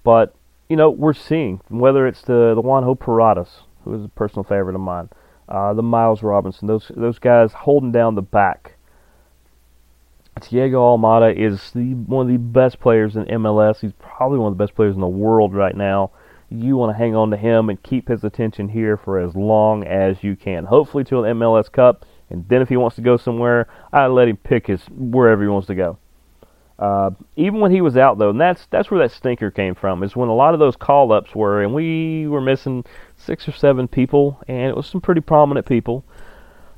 But, 0.03 0.34
you 0.70 0.76
know, 0.76 0.88
we're 0.88 1.12
seeing, 1.12 1.60
whether 1.68 2.06
it's 2.06 2.22
the, 2.22 2.54
the 2.54 2.62
Juanjo 2.62 2.98
Puratas, 2.98 3.64
who 3.84 3.94
is 3.94 4.04
a 4.04 4.08
personal 4.08 4.44
favorite 4.44 4.74
of 4.74 4.80
mine, 4.80 5.10
uh, 5.48 5.74
the 5.74 5.82
Miles 5.82 6.22
Robinson, 6.22 6.68
those, 6.68 6.90
those 6.96 7.18
guys 7.18 7.52
holding 7.52 7.92
down 7.92 8.14
the 8.14 8.22
back 8.22 8.76
Diego 10.40 10.80
Almada 10.80 11.34
is 11.34 11.70
the, 11.72 11.94
one 11.94 12.26
of 12.26 12.32
the 12.32 12.38
best 12.38 12.80
players 12.80 13.16
in 13.16 13.24
MLS. 13.26 13.80
He's 13.80 13.92
probably 13.98 14.38
one 14.38 14.52
of 14.52 14.58
the 14.58 14.64
best 14.64 14.74
players 14.74 14.94
in 14.94 15.00
the 15.00 15.08
world 15.08 15.54
right 15.54 15.76
now. 15.76 16.12
You 16.50 16.76
want 16.76 16.92
to 16.94 16.98
hang 16.98 17.14
on 17.14 17.30
to 17.30 17.36
him 17.36 17.68
and 17.68 17.80
keep 17.82 18.08
his 18.08 18.24
attention 18.24 18.68
here 18.68 18.96
for 18.96 19.18
as 19.18 19.36
long 19.36 19.84
as 19.84 20.24
you 20.24 20.34
can. 20.34 20.64
Hopefully 20.64 21.04
to 21.04 21.22
an 21.22 21.38
MLS 21.38 21.70
Cup, 21.70 22.04
and 22.28 22.48
then 22.48 22.62
if 22.62 22.68
he 22.68 22.76
wants 22.76 22.96
to 22.96 23.02
go 23.02 23.16
somewhere, 23.16 23.68
I 23.92 24.06
let 24.06 24.28
him 24.28 24.36
pick 24.36 24.66
his 24.66 24.82
wherever 24.90 25.42
he 25.42 25.48
wants 25.48 25.66
to 25.68 25.74
go. 25.74 25.98
Uh, 26.80 27.10
even 27.36 27.60
when 27.60 27.70
he 27.70 27.82
was 27.82 27.98
out 27.98 28.16
though, 28.16 28.30
and 28.30 28.40
that's 28.40 28.66
that's 28.70 28.90
where 28.90 29.06
that 29.06 29.14
stinker 29.14 29.50
came 29.50 29.74
from. 29.74 30.02
Is 30.02 30.16
when 30.16 30.30
a 30.30 30.34
lot 30.34 30.54
of 30.54 30.60
those 30.60 30.76
call 30.76 31.12
ups 31.12 31.34
were, 31.34 31.62
and 31.62 31.74
we 31.74 32.26
were 32.26 32.40
missing 32.40 32.86
six 33.18 33.46
or 33.46 33.52
seven 33.52 33.86
people, 33.86 34.42
and 34.48 34.70
it 34.70 34.76
was 34.76 34.86
some 34.86 35.02
pretty 35.02 35.20
prominent 35.20 35.66
people. 35.66 36.04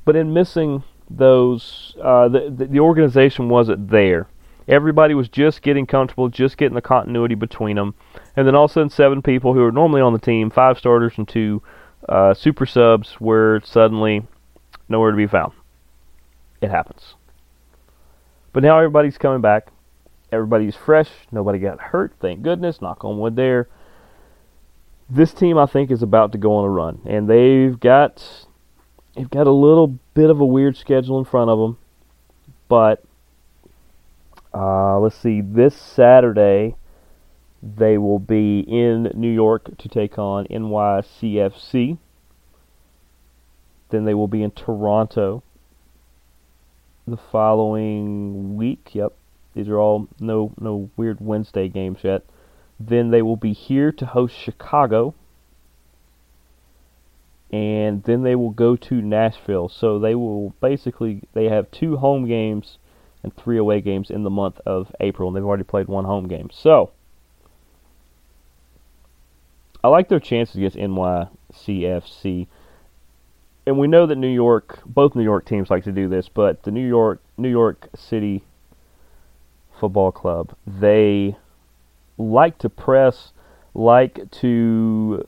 But 0.04 0.16
in 0.16 0.32
missing 0.32 0.82
those 1.08 1.94
uh, 2.02 2.26
the, 2.28 2.50
the 2.50 2.80
organization 2.80 3.48
wasn't 3.48 3.90
there. 3.90 4.26
Everybody 4.66 5.14
was 5.14 5.28
just 5.28 5.62
getting 5.62 5.86
comfortable, 5.86 6.28
just 6.28 6.56
getting 6.56 6.74
the 6.74 6.82
continuity 6.82 7.36
between 7.36 7.76
them, 7.76 7.94
and 8.34 8.44
then 8.44 8.56
all 8.56 8.64
of 8.64 8.72
a 8.72 8.74
sudden, 8.74 8.90
seven 8.90 9.22
people 9.22 9.54
who 9.54 9.62
are 9.62 9.72
normally 9.72 10.00
on 10.00 10.12
the 10.12 10.18
team, 10.18 10.50
five 10.50 10.78
starters 10.78 11.14
and 11.16 11.28
two 11.28 11.62
uh, 12.08 12.34
super 12.34 12.66
subs, 12.66 13.20
were 13.20 13.60
suddenly 13.64 14.26
nowhere 14.88 15.12
to 15.12 15.16
be 15.16 15.28
found. 15.28 15.52
It 16.60 16.70
happens. 16.70 17.14
But 18.52 18.64
now 18.64 18.78
everybody's 18.78 19.18
coming 19.18 19.40
back. 19.40 19.68
Everybody's 20.32 20.74
fresh. 20.74 21.10
Nobody 21.30 21.58
got 21.58 21.78
hurt. 21.78 22.14
Thank 22.18 22.42
goodness. 22.42 22.80
Knock 22.80 23.04
on 23.04 23.18
wood 23.18 23.36
there. 23.36 23.68
This 25.10 25.34
team, 25.34 25.58
I 25.58 25.66
think, 25.66 25.90
is 25.90 26.02
about 26.02 26.32
to 26.32 26.38
go 26.38 26.54
on 26.54 26.64
a 26.64 26.70
run, 26.70 27.02
and 27.04 27.28
they've 27.28 27.78
got 27.78 28.46
they've 29.14 29.28
got 29.28 29.46
a 29.46 29.52
little 29.52 29.98
bit 30.14 30.30
of 30.30 30.40
a 30.40 30.46
weird 30.46 30.76
schedule 30.76 31.18
in 31.18 31.26
front 31.26 31.50
of 31.50 31.58
them, 31.58 31.76
but 32.66 33.04
uh, 34.54 34.98
let's 35.00 35.16
see. 35.16 35.42
This 35.42 35.76
Saturday, 35.76 36.76
they 37.62 37.98
will 37.98 38.18
be 38.18 38.60
in 38.60 39.10
New 39.14 39.30
York 39.30 39.76
to 39.76 39.88
take 39.88 40.18
on 40.18 40.46
NYCFC. 40.46 41.98
Then 43.90 44.06
they 44.06 44.14
will 44.14 44.28
be 44.28 44.42
in 44.42 44.50
Toronto 44.50 45.42
the 47.06 47.18
following 47.18 48.56
week. 48.56 48.94
Yep, 48.94 49.12
these 49.54 49.68
are 49.68 49.78
all 49.78 50.08
no 50.20 50.52
no 50.60 50.90
weird 50.96 51.20
Wednesday 51.20 51.68
games 51.68 52.00
yet. 52.02 52.24
Then 52.80 53.10
they 53.10 53.22
will 53.22 53.36
be 53.36 53.52
here 53.52 53.92
to 53.92 54.06
host 54.06 54.34
Chicago 54.34 55.14
and 57.52 58.02
then 58.04 58.22
they 58.22 58.34
will 58.34 58.50
go 58.50 58.76
to 58.76 59.02
Nashville. 59.02 59.68
So 59.68 59.98
they 59.98 60.14
will 60.14 60.50
basically 60.60 61.22
they 61.34 61.48
have 61.48 61.70
two 61.70 61.98
home 61.98 62.26
games 62.26 62.78
and 63.22 63.34
three 63.36 63.58
away 63.58 63.80
games 63.80 64.10
in 64.10 64.22
the 64.24 64.30
month 64.30 64.58
of 64.66 64.92
April, 64.98 65.28
and 65.28 65.36
they've 65.36 65.44
already 65.44 65.62
played 65.62 65.86
one 65.86 66.04
home 66.04 66.26
game. 66.26 66.48
So 66.52 66.90
I 69.84 69.88
like 69.88 70.08
their 70.08 70.18
chances 70.18 70.56
against 70.56 70.76
NYCFC. 70.76 72.46
And 73.64 73.78
we 73.78 73.86
know 73.86 74.06
that 74.06 74.16
New 74.16 74.32
York, 74.32 74.80
both 74.84 75.14
New 75.14 75.22
York 75.22 75.44
teams 75.44 75.70
like 75.70 75.84
to 75.84 75.92
do 75.92 76.08
this, 76.08 76.28
but 76.28 76.64
the 76.64 76.72
New 76.72 76.86
York 76.86 77.22
New 77.36 77.50
York 77.50 77.88
City 77.94 78.42
Football 79.82 80.12
Club, 80.12 80.54
they 80.64 81.36
like 82.16 82.56
to 82.58 82.70
press, 82.70 83.32
like 83.74 84.30
to 84.30 85.26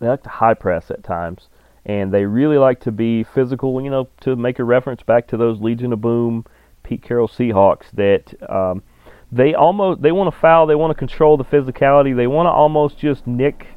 they 0.00 0.08
like 0.08 0.24
to 0.24 0.28
high 0.28 0.54
press 0.54 0.90
at 0.90 1.04
times, 1.04 1.48
and 1.86 2.12
they 2.12 2.24
really 2.24 2.58
like 2.58 2.80
to 2.80 2.90
be 2.90 3.22
physical. 3.22 3.80
You 3.80 3.90
know, 3.90 4.08
to 4.22 4.34
make 4.34 4.58
a 4.58 4.64
reference 4.64 5.04
back 5.04 5.28
to 5.28 5.36
those 5.36 5.60
Legion 5.60 5.92
of 5.92 6.00
Boom, 6.00 6.44
Pete 6.82 7.02
Carroll 7.02 7.28
Seahawks 7.28 7.92
that. 7.94 8.34
Um, 8.50 8.82
they 9.30 9.54
almost 9.54 10.02
they 10.02 10.12
want 10.12 10.34
to 10.34 10.38
foul. 10.38 10.66
They 10.66 10.74
want 10.74 10.90
to 10.90 10.98
control 10.98 11.36
the 11.36 11.44
physicality. 11.44 12.14
They 12.14 12.26
want 12.26 12.48
to 12.48 12.50
almost 12.50 12.98
just 12.98 13.26
nick 13.26 13.68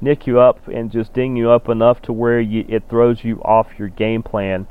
nick 0.00 0.26
you 0.26 0.40
up 0.40 0.66
and 0.66 0.90
just 0.90 1.14
ding 1.14 1.36
you 1.36 1.48
up 1.48 1.68
enough 1.68 2.02
to 2.02 2.12
where 2.12 2.40
you, 2.40 2.66
it 2.68 2.82
throws 2.90 3.22
you 3.22 3.40
off 3.42 3.78
your 3.78 3.88
game 3.88 4.22
plan. 4.22 4.66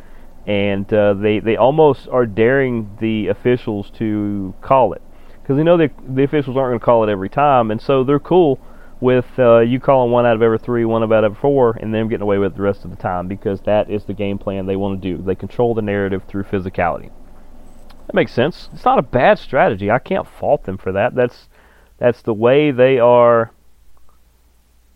And 0.45 0.91
uh, 0.93 1.13
they 1.13 1.39
they 1.39 1.55
almost 1.55 2.07
are 2.09 2.25
daring 2.25 2.97
the 2.99 3.27
officials 3.27 3.89
to 3.91 4.53
call 4.61 4.93
it 4.93 5.01
because 5.41 5.57
they 5.57 5.63
know 5.63 5.77
the 5.77 5.89
the 6.07 6.23
officials 6.23 6.57
aren't 6.57 6.71
going 6.71 6.79
to 6.79 6.85
call 6.85 7.03
it 7.03 7.09
every 7.09 7.29
time, 7.29 7.71
and 7.71 7.81
so 7.81 8.03
they're 8.03 8.19
cool 8.19 8.59
with 9.03 9.25
uh, 9.37 9.59
you 9.59 9.79
calling 9.79 10.11
one 10.11 10.25
out 10.25 10.35
of 10.35 10.41
every 10.41 10.57
three, 10.57 10.85
one 10.85 11.11
out 11.11 11.23
of 11.25 11.37
four, 11.37 11.77
and 11.81 11.93
them 11.93 12.07
getting 12.07 12.21
away 12.21 12.37
with 12.37 12.53
it 12.53 12.55
the 12.55 12.61
rest 12.61 12.85
of 12.85 12.89
the 12.89 12.95
time 12.95 13.27
because 13.27 13.59
that 13.61 13.89
is 13.89 14.05
the 14.05 14.13
game 14.13 14.37
plan 14.37 14.65
they 14.65 14.77
want 14.77 15.01
to 15.01 15.15
do. 15.15 15.21
They 15.21 15.35
control 15.35 15.73
the 15.73 15.81
narrative 15.81 16.23
through 16.27 16.45
physicality. 16.45 17.11
That 18.07 18.13
makes 18.13 18.31
sense. 18.31 18.69
It's 18.73 18.85
not 18.85 18.99
a 18.99 19.03
bad 19.03 19.39
strategy. 19.39 19.91
I 19.91 19.99
can't 19.99 20.27
fault 20.27 20.63
them 20.63 20.77
for 20.77 20.93
that. 20.93 21.15
That's 21.15 21.49
that's 21.97 22.21
the 22.21 22.33
way 22.33 22.71
they 22.71 22.97
are. 22.97 23.51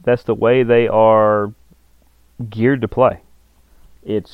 That's 0.04 0.24
the 0.24 0.36
way 0.36 0.64
they 0.64 0.88
are 0.88 1.54
geared 2.50 2.82
to 2.82 2.88
play. 2.88 3.22
It 4.04 4.32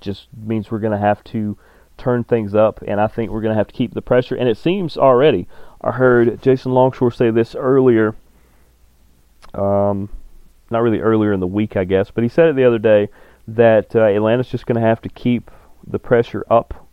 just 0.00 0.28
means 0.36 0.70
we're 0.70 0.78
going 0.78 0.92
to 0.92 0.98
have 0.98 1.22
to 1.24 1.56
turn 1.96 2.24
things 2.24 2.54
up, 2.54 2.80
and 2.86 3.00
I 3.00 3.08
think 3.08 3.30
we're 3.30 3.40
going 3.40 3.54
to 3.54 3.58
have 3.58 3.68
to 3.68 3.74
keep 3.74 3.94
the 3.94 4.02
pressure. 4.02 4.36
And 4.36 4.48
it 4.48 4.56
seems 4.56 4.96
already. 4.96 5.48
I 5.80 5.92
heard 5.92 6.40
Jason 6.42 6.72
Longshore 6.72 7.10
say 7.12 7.30
this 7.30 7.54
earlier 7.54 8.14
um, 9.54 10.10
not 10.70 10.82
really 10.82 11.00
earlier 11.00 11.32
in 11.32 11.40
the 11.40 11.46
week, 11.46 11.76
I 11.76 11.84
guess, 11.84 12.10
but 12.10 12.22
he 12.22 12.28
said 12.28 12.48
it 12.48 12.56
the 12.56 12.64
other 12.64 12.78
day 12.78 13.08
that 13.46 13.96
uh, 13.96 14.00
Atlanta's 14.00 14.48
just 14.48 14.66
going 14.66 14.80
to 14.80 14.86
have 14.86 15.00
to 15.02 15.08
keep 15.08 15.50
the 15.86 15.98
pressure 15.98 16.44
up. 16.50 16.88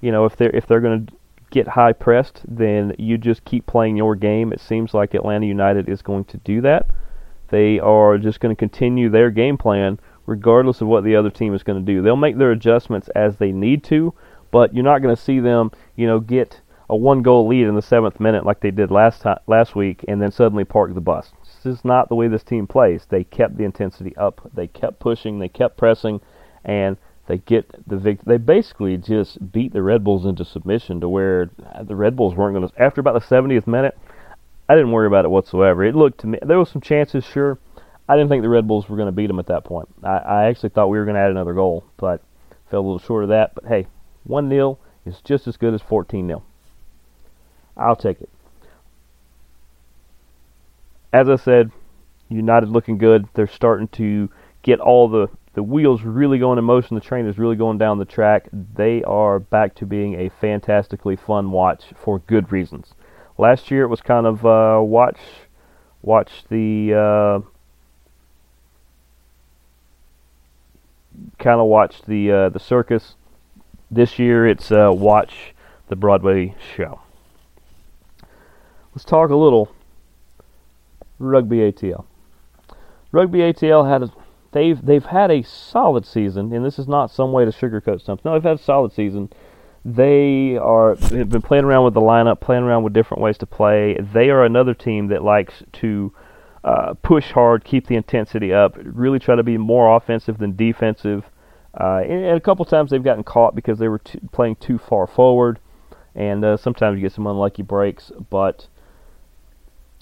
You 0.00 0.10
know, 0.10 0.24
if 0.24 0.36
they're 0.36 0.54
if 0.54 0.66
they're 0.66 0.80
going 0.80 1.06
to 1.06 1.12
get 1.50 1.68
high 1.68 1.92
pressed, 1.92 2.40
then 2.48 2.94
you 2.98 3.18
just 3.18 3.44
keep 3.44 3.66
playing 3.66 3.96
your 3.96 4.16
game. 4.16 4.52
It 4.52 4.60
seems 4.60 4.94
like 4.94 5.14
Atlanta 5.14 5.46
United 5.46 5.88
is 5.88 6.00
going 6.00 6.24
to 6.26 6.38
do 6.38 6.60
that. 6.62 6.86
They 7.48 7.78
are 7.78 8.16
just 8.16 8.40
going 8.40 8.54
to 8.54 8.58
continue 8.58 9.10
their 9.10 9.30
game 9.30 9.58
plan 9.58 10.00
regardless 10.26 10.80
of 10.80 10.88
what 10.88 11.04
the 11.04 11.16
other 11.16 11.30
team 11.30 11.54
is 11.54 11.62
going 11.62 11.84
to 11.84 11.92
do. 11.92 12.02
They'll 12.02 12.16
make 12.16 12.38
their 12.38 12.52
adjustments 12.52 13.08
as 13.14 13.36
they 13.36 13.52
need 13.52 13.84
to, 13.84 14.14
but 14.50 14.74
you're 14.74 14.84
not 14.84 15.02
going 15.02 15.14
to 15.14 15.20
see 15.20 15.40
them, 15.40 15.70
you 15.96 16.06
know, 16.06 16.20
get 16.20 16.60
a 16.88 16.96
one 16.96 17.22
goal 17.22 17.46
lead 17.46 17.66
in 17.66 17.74
the 17.74 17.82
seventh 17.82 18.20
minute 18.20 18.44
like 18.44 18.60
they 18.60 18.70
did 18.70 18.90
last 18.90 19.22
time, 19.22 19.38
last 19.46 19.74
week 19.74 20.04
and 20.08 20.20
then 20.20 20.30
suddenly 20.30 20.64
park 20.64 20.94
the 20.94 21.00
bus. 21.00 21.32
This 21.42 21.78
is 21.78 21.84
not 21.84 22.08
the 22.08 22.14
way 22.14 22.28
this 22.28 22.42
team 22.42 22.66
plays. 22.66 23.06
They 23.08 23.24
kept 23.24 23.56
the 23.56 23.64
intensity 23.64 24.16
up. 24.16 24.50
They 24.52 24.66
kept 24.66 24.98
pushing. 24.98 25.38
They 25.38 25.48
kept 25.48 25.76
pressing, 25.76 26.20
and 26.64 26.96
they 27.26 27.38
get 27.38 27.88
the 27.88 27.96
vic- 27.96 28.24
They 28.24 28.36
basically 28.36 28.96
just 28.96 29.52
beat 29.52 29.72
the 29.72 29.82
Red 29.82 30.04
Bulls 30.04 30.26
into 30.26 30.44
submission 30.44 31.00
to 31.00 31.08
where 31.08 31.50
the 31.80 31.96
Red 31.96 32.16
Bulls 32.16 32.34
weren't 32.34 32.56
going 32.56 32.68
to. 32.68 32.82
After 32.82 33.00
about 33.00 33.14
the 33.14 33.20
70th 33.26 33.66
minute, 33.66 33.96
I 34.68 34.74
didn't 34.74 34.92
worry 34.92 35.06
about 35.06 35.24
it 35.24 35.30
whatsoever. 35.30 35.84
It 35.84 35.94
looked 35.94 36.20
to 36.20 36.26
me 36.26 36.38
there 36.42 36.58
was 36.58 36.70
some 36.70 36.82
chances, 36.82 37.24
sure. 37.24 37.58
I 38.08 38.16
didn't 38.16 38.28
think 38.28 38.42
the 38.42 38.48
Red 38.48 38.66
Bulls 38.66 38.88
were 38.88 38.96
going 38.96 39.06
to 39.06 39.12
beat 39.12 39.28
them 39.28 39.38
at 39.38 39.46
that 39.46 39.64
point. 39.64 39.88
I, 40.02 40.16
I 40.16 40.44
actually 40.46 40.70
thought 40.70 40.88
we 40.88 40.98
were 40.98 41.04
going 41.04 41.14
to 41.14 41.20
add 41.20 41.30
another 41.30 41.54
goal, 41.54 41.84
but 41.96 42.22
fell 42.70 42.80
a 42.80 42.82
little 42.82 42.98
short 42.98 43.22
of 43.24 43.30
that. 43.30 43.54
But 43.54 43.66
hey, 43.66 43.86
one 44.24 44.48
0 44.48 44.78
is 45.06 45.20
just 45.22 45.46
as 45.46 45.56
good 45.56 45.74
as 45.74 45.82
14 45.82 46.26
0. 46.26 46.42
I'll 47.76 47.96
take 47.96 48.20
it. 48.20 48.28
As 51.12 51.28
I 51.28 51.36
said, 51.36 51.70
United 52.28 52.68
looking 52.68 52.98
good. 52.98 53.28
They're 53.34 53.46
starting 53.46 53.88
to 53.88 54.30
get 54.62 54.80
all 54.80 55.08
the 55.08 55.28
the 55.54 55.62
wheels 55.62 56.02
really 56.02 56.38
going 56.38 56.58
in 56.58 56.64
motion. 56.64 56.94
The 56.94 57.02
train 57.02 57.26
is 57.26 57.38
really 57.38 57.56
going 57.56 57.76
down 57.76 57.98
the 57.98 58.06
track. 58.06 58.48
They 58.52 59.02
are 59.02 59.38
back 59.38 59.74
to 59.76 59.86
being 59.86 60.14
a 60.14 60.30
fantastically 60.40 61.16
fun 61.16 61.50
watch 61.50 61.84
for 61.94 62.20
good 62.20 62.50
reasons. 62.50 62.94
Last 63.36 63.70
year 63.70 63.82
it 63.82 63.88
was 63.88 64.00
kind 64.00 64.26
of 64.26 64.46
uh, 64.46 64.80
watch 64.82 65.18
watch 66.00 66.44
the 66.48 66.94
uh, 66.94 67.48
kind 71.38 71.60
of 71.60 71.66
watch 71.66 72.02
the 72.06 72.30
uh, 72.30 72.48
the 72.48 72.60
circus. 72.60 73.14
This 73.90 74.18
year 74.18 74.46
it's 74.46 74.70
uh, 74.70 74.90
watch 74.92 75.54
the 75.88 75.96
Broadway 75.96 76.54
show. 76.76 77.00
Let's 78.94 79.04
talk 79.04 79.30
a 79.30 79.36
little 79.36 79.74
rugby 81.18 81.58
ATL. 81.58 82.04
Rugby 83.10 83.38
ATL 83.38 83.88
had 83.88 84.02
a, 84.02 84.12
they've 84.52 84.84
they've 84.84 85.04
had 85.04 85.30
a 85.30 85.42
solid 85.42 86.06
season, 86.06 86.52
and 86.52 86.64
this 86.64 86.78
is 86.78 86.88
not 86.88 87.10
some 87.10 87.32
way 87.32 87.44
to 87.44 87.50
sugarcoat 87.50 88.02
something. 88.04 88.22
No, 88.24 88.34
they've 88.34 88.42
had 88.42 88.58
a 88.58 88.62
solid 88.62 88.92
season. 88.92 89.30
They 89.84 90.56
are 90.56 90.94
have 90.94 91.28
been 91.28 91.42
playing 91.42 91.64
around 91.64 91.84
with 91.84 91.94
the 91.94 92.00
lineup, 92.00 92.40
playing 92.40 92.62
around 92.62 92.84
with 92.84 92.92
different 92.92 93.22
ways 93.22 93.36
to 93.38 93.46
play. 93.46 93.96
They 94.00 94.30
are 94.30 94.44
another 94.44 94.74
team 94.74 95.08
that 95.08 95.24
likes 95.24 95.62
to 95.72 96.12
uh, 96.64 96.94
push 97.02 97.32
hard, 97.32 97.64
keep 97.64 97.86
the 97.86 97.96
intensity 97.96 98.52
up, 98.52 98.76
really 98.82 99.18
try 99.18 99.34
to 99.34 99.42
be 99.42 99.58
more 99.58 99.96
offensive 99.96 100.38
than 100.38 100.54
defensive. 100.54 101.24
Uh, 101.78 102.02
and, 102.02 102.24
and, 102.24 102.36
a 102.36 102.40
couple 102.40 102.64
times 102.64 102.90
they've 102.90 103.02
gotten 103.02 103.24
caught 103.24 103.54
because 103.54 103.78
they 103.78 103.88
were 103.88 103.98
t- 103.98 104.20
playing 104.30 104.56
too 104.56 104.78
far 104.78 105.06
forward, 105.06 105.58
and 106.14 106.44
uh, 106.44 106.56
sometimes 106.56 106.96
you 106.96 107.02
get 107.02 107.12
some 107.12 107.26
unlucky 107.26 107.62
breaks. 107.62 108.12
But 108.30 108.68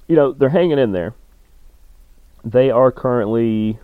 you 0.09 0.17
know 0.17 0.33
they're 0.33 0.49
hanging 0.49 0.79
in 0.79 0.93
there. 0.93 1.15
They 2.45 2.71
are 2.71 2.91
currently. 2.91 3.79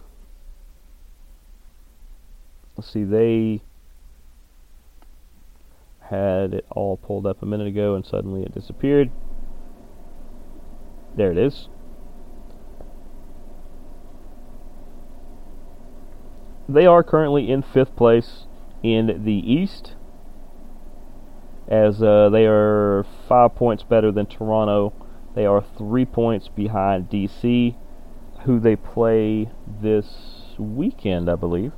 Let's 2.76 2.92
see, 2.92 3.04
they 3.04 3.62
had 6.10 6.54
it 6.54 6.66
all 6.70 6.96
pulled 6.96 7.26
up 7.26 7.42
a 7.42 7.46
minute 7.46 7.66
ago 7.66 7.94
and 7.94 8.04
suddenly 8.04 8.42
it 8.42 8.54
disappeared. 8.54 9.10
There 11.16 11.32
it 11.32 11.38
is. 11.38 11.68
They 16.68 16.86
are 16.86 17.02
currently 17.04 17.50
in 17.50 17.62
fifth 17.62 17.94
place 17.94 18.46
in 18.82 19.22
the 19.24 19.32
East, 19.32 19.94
as 21.68 22.02
uh, 22.02 22.28
they 22.28 22.46
are 22.46 23.04
five 23.28 23.54
points 23.54 23.84
better 23.84 24.10
than 24.10 24.26
Toronto. 24.26 24.92
They 25.34 25.46
are 25.46 25.64
three 25.76 26.04
points 26.04 26.48
behind 26.48 27.10
DC, 27.10 27.74
who 28.44 28.58
they 28.58 28.74
play 28.74 29.50
this 29.80 30.54
weekend, 30.58 31.28
I 31.28 31.36
believe. 31.36 31.72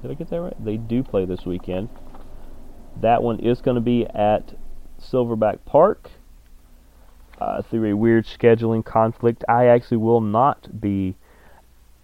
Did 0.00 0.10
I 0.10 0.14
get 0.14 0.30
that 0.30 0.40
right? 0.40 0.64
They 0.64 0.76
do 0.76 1.04
play 1.04 1.24
this 1.24 1.46
weekend. 1.46 1.88
That 3.00 3.22
one 3.22 3.38
is 3.38 3.60
going 3.60 3.76
to 3.76 3.80
be 3.80 4.06
at 4.06 4.54
Silverback 5.00 5.58
Park. 5.64 6.10
Uh, 7.40 7.60
through 7.62 7.90
a 7.90 7.96
weird 7.96 8.24
scheduling 8.24 8.84
conflict, 8.84 9.44
I 9.48 9.66
actually 9.66 9.96
will 9.96 10.20
not 10.20 10.80
be 10.80 11.16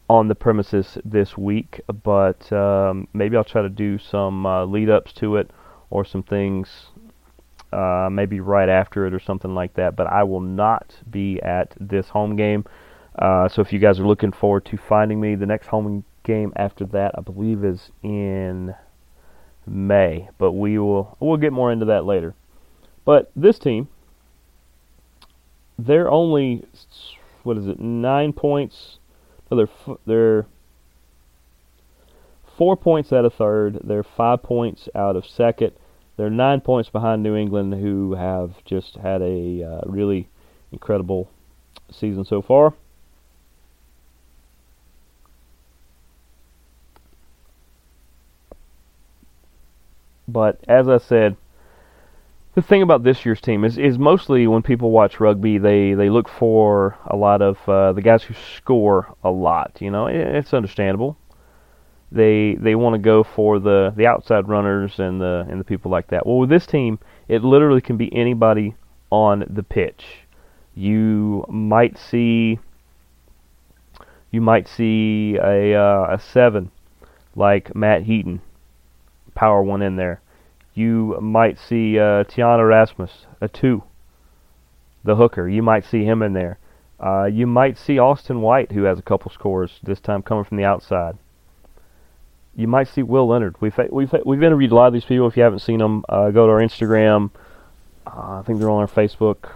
on 0.09 0.28
the 0.28 0.34
premises 0.34 0.98
this 1.04 1.36
week, 1.36 1.80
but 2.02 2.50
um, 2.52 3.09
maybe 3.12 3.36
I'll 3.36 3.44
try 3.44 3.62
to 3.62 3.68
do 3.68 3.98
some 3.98 4.46
uh, 4.46 4.64
lead 4.64 4.88
ups 4.88 5.12
to 5.14 5.36
it 5.36 5.50
or 5.90 6.04
some 6.04 6.22
things 6.22 6.86
uh, 7.72 8.09
maybe 8.11 8.40
right 8.40 8.68
after 8.68 9.06
it 9.06 9.12
or 9.12 9.20
something 9.20 9.54
like 9.54 9.74
that. 9.74 9.96
But 9.96 10.06
I 10.06 10.24
will 10.24 10.40
not 10.40 10.94
be 11.11 11.40
at 11.42 11.74
this 11.78 12.09
home 12.09 12.36
game. 12.36 12.64
Uh, 13.18 13.48
so 13.48 13.61
if 13.61 13.72
you 13.72 13.78
guys 13.78 14.00
are 14.00 14.06
looking 14.06 14.32
forward 14.32 14.64
to 14.66 14.76
finding 14.76 15.20
me, 15.20 15.34
the 15.34 15.46
next 15.46 15.66
home 15.66 16.04
game 16.24 16.52
after 16.56 16.84
that, 16.86 17.14
I 17.16 17.20
believe, 17.20 17.64
is 17.64 17.90
in 18.02 18.74
May. 19.66 20.28
But 20.38 20.52
we 20.52 20.78
will 20.78 21.16
we'll 21.20 21.36
get 21.36 21.52
more 21.52 21.70
into 21.70 21.86
that 21.86 22.04
later. 22.04 22.34
But 23.04 23.30
this 23.34 23.59
team, 23.59 23.88
they're 25.78 26.11
only 26.11 26.64
what 27.42 27.56
is 27.56 27.66
it 27.66 27.80
nine 27.80 28.32
points 28.32 28.97
so 29.49 29.57
they're 29.57 29.68
f- 29.86 29.99
they're 30.07 30.46
four 32.57 32.76
points 32.76 33.12
out 33.12 33.24
of 33.24 33.34
third. 33.34 33.80
They're 33.84 34.03
five 34.03 34.42
points 34.42 34.88
out 34.94 35.16
of 35.16 35.26
second. 35.26 35.72
They're 36.16 36.30
nine 36.30 36.61
points 36.61 36.90
behind 36.90 37.22
New 37.22 37.36
England, 37.36 37.74
who 37.74 38.14
have 38.14 38.64
just 38.64 38.96
had 38.96 39.22
a 39.22 39.62
uh, 39.62 39.80
really 39.86 40.28
incredible 40.72 41.30
season 41.90 42.24
so 42.24 42.42
far. 42.42 42.74
But 50.26 50.61
as 50.68 50.88
I 50.88 50.99
said, 50.99 51.36
the 52.59 52.66
thing 52.66 52.82
about 52.82 53.04
this 53.04 53.24
year's 53.24 53.40
team 53.40 53.64
is, 53.64 53.78
is 53.78 54.00
mostly 54.00 54.48
when 54.48 54.62
people 54.62 54.90
watch 54.90 55.20
rugby, 55.20 55.59
they, 55.59 55.94
they 55.94 56.11
look 56.11 56.28
for 56.28 56.98
a 57.06 57.14
lot 57.14 57.40
of 57.40 57.56
uh, 57.68 57.92
the 57.92 58.02
guys 58.02 58.24
who 58.24 58.34
score 58.56 59.14
a 59.22 59.30
lot. 59.30 59.76
You 59.80 59.92
know, 59.92 60.09
it's 60.09 60.52
understandable. 60.52 61.16
They 62.11 62.56
they 62.59 62.74
want 62.74 62.94
to 62.94 62.98
go 62.98 63.22
for 63.22 63.61
the, 63.61 63.92
the 63.94 64.09
outside 64.09 64.48
runners 64.48 64.98
and 64.98 65.20
the 65.20 65.46
and 65.48 65.61
the 65.61 65.64
people 65.64 65.90
like 65.92 66.09
that. 66.09 66.26
Well, 66.26 66.38
with 66.38 66.48
this 66.48 66.66
team, 66.66 66.98
it 67.28 67.44
literally 67.44 67.80
can 67.80 67.96
be 67.96 68.12
anybody 68.12 68.74
on 69.11 69.44
the 69.48 69.62
pitch. 69.62 70.04
You 70.74 71.44
might 71.48 71.96
see 71.96 72.59
you 74.32 74.40
might 74.40 74.66
see 74.66 75.36
a 75.36 75.74
uh, 75.74 76.14
a 76.14 76.18
seven 76.18 76.72
like 77.36 77.76
Matt 77.76 78.02
Heaton, 78.02 78.40
power 79.36 79.62
one 79.62 79.82
in 79.82 79.94
there 79.94 80.22
you 80.79 81.18
might 81.20 81.59
see 81.59 81.99
uh, 81.99 82.22
Tiana 82.24 82.61
Erasmus, 82.61 83.26
a 83.41 83.49
two, 83.49 83.83
the 85.03 85.16
hooker. 85.16 85.49
You 85.49 85.62
might 85.62 85.85
see 85.85 86.05
him 86.05 86.22
in 86.22 86.35
there. 86.35 86.59
Uh, 87.01 87.24
you 87.24 87.47
might 87.47 87.76
see 87.76 87.99
Austin 87.99 88.41
White, 88.41 88.72
who 88.72 88.85
has 88.85 88.99
a 88.99 89.03
couple 89.03 89.31
scores 89.31 89.81
this 89.83 90.01
time 90.01 90.22
coming 90.22 90.45
from 90.45 90.57
the 90.57 90.64
outside. 90.64 91.18
You 92.55 92.68
might 92.68 92.89
see 92.89 93.03
Will 93.03 93.26
Leonard. 93.26 93.57
We've 93.61 93.76
we've 93.91 94.12
we've 94.24 94.43
interviewed 94.43 94.72
a 94.72 94.74
lot 94.74 94.87
of 94.87 94.93
these 94.93 95.05
people. 95.05 95.26
If 95.26 95.37
you 95.37 95.43
haven't 95.43 95.61
seen 95.61 95.79
them, 95.79 96.05
uh, 96.09 96.31
go 96.31 96.47
to 96.47 96.53
our 96.53 96.61
Instagram. 96.61 97.31
Uh, 98.07 98.39
I 98.39 98.43
think 98.45 98.59
they're 98.59 98.70
on 98.70 98.81
our 98.81 98.89
Facebook. 98.89 99.51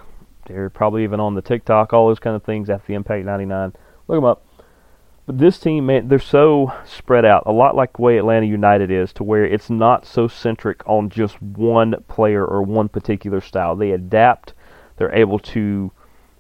They're 0.47 0.71
probably 0.71 1.05
even 1.05 1.21
on 1.21 1.35
the 1.35 1.43
TikTok. 1.43 1.93
All 1.93 2.09
those 2.09 2.19
kind 2.19 2.35
of 2.35 2.43
things 2.43 2.69
at 2.69 2.87
the 2.87 2.95
Impact 2.95 3.25
99. 3.25 3.73
Look 4.09 4.17
them 4.17 4.25
up. 4.25 4.45
But 5.25 5.39
this 5.39 5.59
team, 5.59 5.87
man, 5.87 6.09
they're 6.09 6.19
so 6.19 6.73
spread 6.85 7.25
out, 7.25 7.45
a 7.47 7.53
lot 7.53 7.77
like 7.77 7.95
the 7.95 8.03
way 8.03 8.19
Atlanta 8.19 8.47
United 8.47 8.91
is, 8.91 9.13
to 9.15 9.25
where 9.25 9.45
it's 9.45 9.71
not 9.71 10.05
so 10.05 10.27
centric 10.27 10.83
on 10.87 11.11
just 11.11 11.41
one 11.41 11.95
player 12.09 12.45
or 12.45 12.63
one 12.63 12.89
particular 12.89 13.41
style. 13.41 13.77
They 13.77 13.93
adapt. 13.93 14.53
They're 14.97 15.15
able 15.15 15.39
to 15.39 15.93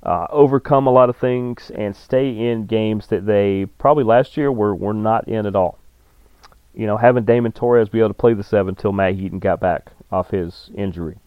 uh, 0.02 0.26
overcome 0.30 0.88
a 0.88 0.92
lot 0.92 1.08
of 1.08 1.16
things 1.16 1.70
and 1.74 1.94
stay 1.94 2.30
in 2.30 2.66
games 2.66 3.06
that 3.06 3.24
they 3.24 3.66
probably 3.78 4.04
last 4.04 4.36
year 4.36 4.50
were, 4.50 4.74
were 4.74 4.92
not 4.92 5.28
in 5.28 5.46
at 5.46 5.54
all. 5.54 5.78
You 6.74 6.86
know, 6.86 6.96
having 6.96 7.24
Damon 7.24 7.52
Torres 7.52 7.88
be 7.88 8.00
able 8.00 8.08
to 8.08 8.14
play 8.14 8.34
the 8.34 8.42
seven 8.42 8.70
until 8.70 8.92
Matt 8.92 9.14
Heaton 9.14 9.38
got 9.38 9.60
back 9.60 9.92
off 10.10 10.30
his 10.30 10.70
injury. 10.74 11.18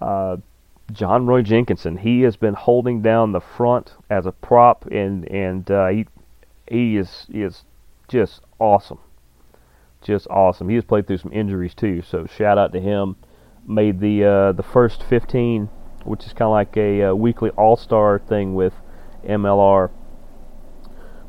Uh, 0.00 0.36
John 0.92 1.26
Roy 1.26 1.42
Jenkinson. 1.42 1.98
He 1.98 2.22
has 2.22 2.36
been 2.36 2.54
holding 2.54 3.02
down 3.02 3.32
the 3.32 3.40
front 3.40 3.94
as 4.08 4.26
a 4.26 4.32
prop, 4.32 4.86
and 4.86 5.30
and 5.30 5.70
uh, 5.70 5.88
he 5.88 6.06
he 6.68 6.96
is 6.96 7.26
he 7.30 7.42
is 7.42 7.64
just 8.08 8.42
awesome, 8.58 8.98
just 10.02 10.26
awesome. 10.28 10.68
He 10.68 10.74
has 10.74 10.84
played 10.84 11.06
through 11.06 11.18
some 11.18 11.32
injuries 11.32 11.74
too, 11.74 12.02
so 12.02 12.26
shout 12.26 12.58
out 12.58 12.72
to 12.72 12.80
him. 12.80 13.16
made 13.66 14.00
the 14.00 14.24
uh, 14.24 14.52
the 14.52 14.62
first 14.62 15.02
15, 15.02 15.68
which 16.04 16.26
is 16.26 16.32
kind 16.32 16.46
of 16.46 16.52
like 16.52 16.76
a 16.76 17.04
uh, 17.04 17.14
weekly 17.14 17.50
All 17.50 17.76
Star 17.76 18.18
thing 18.18 18.54
with 18.54 18.74
MLR. 19.26 19.90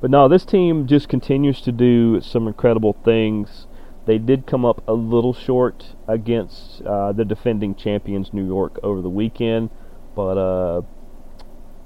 But 0.01 0.09
no, 0.09 0.27
this 0.27 0.45
team 0.45 0.87
just 0.87 1.07
continues 1.07 1.61
to 1.61 1.71
do 1.71 2.21
some 2.21 2.47
incredible 2.47 2.93
things. 3.05 3.67
They 4.05 4.17
did 4.17 4.47
come 4.47 4.65
up 4.65 4.83
a 4.87 4.93
little 4.93 5.33
short 5.33 5.95
against 6.07 6.81
uh, 6.81 7.11
the 7.11 7.23
defending 7.23 7.75
champions 7.75 8.33
New 8.33 8.45
York 8.45 8.79
over 8.81 9.01
the 9.01 9.09
weekend, 9.09 9.69
but 10.15 10.37
uh, 10.37 10.81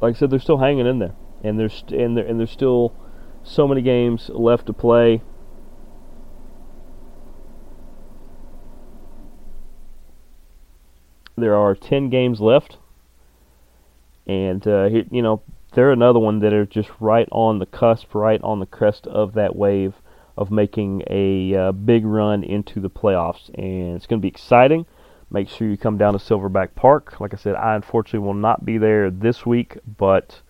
like 0.01 0.15
I 0.15 0.17
said, 0.17 0.29
they're 0.29 0.39
still 0.39 0.59
hanging 0.59 0.87
in 0.87 0.99
there, 0.99 1.15
and 1.43 1.59
there's 1.59 1.83
and 1.89 2.15
there 2.15 2.25
and 2.25 2.39
there's 2.39 2.51
still 2.51 2.93
so 3.43 3.67
many 3.67 3.81
games 3.81 4.29
left 4.29 4.65
to 4.67 4.73
play. 4.73 5.21
There 11.37 11.55
are 11.55 11.75
10 11.75 12.09
games 12.09 12.39
left. 12.39 12.77
And, 14.25 14.65
uh, 14.65 14.85
you 15.11 15.21
know, 15.21 15.43
they're 15.73 15.91
another 15.91 16.17
one 16.17 16.39
that 16.39 16.53
are 16.53 16.65
just 16.65 16.89
right 16.99 17.27
on 17.31 17.59
the 17.59 17.65
cusp, 17.65 18.15
right 18.15 18.41
on 18.41 18.59
the 18.59 18.65
crest 18.65 19.05
of 19.05 19.33
that 19.33 19.55
wave 19.55 19.95
of 20.37 20.51
making 20.51 21.03
a 21.09 21.55
uh, 21.55 21.71
big 21.71 22.05
run 22.05 22.43
into 22.43 22.79
the 22.79 22.89
playoffs. 22.89 23.49
And 23.55 23.95
it's 23.95 24.05
going 24.05 24.19
to 24.19 24.21
be 24.21 24.27
exciting. 24.27 24.85
Make 25.29 25.49
sure 25.49 25.67
you 25.67 25.77
come 25.77 25.97
down 25.97 26.13
to 26.13 26.19
Silverback 26.19 26.75
Park. 26.75 27.19
Like 27.19 27.33
I 27.33 27.37
said, 27.37 27.55
I 27.55 27.75
unfortunately 27.75 28.25
will 28.25 28.33
not 28.33 28.65
be 28.65 28.77
there 28.77 29.09
this 29.09 29.45
week, 29.45 29.77
but 29.97 30.41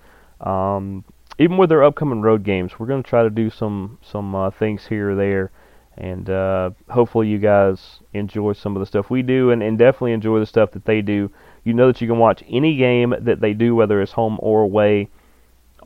um, 0.41 1.05
even 1.39 1.57
with 1.57 1.69
their 1.69 1.83
upcoming 1.83 2.21
road 2.21 2.43
games, 2.43 2.77
we're 2.77 2.87
going 2.87 3.01
to 3.03 3.09
try 3.09 3.23
to 3.23 3.29
do 3.29 3.49
some 3.49 3.97
some 4.01 4.35
uh, 4.35 4.51
things 4.51 4.87
here 4.87 5.11
or 5.11 5.15
there 5.15 5.51
and 5.97 6.29
uh, 6.29 6.71
hopefully 6.89 7.27
you 7.27 7.37
guys 7.37 7.99
enjoy 8.13 8.53
some 8.53 8.75
of 8.75 8.81
the 8.81 8.85
stuff 8.85 9.09
we 9.09 9.21
do 9.21 9.51
and, 9.51 9.63
and 9.63 9.77
definitely 9.77 10.11
enjoy 10.11 10.39
the 10.39 10.45
stuff 10.45 10.71
that 10.71 10.85
they 10.85 11.01
do. 11.01 11.31
You 11.63 11.73
know 11.73 11.87
that 11.87 12.01
you 12.01 12.07
can 12.07 12.19
watch 12.19 12.43
any 12.49 12.75
game 12.75 13.15
that 13.21 13.39
they 13.39 13.53
do, 13.53 13.75
whether 13.75 14.01
it's 14.01 14.11
home 14.11 14.37
or 14.41 14.61
away, 14.61 15.09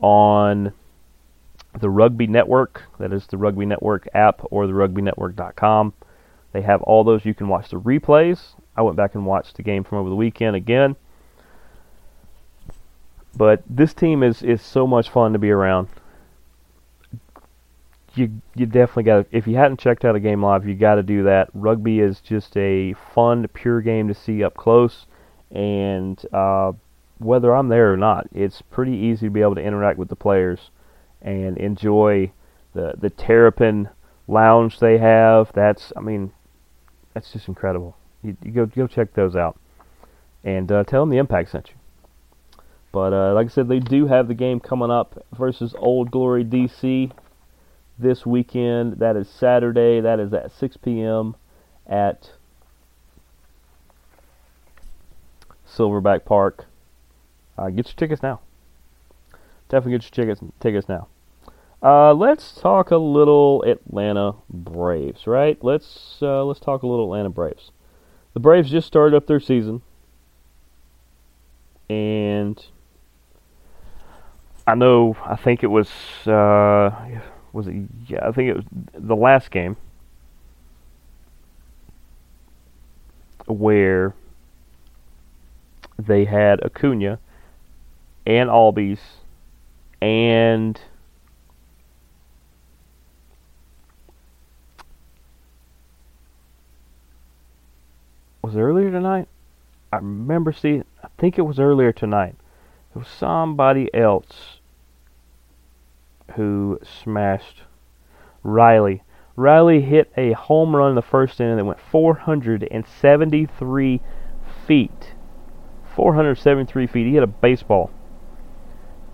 on 0.02 0.72
the 1.78 1.90
Rugby 1.90 2.26
Network. 2.26 2.82
That 2.98 3.12
is 3.12 3.26
the 3.26 3.38
Rugby 3.38 3.66
Network 3.66 4.08
app 4.14 4.40
or 4.50 4.66
the 4.66 4.72
rugbynetwork.com. 4.72 5.92
They 6.52 6.62
have 6.62 6.82
all 6.82 7.04
those. 7.04 7.24
You 7.24 7.34
can 7.34 7.48
watch 7.48 7.70
the 7.70 7.80
replays. 7.80 8.40
I 8.76 8.82
went 8.82 8.96
back 8.96 9.14
and 9.14 9.26
watched 9.26 9.56
the 9.56 9.62
game 9.62 9.84
from 9.84 9.98
over 9.98 10.08
the 10.08 10.16
weekend 10.16 10.56
again. 10.56 10.96
But 13.36 13.62
this 13.68 13.94
team 13.94 14.22
is, 14.22 14.42
is 14.42 14.60
so 14.60 14.86
much 14.86 15.08
fun 15.08 15.32
to 15.32 15.38
be 15.38 15.50
around 15.50 15.88
you 18.14 18.40
you 18.54 18.66
definitely 18.66 19.04
got 19.04 19.30
to 19.30 19.36
if 19.36 19.46
you 19.46 19.56
hadn't 19.56 19.80
checked 19.80 20.04
out 20.04 20.16
a 20.16 20.20
game 20.20 20.42
live, 20.42 20.66
you 20.66 20.74
got 20.74 20.96
to 20.96 21.02
do 21.02 21.24
that. 21.24 21.48
Rugby 21.54 22.00
is 22.00 22.20
just 22.20 22.56
a 22.56 22.94
fun, 23.14 23.46
pure 23.48 23.80
game 23.80 24.08
to 24.08 24.14
see 24.14 24.42
up 24.42 24.56
close, 24.56 25.06
and 25.50 26.20
uh, 26.32 26.72
whether 27.18 27.54
I'm 27.54 27.68
there 27.68 27.92
or 27.92 27.96
not, 27.96 28.26
it's 28.32 28.62
pretty 28.62 28.96
easy 28.96 29.26
to 29.26 29.30
be 29.30 29.42
able 29.42 29.54
to 29.54 29.62
interact 29.62 29.98
with 29.98 30.08
the 30.08 30.16
players 30.16 30.70
and 31.22 31.56
enjoy 31.58 32.32
the 32.74 32.94
the 32.98 33.10
Terrapin 33.10 33.88
lounge 34.28 34.78
they 34.78 34.98
have. 34.98 35.52
That's 35.52 35.92
I 35.96 36.00
mean, 36.00 36.32
that's 37.14 37.32
just 37.32 37.48
incredible. 37.48 37.96
You, 38.22 38.36
you 38.42 38.52
go 38.52 38.66
go 38.66 38.86
check 38.86 39.14
those 39.14 39.36
out, 39.36 39.58
and 40.44 40.70
uh, 40.70 40.84
tell 40.84 41.02
them 41.02 41.10
the 41.10 41.18
Impact 41.18 41.50
sent 41.50 41.68
you. 41.68 41.74
But 42.92 43.12
uh, 43.12 43.34
like 43.34 43.46
I 43.46 43.50
said, 43.50 43.68
they 43.68 43.78
do 43.78 44.06
have 44.06 44.28
the 44.28 44.34
game 44.34 44.60
coming 44.60 44.90
up 44.90 45.24
versus 45.36 45.74
Old 45.78 46.10
Glory 46.10 46.44
DC 46.44 47.12
this 47.98 48.26
weekend. 48.26 48.94
That 48.94 49.16
is 49.16 49.28
Saturday. 49.28 50.00
That 50.00 50.18
is 50.18 50.32
at 50.32 50.50
6 50.52 50.76
p.m. 50.78 51.36
at 51.86 52.32
Silverback 55.68 56.24
Park. 56.24 56.66
Uh, 57.56 57.68
get 57.68 57.86
your 57.86 57.94
tickets 57.96 58.22
now. 58.22 58.40
Definitely 59.70 59.92
get 59.92 60.16
your 60.16 60.26
tickets 60.26 60.52
tickets 60.58 60.88
now. 60.88 61.06
Uh, 61.80 62.12
let's 62.12 62.52
talk 62.56 62.90
a 62.90 62.96
little 62.96 63.62
Atlanta 63.62 64.34
Braves, 64.50 65.28
right? 65.28 65.56
Let's 65.62 66.18
uh, 66.20 66.44
let's 66.44 66.58
talk 66.58 66.82
a 66.82 66.88
little 66.88 67.04
Atlanta 67.06 67.30
Braves. 67.30 67.70
The 68.34 68.40
Braves 68.40 68.68
just 68.68 68.88
started 68.88 69.16
up 69.16 69.28
their 69.28 69.38
season, 69.38 69.80
and 71.88 72.62
I 74.66 74.74
know 74.74 75.16
I 75.24 75.36
think 75.36 75.62
it 75.62 75.68
was 75.68 75.88
uh, 76.26 76.90
was 77.52 77.68
it? 77.68 77.76
Yeah, 78.08 78.28
I 78.28 78.32
think 78.32 78.50
it 78.50 78.56
was 78.56 78.64
the 78.92 79.16
last 79.16 79.52
game 79.52 79.76
where 83.46 84.14
they 85.96 86.24
had 86.24 86.60
Acuna 86.64 87.20
and 88.26 88.50
Albies 88.50 88.98
and 90.00 90.80
was 98.42 98.56
it 98.56 98.60
earlier 98.60 98.90
tonight? 98.90 99.28
I 99.92 99.96
remember 99.96 100.52
seeing. 100.52 100.84
I 101.02 101.08
think 101.18 101.38
it 101.38 101.42
was 101.42 101.58
earlier 101.58 101.92
tonight. 101.92 102.36
It 102.94 102.98
was 102.98 103.08
somebody 103.08 103.92
else 103.94 104.60
who 106.36 106.78
smashed 107.02 107.62
Riley. 108.42 109.02
Riley 109.36 109.80
hit 109.80 110.10
a 110.16 110.32
home 110.32 110.74
run 110.74 110.90
in 110.90 110.96
the 110.96 111.02
first 111.02 111.40
inning 111.40 111.56
that 111.56 111.64
went 111.64 111.80
473 111.80 114.00
feet. 114.66 115.14
473 115.94 116.86
feet. 116.86 117.06
He 117.06 117.14
hit 117.14 117.22
a 117.22 117.26
baseball. 117.26 117.90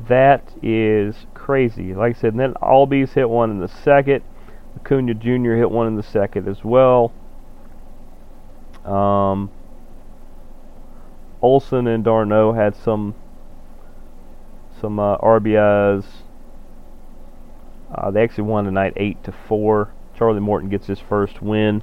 That 0.01 0.53
is 0.63 1.27
crazy. 1.35 1.95
Like 1.95 2.17
I 2.17 2.21
said, 2.21 2.33
and 2.33 2.41
then 2.41 2.55
Albies 2.55 3.15
hit 3.15 3.29
one 3.29 3.51
in 3.51 3.61
the 3.61 3.69
second. 3.69 4.23
Acuna 4.77 5.15
Jr. 5.15 5.55
hit 5.55 5.71
one 5.71 5.87
in 5.87 5.97
the 5.97 6.03
second 6.03 6.49
as 6.49 6.63
well. 6.63 7.13
Um, 8.85 9.51
Olson 11.43 11.87
and 11.87 12.05
d'Arnaud 12.05 12.53
had 12.53 12.77
some 12.77 13.15
some 14.81 14.99
uh, 14.99 15.17
RBIs. 15.19 16.05
Uh, 17.93 18.11
they 18.11 18.23
actually 18.23 18.45
won 18.45 18.65
tonight, 18.65 18.93
eight 18.97 19.23
to 19.25 19.33
four. 19.33 19.93
Charlie 20.17 20.41
Morton 20.41 20.69
gets 20.69 20.87
his 20.87 21.01
first 21.01 21.41
win. 21.41 21.83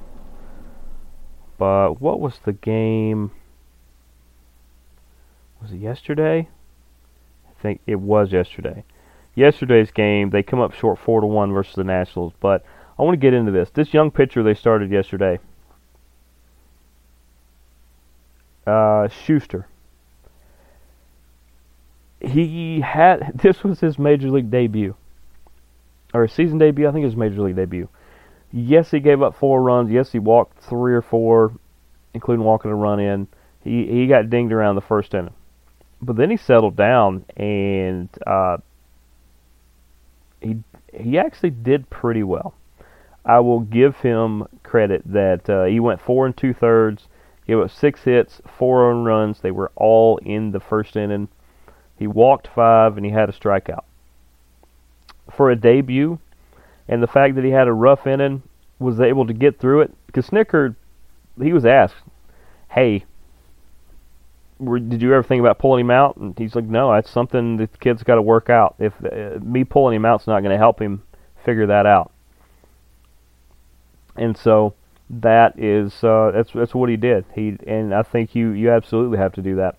But 1.58 2.00
what 2.00 2.20
was 2.20 2.38
the 2.44 2.52
game? 2.52 3.32
Was 5.60 5.72
it 5.72 5.78
yesterday? 5.78 6.48
Think 7.64 7.80
it 7.86 7.98
was 7.98 8.30
yesterday. 8.30 8.84
Yesterday's 9.34 9.90
game, 9.90 10.28
they 10.28 10.42
come 10.42 10.60
up 10.60 10.74
short 10.74 10.98
four 10.98 11.22
to 11.22 11.26
one 11.26 11.50
versus 11.50 11.74
the 11.74 11.82
Nationals. 11.82 12.34
But 12.38 12.62
I 12.98 13.02
want 13.02 13.14
to 13.14 13.18
get 13.18 13.32
into 13.32 13.52
this. 13.52 13.70
This 13.70 13.94
young 13.94 14.10
pitcher 14.10 14.42
they 14.42 14.52
started 14.52 14.90
yesterday, 14.90 15.38
uh, 18.66 19.08
Shuster. 19.08 19.66
He 22.20 22.82
had 22.82 23.32
this 23.42 23.64
was 23.64 23.80
his 23.80 23.98
major 23.98 24.28
league 24.28 24.50
debut 24.50 24.94
or 26.12 26.28
season 26.28 26.58
debut. 26.58 26.86
I 26.86 26.92
think 26.92 27.04
it 27.04 27.06
was 27.06 27.16
major 27.16 27.40
league 27.40 27.56
debut. 27.56 27.88
Yes, 28.52 28.90
he 28.90 29.00
gave 29.00 29.22
up 29.22 29.36
four 29.36 29.62
runs. 29.62 29.90
Yes, 29.90 30.12
he 30.12 30.18
walked 30.18 30.62
three 30.62 30.92
or 30.92 31.00
four, 31.00 31.54
including 32.12 32.44
walking 32.44 32.70
a 32.70 32.74
run 32.74 33.00
in. 33.00 33.26
He 33.60 33.86
he 33.86 34.06
got 34.06 34.28
dinged 34.28 34.52
around 34.52 34.74
the 34.74 34.82
first 34.82 35.14
inning, 35.14 35.32
but 36.04 36.16
then 36.16 36.30
he 36.30 36.36
settled 36.36 36.76
down 36.76 37.24
and 37.36 38.08
uh, 38.26 38.58
he 40.40 40.58
he 40.92 41.18
actually 41.18 41.50
did 41.50 41.90
pretty 41.90 42.22
well. 42.22 42.54
I 43.24 43.40
will 43.40 43.60
give 43.60 43.96
him 43.96 44.46
credit 44.62 45.02
that 45.06 45.48
uh, 45.48 45.64
he 45.64 45.80
went 45.80 46.00
four 46.00 46.26
and 46.26 46.36
two 46.36 46.52
thirds, 46.52 47.08
gave 47.46 47.58
up 47.58 47.70
six 47.70 48.04
hits, 48.04 48.40
four 48.58 48.90
earned 48.90 49.06
runs. 49.06 49.40
They 49.40 49.50
were 49.50 49.72
all 49.76 50.18
in 50.18 50.52
the 50.52 50.60
first 50.60 50.94
inning. 50.94 51.28
He 51.98 52.06
walked 52.06 52.48
five 52.48 52.96
and 52.96 53.06
he 53.06 53.12
had 53.12 53.28
a 53.28 53.32
strikeout 53.32 53.84
for 55.34 55.50
a 55.50 55.56
debut, 55.56 56.18
and 56.86 57.02
the 57.02 57.06
fact 57.06 57.34
that 57.36 57.44
he 57.44 57.50
had 57.50 57.68
a 57.68 57.72
rough 57.72 58.06
inning 58.06 58.42
was 58.78 59.00
able 59.00 59.26
to 59.26 59.32
get 59.32 59.58
through 59.58 59.80
it. 59.82 59.94
Because 60.06 60.28
Snitker, 60.28 60.76
he 61.40 61.52
was 61.52 61.64
asked, 61.64 61.96
"Hey, 62.68 63.04
did 64.62 65.02
you 65.02 65.12
ever 65.12 65.22
think 65.22 65.40
about 65.40 65.58
pulling 65.58 65.80
him 65.80 65.90
out?" 65.90 66.16
And 66.16 66.38
he's 66.38 66.54
like, 66.54 66.64
"No, 66.64 66.92
that's 66.92 67.10
something 67.10 67.56
the 67.56 67.66
kid's 67.66 68.02
got 68.02 68.16
to 68.16 68.22
work 68.22 68.50
out. 68.50 68.76
If 68.78 68.92
uh, 69.04 69.38
me 69.42 69.64
pulling 69.64 69.96
him 69.96 70.04
out's 70.04 70.26
not 70.26 70.40
going 70.40 70.52
to 70.52 70.58
help 70.58 70.80
him 70.80 71.02
figure 71.44 71.66
that 71.66 71.86
out." 71.86 72.12
And 74.16 74.36
so 74.36 74.74
that 75.10 75.58
is 75.58 76.02
uh, 76.04 76.30
that's 76.32 76.52
that's 76.52 76.74
what 76.74 76.88
he 76.88 76.96
did. 76.96 77.24
He 77.34 77.56
and 77.66 77.94
I 77.94 78.02
think 78.02 78.34
you 78.34 78.50
you 78.50 78.70
absolutely 78.70 79.18
have 79.18 79.32
to 79.34 79.42
do 79.42 79.56
that. 79.56 79.76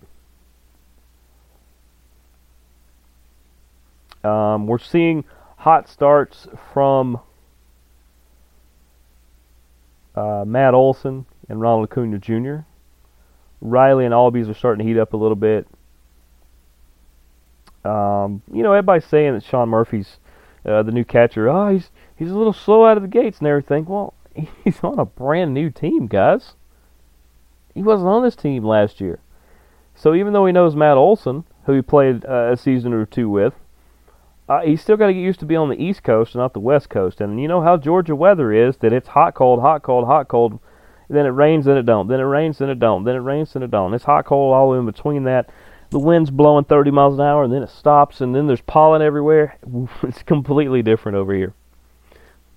Um, 4.27 4.65
we're 4.67 4.79
seeing 4.79 5.23
hot 5.57 5.87
starts 5.87 6.47
from 6.73 7.19
uh, 10.15 10.43
Matt 10.45 10.73
Olson 10.73 11.25
and 11.47 11.61
Ronald 11.61 11.89
Acuna 11.91 12.17
Jr. 12.17 12.65
Riley 13.61 14.05
and 14.05 14.13
Albies 14.13 14.49
are 14.49 14.53
starting 14.53 14.85
to 14.85 14.91
heat 14.91 14.99
up 14.99 15.13
a 15.13 15.17
little 15.17 15.35
bit. 15.35 15.67
Um, 17.83 18.41
you 18.51 18.63
know, 18.63 18.73
everybody's 18.73 19.05
saying 19.05 19.33
that 19.33 19.43
Sean 19.43 19.69
Murphy's 19.69 20.17
uh, 20.65 20.83
the 20.83 20.91
new 20.91 21.03
catcher. 21.03 21.47
Oh, 21.47 21.69
he's 21.69 21.91
he's 22.15 22.31
a 22.31 22.37
little 22.37 22.53
slow 22.53 22.85
out 22.85 22.97
of 22.97 23.03
the 23.03 23.09
gates 23.09 23.39
and 23.39 23.47
everything. 23.47 23.85
Well, 23.85 24.13
he's 24.63 24.83
on 24.83 24.99
a 24.99 25.05
brand 25.05 25.53
new 25.53 25.69
team, 25.69 26.07
guys. 26.07 26.53
He 27.73 27.83
wasn't 27.83 28.09
on 28.09 28.23
this 28.23 28.35
team 28.35 28.63
last 28.63 28.99
year. 28.99 29.19
So 29.93 30.13
even 30.13 30.33
though 30.33 30.45
he 30.45 30.51
knows 30.51 30.75
Matt 30.75 30.97
Olson, 30.97 31.45
who 31.65 31.73
he 31.73 31.81
played 31.81 32.25
uh, 32.25 32.51
a 32.51 32.57
season 32.57 32.93
or 32.93 33.05
two 33.05 33.29
with, 33.29 33.53
uh, 34.47 34.61
he's 34.61 34.81
still 34.81 34.97
got 34.97 35.07
to 35.07 35.13
get 35.13 35.19
used 35.19 35.39
to 35.39 35.45
being 35.45 35.59
on 35.59 35.69
the 35.69 35.81
East 35.81 36.03
Coast 36.03 36.35
and 36.35 36.41
not 36.41 36.53
the 36.53 36.59
West 36.59 36.89
Coast. 36.89 37.19
And 37.19 37.41
you 37.41 37.47
know 37.47 37.61
how 37.61 37.77
Georgia 37.77 38.15
weather 38.15 38.51
is 38.51 38.77
that 38.77 38.93
it's 38.93 39.09
hot, 39.09 39.33
cold, 39.33 39.61
hot, 39.61 39.81
cold, 39.81 40.05
hot, 40.05 40.27
cold. 40.27 40.59
Then 41.09 41.25
it 41.25 41.29
rains, 41.29 41.65
then 41.65 41.77
it 41.77 41.85
don't. 41.85 42.07
Then 42.07 42.19
it 42.19 42.23
rains, 42.23 42.57
then 42.57 42.69
it 42.69 42.79
don't. 42.79 43.03
Then 43.03 43.15
it 43.15 43.19
rains, 43.19 43.53
then 43.53 43.63
it 43.63 43.71
don't. 43.71 43.93
It's 43.93 44.05
hot, 44.05 44.25
cold, 44.25 44.53
all 44.53 44.73
in 44.73 44.85
between 44.85 45.23
that. 45.25 45.49
The 45.91 45.99
wind's 45.99 46.31
blowing 46.31 46.65
30 46.65 46.91
miles 46.91 47.15
an 47.15 47.25
hour, 47.25 47.43
and 47.43 47.53
then 47.53 47.63
it 47.63 47.69
stops, 47.69 48.21
and 48.21 48.35
then 48.35 48.47
there's 48.47 48.61
pollen 48.61 49.01
everywhere. 49.01 49.57
It's 50.03 50.23
completely 50.23 50.81
different 50.81 51.17
over 51.17 51.33
here. 51.33 51.53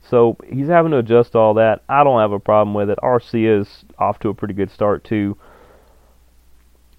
So 0.00 0.38
he's 0.50 0.68
having 0.68 0.92
to 0.92 0.98
adjust 0.98 1.36
all 1.36 1.54
that. 1.54 1.82
I 1.88 2.02
don't 2.02 2.20
have 2.20 2.32
a 2.32 2.40
problem 2.40 2.74
with 2.74 2.88
it. 2.88 2.98
RC 3.02 3.60
is 3.60 3.84
off 3.98 4.18
to 4.20 4.30
a 4.30 4.34
pretty 4.34 4.54
good 4.54 4.70
start 4.70 5.04
too. 5.04 5.36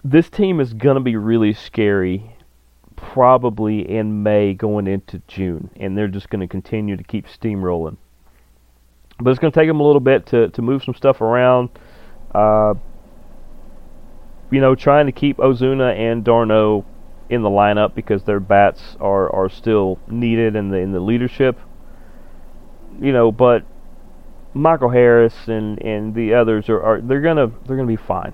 This 0.04 0.30
team 0.30 0.60
is 0.60 0.74
going 0.74 0.95
to 0.95 1.02
be 1.02 1.16
really 1.16 1.54
scary 1.54 2.36
probably 2.95 3.89
in 3.89 4.24
May 4.24 4.54
going 4.54 4.86
into 4.86 5.22
June, 5.28 5.70
and 5.78 5.97
they're 5.97 6.08
just 6.08 6.30
going 6.30 6.41
to 6.41 6.47
continue 6.47 6.97
to 6.97 7.04
keep 7.04 7.28
steamrolling. 7.28 7.97
But 9.20 9.32
it's 9.32 9.39
going 9.39 9.51
to 9.51 9.59
take 9.59 9.67
them 9.67 9.80
a 9.80 9.84
little 9.84 9.99
bit 9.99 10.26
to, 10.28 10.49
to 10.49 10.61
move 10.61 10.84
some 10.84 10.93
stuff 10.93 11.22
around. 11.22 11.70
Uh, 12.34 12.76
you 14.51 14.61
know, 14.61 14.76
trying 14.76 15.05
to 15.07 15.11
keep 15.11 15.38
Ozuna 15.38 15.95
and 15.95 16.24
d'Arnaud 16.24 16.86
in 17.30 17.43
the 17.43 17.49
lineup 17.49 17.93
because 17.93 18.24
their 18.24 18.39
bats 18.39 18.97
are, 18.99 19.34
are 19.34 19.49
still 19.49 19.99
needed 20.07 20.55
in 20.55 20.70
the 20.70 20.78
in 20.78 20.91
the 20.91 20.99
leadership. 20.99 21.59
You 22.99 23.11
know, 23.11 23.32
but 23.32 23.63
Michael 24.53 24.89
Harris 24.89 25.47
and, 25.47 25.82
and 25.82 26.15
the 26.15 26.34
others 26.34 26.70
are, 26.70 26.82
are 26.82 27.01
they're 27.01 27.22
gonna 27.22 27.51
they're 27.65 27.78
gonna 27.78 27.88
be 27.88 27.95
fine, 27.95 28.34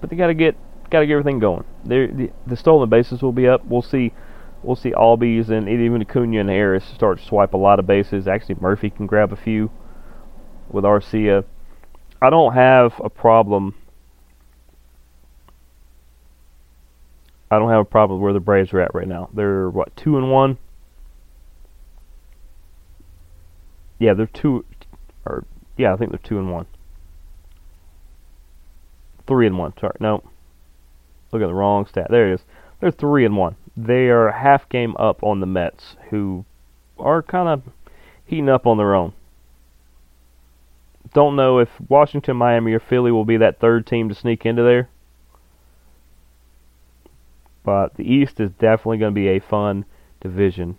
but 0.00 0.10
they 0.10 0.16
gotta 0.16 0.34
get 0.34 0.56
got 0.90 1.00
to 1.00 1.06
get 1.06 1.14
everything 1.14 1.38
going. 1.38 1.64
the, 1.84 2.30
the 2.46 2.56
stolen 2.56 2.88
bases 2.88 3.22
will 3.22 3.32
be 3.32 3.48
up. 3.48 3.64
We'll 3.66 3.82
see. 3.82 4.12
We'll 4.62 4.76
see 4.76 4.92
Albies 4.92 5.50
and 5.50 5.68
even 5.68 6.00
Acuna 6.00 6.40
and 6.40 6.48
Harris 6.48 6.84
start 6.94 7.18
to 7.18 7.24
swipe 7.24 7.52
a 7.52 7.58
lot 7.58 7.78
of 7.78 7.86
bases. 7.86 8.26
Actually, 8.26 8.56
Murphy 8.60 8.88
can 8.88 9.06
grab 9.06 9.30
a 9.30 9.36
few 9.36 9.70
with 10.70 10.84
Arcia. 10.84 11.44
I 12.20 12.30
don't 12.30 12.54
have 12.54 13.00
a 13.02 13.10
problem. 13.10 13.74
I 17.50 17.58
don't 17.58 17.70
have 17.70 17.80
a 17.80 17.84
problem 17.84 18.18
with 18.18 18.24
where 18.24 18.32
the 18.32 18.40
Braves 18.40 18.72
are 18.72 18.80
at 18.80 18.94
right 18.94 19.06
now. 19.06 19.28
They're 19.32 19.68
what 19.68 19.96
two 19.96 20.16
and 20.16 20.30
one. 20.30 20.58
Yeah, 23.98 24.14
they're 24.14 24.26
two, 24.26 24.64
or 25.24 25.44
yeah, 25.76 25.92
I 25.92 25.96
think 25.96 26.10
they're 26.10 26.18
two 26.22 26.38
and 26.38 26.50
one. 26.50 26.66
Three 29.26 29.46
and 29.46 29.56
one. 29.56 29.72
Sorry, 29.78 29.96
no. 30.00 30.22
Look 31.32 31.42
at 31.42 31.46
the 31.46 31.54
wrong 31.54 31.86
stat. 31.86 32.08
There 32.10 32.30
it 32.30 32.34
is. 32.34 32.40
They're 32.80 32.90
three 32.90 33.24
and 33.24 33.36
one. 33.36 33.56
They 33.76 34.08
are 34.08 34.30
half 34.30 34.68
game 34.68 34.96
up 34.98 35.22
on 35.22 35.40
the 35.40 35.46
Mets, 35.46 35.96
who 36.10 36.44
are 36.98 37.22
kind 37.22 37.48
of 37.48 37.62
heating 38.24 38.48
up 38.48 38.66
on 38.66 38.78
their 38.78 38.94
own. 38.94 39.12
Don't 41.14 41.36
know 41.36 41.60
if 41.60 41.70
Washington, 41.88 42.36
Miami, 42.36 42.74
or 42.74 42.80
Philly 42.80 43.10
will 43.10 43.24
be 43.24 43.38
that 43.38 43.60
third 43.60 43.86
team 43.86 44.10
to 44.10 44.14
sneak 44.14 44.44
into 44.44 44.62
there. 44.62 44.90
But 47.64 47.94
the 47.94 48.02
East 48.02 48.40
is 48.40 48.50
definitely 48.50 48.98
going 48.98 49.14
to 49.14 49.18
be 49.18 49.28
a 49.28 49.40
fun 49.40 49.86
division 50.20 50.76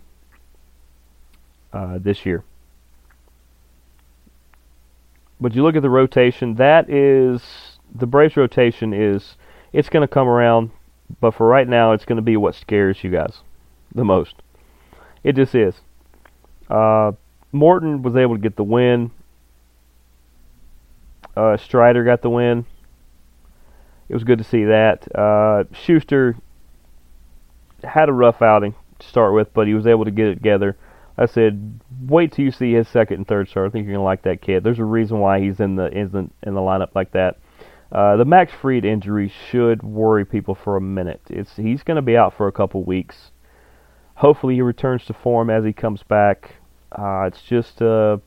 uh, 1.72 1.98
this 1.98 2.24
year. 2.24 2.44
But 5.40 5.54
you 5.54 5.62
look 5.62 5.74
at 5.74 5.82
the 5.82 5.90
rotation, 5.90 6.54
that 6.54 6.88
is 6.88 7.42
the 7.94 8.06
Braves 8.06 8.36
rotation 8.36 8.92
is 8.92 9.36
it's 9.72 9.88
going 9.88 10.06
to 10.06 10.12
come 10.12 10.28
around, 10.28 10.70
but 11.20 11.32
for 11.32 11.46
right 11.46 11.68
now, 11.68 11.92
it's 11.92 12.04
going 12.04 12.16
to 12.16 12.22
be 12.22 12.36
what 12.36 12.54
scares 12.54 13.02
you 13.02 13.10
guys 13.10 13.40
the 13.94 14.04
most. 14.04 14.34
It 15.22 15.34
just 15.34 15.54
is. 15.54 15.74
Uh, 16.68 17.12
Morton 17.52 18.02
was 18.02 18.16
able 18.16 18.36
to 18.36 18.40
get 18.40 18.56
the 18.56 18.64
win. 18.64 19.10
Uh, 21.36 21.56
Strider 21.56 22.04
got 22.04 22.22
the 22.22 22.30
win. 22.30 22.66
It 24.08 24.14
was 24.14 24.24
good 24.24 24.38
to 24.38 24.44
see 24.44 24.64
that. 24.64 25.06
Uh, 25.14 25.64
Shuster 25.72 26.36
had 27.82 28.08
a 28.08 28.12
rough 28.12 28.40
outing 28.40 28.74
to 28.98 29.06
start 29.06 29.34
with, 29.34 29.52
but 29.52 29.66
he 29.66 29.74
was 29.74 29.86
able 29.86 30.04
to 30.04 30.10
get 30.10 30.28
it 30.28 30.34
together. 30.36 30.76
I 31.18 31.26
said, 31.26 31.80
wait 32.06 32.32
till 32.32 32.44
you 32.44 32.50
see 32.50 32.74
his 32.74 32.88
second 32.88 33.16
and 33.16 33.28
third 33.28 33.48
start. 33.48 33.68
I 33.68 33.70
think 33.70 33.86
you're 33.86 33.94
gonna 33.94 34.04
like 34.04 34.22
that 34.22 34.42
kid. 34.42 34.62
There's 34.62 34.78
a 34.78 34.84
reason 34.84 35.18
why 35.18 35.40
he's 35.40 35.60
in 35.60 35.76
the 35.76 35.88
the, 36.12 36.30
in 36.42 36.54
the 36.54 36.60
lineup 36.60 36.94
like 36.94 37.12
that. 37.12 37.38
Uh, 37.90 38.16
the 38.16 38.24
Max 38.24 38.52
Fried 38.52 38.84
injury 38.84 39.32
should 39.50 39.82
worry 39.82 40.24
people 40.24 40.54
for 40.54 40.76
a 40.76 40.80
minute. 40.80 41.22
It's 41.30 41.56
he's 41.56 41.82
to 41.96 42.02
be 42.02 42.16
out 42.16 42.36
for 42.36 42.48
a 42.48 42.52
couple 42.52 42.82
weeks. 42.82 43.30
Hopefully, 44.16 44.54
he 44.54 44.62
returns 44.62 45.04
to 45.06 45.14
form 45.14 45.50
as 45.50 45.64
he 45.64 45.72
comes 45.72 46.02
back. 46.02 46.56
Uh, 46.92 47.24
it's 47.24 47.42
just 47.42 47.80
uh, 47.80 48.18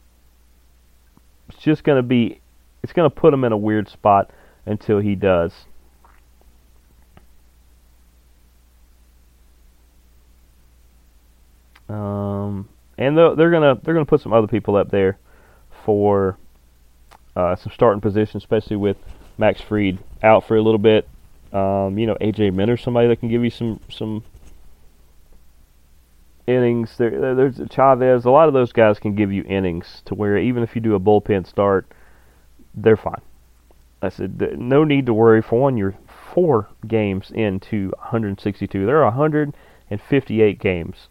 it's 1.49 1.61
just 1.61 1.83
to 1.97 2.03
be 2.03 2.41
it's 2.83 2.93
going 2.93 3.09
to 3.09 3.15
put 3.15 3.33
him 3.33 3.43
in 3.43 3.51
a 3.51 3.57
weird 3.57 3.89
spot 3.89 4.31
until 4.65 4.99
he 4.99 5.15
does. 5.15 5.51
Um, 11.89 12.69
and 12.97 13.17
they're, 13.17 13.49
gonna 13.49 13.79
they're 13.83 13.95
gonna 13.95 14.05
put 14.05 14.21
some 14.21 14.31
other 14.31 14.47
people 14.47 14.75
up 14.75 14.91
there 14.91 15.17
for 15.83 16.37
uh, 17.35 17.55
some 17.55 17.71
starting 17.73 17.99
positions, 17.99 18.43
especially 18.43 18.75
with 18.75 18.97
Max 19.37 19.59
Fried 19.59 19.97
out 20.21 20.47
for 20.47 20.55
a 20.55 20.61
little 20.61 20.79
bit. 20.79 21.07
Um, 21.51 21.97
you 21.97 22.05
know, 22.05 22.15
AJ 22.21 22.53
Minter, 22.53 22.77
somebody 22.77 23.07
that 23.07 23.19
can 23.19 23.29
give 23.29 23.43
you 23.43 23.49
some 23.49 23.79
some 23.89 24.23
innings. 26.45 26.95
There, 26.97 27.33
there's 27.33 27.59
Chavez. 27.71 28.25
A 28.25 28.29
lot 28.29 28.47
of 28.47 28.53
those 28.53 28.71
guys 28.71 28.99
can 28.99 29.15
give 29.15 29.31
you 29.31 29.43
innings 29.43 30.03
to 30.05 30.13
where 30.13 30.37
even 30.37 30.61
if 30.61 30.75
you 30.75 30.81
do 30.81 30.93
a 30.93 30.99
bullpen 30.99 31.47
start, 31.47 31.87
they're 32.73 32.97
fine. 32.97 33.21
I 34.01 34.09
said, 34.09 34.57
no 34.57 34.83
need 34.83 35.05
to 35.07 35.13
worry. 35.13 35.41
For 35.41 35.59
one, 35.59 35.77
you're 35.77 35.95
four 36.33 36.69
games 36.87 37.31
into 37.31 37.91
162. 37.99 38.85
There 38.85 38.97
are 38.97 39.05
158 39.05 40.59
games. 40.59 41.09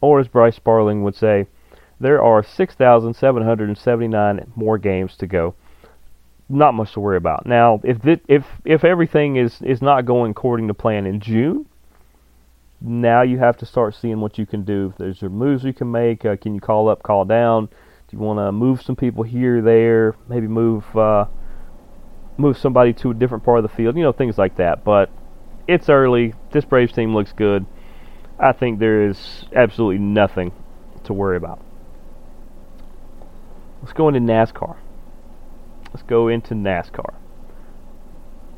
Or 0.00 0.18
as 0.18 0.26
Bryce 0.26 0.56
Sparling 0.56 1.04
would 1.04 1.14
say, 1.14 1.46
there 2.00 2.20
are 2.20 2.42
6,779 2.42 4.52
more 4.56 4.78
games 4.78 5.16
to 5.16 5.28
go 5.28 5.54
not 6.52 6.74
much 6.74 6.92
to 6.92 7.00
worry 7.00 7.16
about. 7.16 7.46
Now, 7.46 7.80
if 7.82 7.98
if 8.28 8.44
if 8.64 8.84
everything 8.84 9.36
is 9.36 9.60
is 9.62 9.82
not 9.82 10.04
going 10.04 10.32
according 10.32 10.68
to 10.68 10.74
plan 10.74 11.06
in 11.06 11.20
June, 11.20 11.66
now 12.80 13.22
you 13.22 13.38
have 13.38 13.56
to 13.58 13.66
start 13.66 13.94
seeing 13.94 14.20
what 14.20 14.38
you 14.38 14.46
can 14.46 14.64
do. 14.64 14.92
If 14.92 14.98
there's 14.98 15.20
there 15.20 15.30
moves 15.30 15.64
you 15.64 15.72
can 15.72 15.90
make, 15.90 16.24
uh, 16.24 16.36
can 16.36 16.54
you 16.54 16.60
call 16.60 16.88
up, 16.88 17.02
call 17.02 17.24
down? 17.24 17.68
You 18.12 18.18
want 18.18 18.38
to 18.38 18.52
move 18.52 18.82
some 18.82 18.94
people 18.94 19.24
here, 19.24 19.62
there? 19.62 20.14
Maybe 20.28 20.46
move 20.46 20.84
uh, 20.94 21.24
move 22.36 22.58
somebody 22.58 22.92
to 22.92 23.10
a 23.10 23.14
different 23.14 23.42
part 23.42 23.58
of 23.58 23.62
the 23.62 23.74
field. 23.74 23.96
You 23.96 24.02
know, 24.02 24.12
things 24.12 24.36
like 24.36 24.56
that. 24.56 24.84
But 24.84 25.10
it's 25.66 25.88
early. 25.88 26.34
This 26.50 26.66
Braves 26.66 26.92
team 26.92 27.14
looks 27.14 27.32
good. 27.32 27.64
I 28.38 28.52
think 28.52 28.80
there 28.80 29.06
is 29.06 29.46
absolutely 29.54 29.98
nothing 29.98 30.52
to 31.04 31.14
worry 31.14 31.38
about. 31.38 31.60
Let's 33.80 33.94
go 33.94 34.08
into 34.08 34.20
NASCAR. 34.20 34.76
Let's 35.90 36.02
go 36.02 36.28
into 36.28 36.54
NASCAR. 36.54 37.14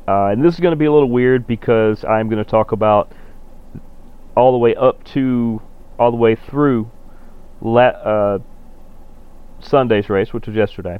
Uh, 0.07 0.27
and 0.27 0.43
this 0.43 0.53
is 0.53 0.59
going 0.59 0.73
to 0.73 0.77
be 0.77 0.85
a 0.85 0.91
little 0.91 1.09
weird 1.09 1.47
because 1.47 2.03
I'm 2.03 2.29
going 2.29 2.43
to 2.43 2.49
talk 2.49 2.71
about 2.71 3.11
all 4.35 4.51
the 4.51 4.57
way 4.57 4.75
up 4.75 5.03
to, 5.05 5.61
all 5.97 6.11
the 6.11 6.17
way 6.17 6.35
through 6.35 6.91
la- 7.61 7.81
uh, 7.81 8.39
Sunday's 9.65 10.09
race, 10.09 10.33
which 10.33 10.47
was 10.47 10.55
yesterday. 10.55 10.99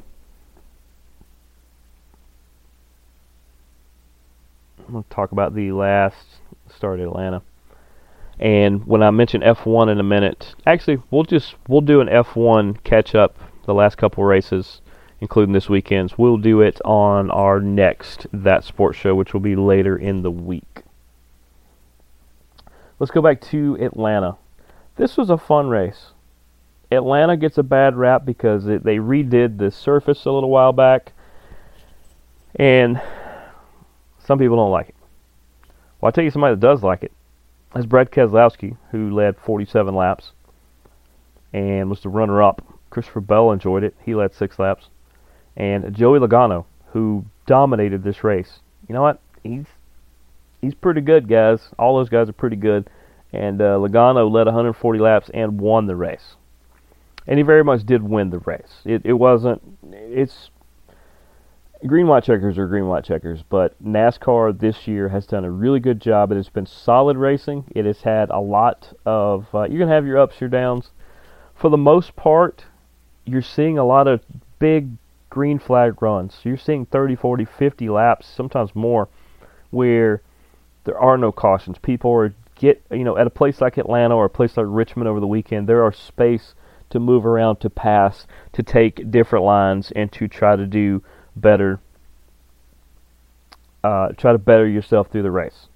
I'm 4.86 4.92
going 4.92 5.04
to 5.04 5.10
talk 5.10 5.32
about 5.32 5.54
the 5.54 5.72
last 5.72 6.16
start 6.74 7.00
at 7.00 7.06
Atlanta. 7.06 7.42
And 8.38 8.86
when 8.86 9.02
I 9.02 9.10
mention 9.10 9.40
F1 9.40 9.90
in 9.90 9.98
a 9.98 10.04
minute, 10.04 10.54
actually, 10.66 11.02
we'll 11.10 11.24
just 11.24 11.54
we'll 11.68 11.80
do 11.80 12.00
an 12.00 12.08
F1 12.08 12.84
catch 12.84 13.14
up 13.14 13.36
the 13.64 13.74
last 13.74 13.96
couple 13.96 14.22
races 14.24 14.80
including 15.20 15.52
this 15.52 15.68
weekend's. 15.68 16.18
We'll 16.18 16.36
do 16.36 16.60
it 16.60 16.80
on 16.84 17.30
our 17.30 17.60
next 17.60 18.26
That 18.32 18.64
Sports 18.64 18.98
Show, 18.98 19.14
which 19.14 19.32
will 19.32 19.40
be 19.40 19.56
later 19.56 19.96
in 19.96 20.22
the 20.22 20.30
week. 20.30 20.82
Let's 22.98 23.10
go 23.10 23.22
back 23.22 23.40
to 23.42 23.76
Atlanta. 23.80 24.36
This 24.96 25.16
was 25.16 25.30
a 25.30 25.38
fun 25.38 25.68
race. 25.68 26.12
Atlanta 26.90 27.36
gets 27.36 27.58
a 27.58 27.62
bad 27.62 27.96
rap 27.96 28.24
because 28.24 28.66
it, 28.66 28.84
they 28.84 28.96
redid 28.96 29.58
the 29.58 29.70
surface 29.70 30.24
a 30.24 30.30
little 30.30 30.50
while 30.50 30.72
back. 30.72 31.12
And 32.54 33.00
Some 34.26 34.40
people 34.40 34.56
don't 34.56 34.72
like 34.72 34.88
it. 34.88 34.96
Well, 36.00 36.08
I'll 36.08 36.12
tell 36.12 36.24
you 36.24 36.32
somebody 36.32 36.54
that 36.54 36.60
does 36.60 36.82
like 36.82 37.04
it. 37.04 37.12
That's 37.72 37.86
Brad 37.86 38.10
Keselowski, 38.10 38.76
who 38.90 39.14
led 39.14 39.36
47 39.38 39.94
laps 39.94 40.32
and 41.52 41.88
was 41.88 42.00
the 42.00 42.08
runner-up. 42.08 42.60
Christopher 42.90 43.20
Bell 43.20 43.52
enjoyed 43.52 43.84
it. 43.84 43.94
He 44.04 44.16
led 44.16 44.34
six 44.34 44.58
laps. 44.58 44.88
And 45.56 45.94
Joey 45.94 46.18
Logano, 46.18 46.64
who 46.88 47.24
dominated 47.46 48.02
this 48.02 48.24
race. 48.24 48.58
You 48.88 48.94
know 48.94 49.02
what? 49.02 49.20
He's 49.44 49.66
he's 50.60 50.74
pretty 50.74 51.02
good, 51.02 51.28
guys. 51.28 51.60
All 51.78 51.96
those 51.96 52.08
guys 52.08 52.28
are 52.28 52.32
pretty 52.32 52.56
good. 52.56 52.90
And 53.32 53.60
uh, 53.60 53.76
Logano 53.76 54.28
led 54.30 54.46
140 54.46 54.98
laps 54.98 55.30
and 55.32 55.60
won 55.60 55.86
the 55.86 55.94
race. 55.96 56.34
And 57.26 57.38
he 57.38 57.42
very 57.42 57.64
much 57.64 57.84
did 57.84 58.02
win 58.02 58.30
the 58.30 58.38
race. 58.38 58.82
It, 58.84 59.02
it 59.04 59.14
wasn't. 59.14 59.60
It's 59.92 60.50
green 61.86 62.06
white 62.06 62.24
checkers 62.24 62.56
are 62.58 62.66
green 62.66 62.86
white 62.86 63.04
checkers, 63.04 63.42
but 63.42 63.82
NASCAR 63.82 64.58
this 64.58 64.86
year 64.86 65.08
has 65.08 65.26
done 65.26 65.44
a 65.44 65.50
really 65.50 65.80
good 65.80 66.00
job. 66.00 66.32
It 66.32 66.36
has 66.36 66.48
been 66.48 66.66
solid 66.66 67.16
racing. 67.16 67.64
It 67.74 67.84
has 67.84 68.02
had 68.02 68.30
a 68.30 68.40
lot 68.40 68.92
of. 69.04 69.46
Uh, 69.54 69.64
you're 69.64 69.80
gonna 69.80 69.94
have 69.94 70.06
your 70.06 70.18
ups, 70.18 70.40
your 70.40 70.50
downs. 70.50 70.90
For 71.54 71.70
the 71.70 71.76
most 71.76 72.16
part, 72.16 72.64
you're 73.24 73.42
seeing 73.42 73.78
a 73.78 73.84
lot 73.84 74.06
of 74.06 74.20
big 74.58 74.90
green 75.30 75.58
flag 75.58 76.00
runs. 76.00 76.38
You're 76.44 76.56
seeing 76.56 76.86
30, 76.86 77.16
40, 77.16 77.44
50 77.44 77.88
laps, 77.88 78.26
sometimes 78.26 78.74
more, 78.74 79.08
where 79.70 80.22
there 80.84 80.98
are 80.98 81.18
no 81.18 81.32
cautions. 81.32 81.78
People 81.78 82.12
are 82.12 82.34
get 82.54 82.82
you 82.90 83.04
know 83.04 83.18
at 83.18 83.26
a 83.26 83.30
place 83.30 83.60
like 83.60 83.76
Atlanta 83.76 84.16
or 84.16 84.26
a 84.26 84.30
place 84.30 84.56
like 84.56 84.66
Richmond 84.68 85.08
over 85.08 85.20
the 85.20 85.26
weekend. 85.26 85.68
There 85.68 85.82
are 85.82 85.92
space 85.92 86.54
to 86.90 87.00
move 87.00 87.26
around, 87.26 87.56
to 87.60 87.70
pass, 87.70 88.26
to 88.52 88.62
take 88.62 89.10
different 89.10 89.44
lines, 89.44 89.92
and 89.94 90.10
to 90.12 90.28
try 90.28 90.56
to 90.56 90.66
do 90.66 91.02
better. 91.34 91.80
Uh, 93.82 94.08
try 94.16 94.32
to 94.32 94.38
better 94.38 94.66
yourself 94.66 95.10
through 95.10 95.22
the 95.22 95.30
race. 95.30 95.68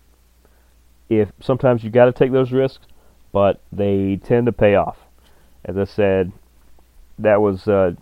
If 1.08 1.30
sometimes 1.40 1.84
you 1.84 1.90
got 1.90 2.06
to 2.06 2.12
take 2.12 2.32
those 2.32 2.52
risks, 2.52 2.86
but 3.32 3.60
they 3.72 4.16
tend 4.16 4.46
to 4.46 4.52
pay 4.52 4.74
off. 4.74 4.98
As 5.64 5.76
I 5.76 5.84
said, 5.84 6.32
that 7.18 7.40
was 7.40 7.68
uh, 7.68 7.92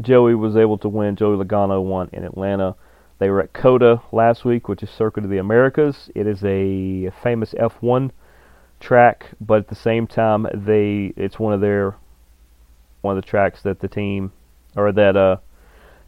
Joey 0.00 0.34
was 0.34 0.56
able 0.56 0.78
to 0.78 0.88
win. 0.88 1.16
Joey 1.16 1.42
Logano 1.42 1.82
won 1.82 2.08
in 2.12 2.24
Atlanta. 2.24 2.74
They 3.18 3.28
were 3.28 3.42
at 3.42 3.52
COTA 3.52 4.00
last 4.12 4.44
week, 4.44 4.68
which 4.68 4.82
is 4.82 4.88
Circuit 4.88 5.24
of 5.24 5.30
the 5.30 5.38
Americas. 5.38 6.10
It 6.14 6.26
is 6.26 6.42
a 6.42 7.10
famous 7.22 7.52
F1 7.52 8.12
track, 8.80 9.26
but 9.40 9.58
at 9.58 9.68
the 9.68 9.74
same 9.74 10.06
time, 10.06 10.46
they 10.54 11.12
it's 11.16 11.38
one 11.38 11.52
of 11.52 11.60
their 11.60 11.96
one 13.02 13.16
of 13.16 13.22
the 13.22 13.28
tracks 13.28 13.62
that 13.62 13.80
the 13.80 13.88
team 13.88 14.32
or 14.76 14.92
that 14.92 15.16
uh, 15.16 15.36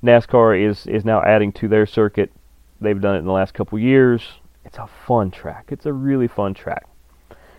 NASCAR 0.02 0.68
is 0.68 0.86
is 0.86 1.04
now 1.04 1.22
adding 1.22 1.52
to 1.52 1.68
their 1.68 1.86
circuit. 1.86 2.32
They've 2.80 3.00
done 3.00 3.16
it 3.16 3.20
in 3.20 3.26
the 3.26 3.32
last 3.32 3.54
couple 3.54 3.78
years. 3.78 4.22
It's 4.64 4.78
a 4.78 4.88
fun 5.06 5.30
track. 5.30 5.66
It's 5.70 5.86
a 5.86 5.92
really 5.92 6.28
fun 6.28 6.54
track. 6.54 6.86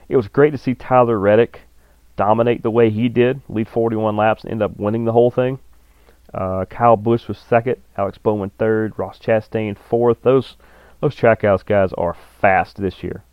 It 0.09 0.17
was 0.17 0.27
great 0.27 0.51
to 0.51 0.57
see 0.57 0.75
Tyler 0.75 1.17
Reddick 1.17 1.61
dominate 2.15 2.63
the 2.63 2.71
way 2.71 2.89
he 2.89 3.09
did, 3.09 3.41
lead 3.49 3.67
41 3.67 4.15
laps, 4.15 4.43
and 4.43 4.51
end 4.51 4.61
up 4.61 4.77
winning 4.77 5.05
the 5.05 5.11
whole 5.11 5.31
thing. 5.31 5.59
Uh, 6.33 6.65
Kyle 6.65 6.97
Busch 6.97 7.27
was 7.27 7.37
second, 7.37 7.77
Alex 7.97 8.17
Bowman 8.17 8.51
third, 8.57 8.97
Ross 8.97 9.19
Chastain 9.19 9.77
fourth. 9.77 10.21
Those 10.23 10.57
those 11.01 11.15
trackhouse 11.15 11.65
guys 11.65 11.91
are 11.93 12.15
fast 12.39 12.77
this 12.77 13.03
year. 13.03 13.23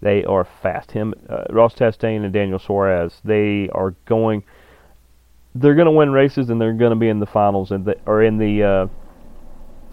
They 0.00 0.24
are 0.24 0.44
fast. 0.44 0.92
Him, 0.92 1.14
uh, 1.28 1.44
Ross 1.50 1.74
Chastain, 1.74 2.24
and 2.24 2.32
Daniel 2.32 2.58
Suarez. 2.58 3.20
They 3.24 3.68
are 3.70 3.94
going. 4.06 4.42
They're 5.54 5.74
going 5.74 5.86
to 5.86 5.92
win 5.92 6.10
races, 6.10 6.48
and 6.50 6.60
they're 6.60 6.72
going 6.72 6.90
to 6.90 6.96
be 6.96 7.08
in 7.08 7.20
the 7.20 7.26
finals, 7.26 7.70
and 7.70 7.84
the, 7.84 7.96
or 8.06 8.22
in 8.22 8.38
the 8.38 8.62
uh, 8.62 8.86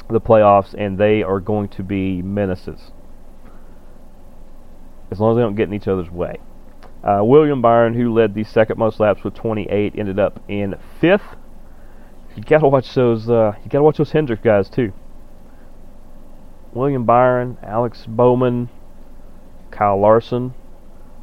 the 0.10 0.22
playoffs, 0.22 0.74
and 0.74 0.97
they 0.97 1.22
are 1.24 1.39
going 1.39 1.70
to 1.70 1.84
be 1.84 2.22
menaces. 2.22 2.91
As 5.12 5.20
long 5.20 5.32
as 5.32 5.38
they 5.38 5.41
don't 5.41 5.55
get 5.55 5.68
in 5.68 5.74
each 5.74 5.88
other's 5.88 6.10
way. 6.10 6.38
Uh, 7.03 7.22
William 7.24 7.62
Byron, 7.62 7.93
who 7.93 8.14
led 8.14 8.36
the 8.36 8.43
second 8.43 8.78
most 8.78 8.99
laps 8.99 9.24
with 9.24 9.34
28, 9.34 9.93
ended 9.97 10.20
up 10.20 10.43
in 10.47 10.76
fifth. 10.99 11.36
You 12.36 12.43
gotta 12.43 12.68
watch 12.68 12.93
those. 12.93 13.30
Uh, 13.30 13.53
you 13.64 13.70
gotta 13.70 13.84
watch 13.84 13.97
those 13.97 14.12
Hendrick 14.12 14.43
guys 14.43 14.70
too. 14.70 14.93
William 16.74 17.05
Byron, 17.05 17.57
Alex 17.64 18.05
Bowman, 18.07 18.70
Kyle 19.72 19.99
Larson, 19.99 20.53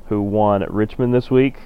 who 0.09 0.21
won 0.23 0.63
at 0.63 0.73
Richmond 0.73 1.15
this 1.15 1.31
week. 1.31 1.59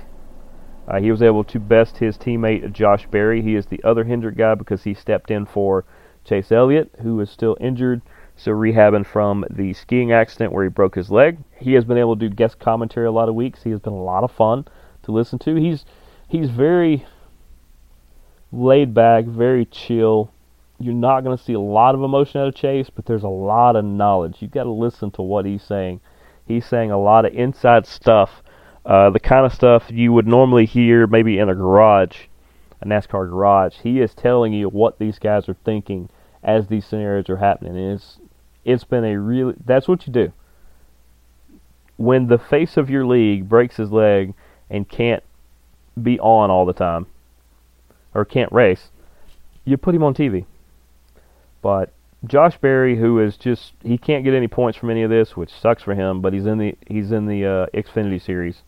Uh, 0.91 0.99
he 0.99 1.13
was 1.13 1.23
able 1.23 1.45
to 1.45 1.61
best 1.61 1.99
his 1.99 2.19
teammate 2.19 2.73
Josh 2.73 3.07
Berry. 3.07 3.43
He 3.43 3.55
is 3.55 3.67
the 3.67 3.81
other 3.85 4.03
Hendrick 4.03 4.37
guy 4.37 4.57
because 4.57 4.83
he 4.83 4.93
stepped 4.93 5.31
in 5.31 5.47
for 5.47 5.85
Chase 6.25 6.51
Elliott, 6.51 6.91
who 7.03 7.21
is 7.21 7.31
still 7.31 7.57
injured, 7.61 8.03
so 8.35 8.51
rehabbing 8.51 9.07
from 9.07 9.45
the 9.49 9.73
skiing 9.73 10.11
accident 10.11 10.53
where 10.53 10.65
he 10.65 10.69
broke 10.69 10.97
his 10.97 11.09
leg. 11.09 11.39
He 11.57 11.75
has 11.75 11.85
been 11.85 11.97
able 11.97 12.17
to 12.17 12.29
do 12.29 12.35
guest 12.35 12.59
commentary 12.59 13.07
a 13.07 13.13
lot 13.13 13.29
of 13.29 13.37
weeks. 13.37 13.63
He 13.63 13.71
has 13.71 13.79
been 13.79 13.93
a 13.93 14.03
lot 14.03 14.25
of 14.25 14.33
fun 14.33 14.67
to 15.05 15.13
listen 15.13 15.39
to. 15.41 15.55
He's 15.55 15.85
he's 16.27 16.51
very 16.51 17.07
laid 18.51 18.93
back, 18.93 19.27
very 19.27 19.67
chill. 19.67 20.33
You're 20.81 20.95
not 20.95 21.23
going 21.23 21.37
to 21.37 21.43
see 21.43 21.53
a 21.53 21.61
lot 21.61 21.95
of 21.95 22.03
emotion 22.03 22.41
out 22.41 22.49
of 22.49 22.55
Chase, 22.57 22.91
but 22.91 23.07
there's 23.07 23.23
a 23.23 23.29
lot 23.29 23.77
of 23.77 23.85
knowledge. 23.85 24.39
You've 24.41 24.51
got 24.51 24.65
to 24.65 24.71
listen 24.71 25.13
to 25.13 25.23
what 25.23 25.45
he's 25.45 25.63
saying. 25.63 26.01
He's 26.47 26.67
saying 26.67 26.91
a 26.91 26.99
lot 26.99 27.27
of 27.27 27.35
inside 27.35 27.87
stuff, 27.87 28.43
uh, 28.85 29.11
the 29.11 29.21
kind 29.21 29.45
of 29.45 29.53
stuff 29.53 29.85
you 29.91 30.13
would 30.13 30.27
normally 30.27 30.67
hear 30.67 31.07
maybe 31.07 31.39
in 31.39 31.49
a 31.49 31.55
garage, 31.55 32.17
a 32.81 32.87
NASCAR 32.87 33.29
garage. 33.29 33.77
He 33.83 34.01
is 34.01 34.15
telling 34.15 34.53
you 34.53 34.69
what 34.69 34.99
these 34.99 35.19
guys 35.19 35.49
are 35.49 35.57
thinking 35.65 36.09
as 36.43 36.69
these 36.69 36.87
scenarios 36.87 37.29
are 37.29 37.37
happening. 37.37 37.77
And 37.77 37.95
it's 37.95 38.19
it's 38.65 38.85
been 38.85 39.05
a 39.05 39.19
really 39.19 39.55
that's 39.65 39.89
what 39.89 40.07
you 40.07 40.13
do. 40.13 40.33
When 41.97 42.29
the 42.29 42.39
face 42.39 42.77
of 42.77 42.89
your 42.89 43.07
league 43.07 43.49
breaks 43.49 43.77
his 43.77 43.91
leg 43.91 44.35
and 44.71 44.89
can't 44.89 45.23
be 46.01 46.19
on 46.19 46.51
all 46.51 46.65
the 46.65 46.73
time 46.73 47.07
or 48.15 48.25
can't 48.25 48.51
race, 48.53 48.91
you 49.65 49.77
put 49.77 49.95
him 49.95 50.03
on 50.03 50.15
TV. 50.15 50.47
But 51.61 51.93
Josh 52.25 52.57
Berry, 52.59 52.97
who 52.97 53.19
is 53.19 53.37
just 53.37 53.75
he 53.83 53.99
can't 53.99 54.25
get 54.25 54.35
any 54.35 54.49
points 54.49 54.79
from 54.79 54.91
any 54.91 55.03
of 55.03 55.11
this, 55.11 55.37
which 55.37 55.53
sucks 55.53 55.83
for 55.83 55.95
him. 55.95 56.23
But 56.23 56.33
he's 56.33 56.47
in 56.47 56.57
the 56.57 56.77
he's 56.87 57.13
in 57.13 57.27
the 57.27 57.45
uh, 57.45 57.67
Xfinity 57.75 58.23
series. 58.23 58.63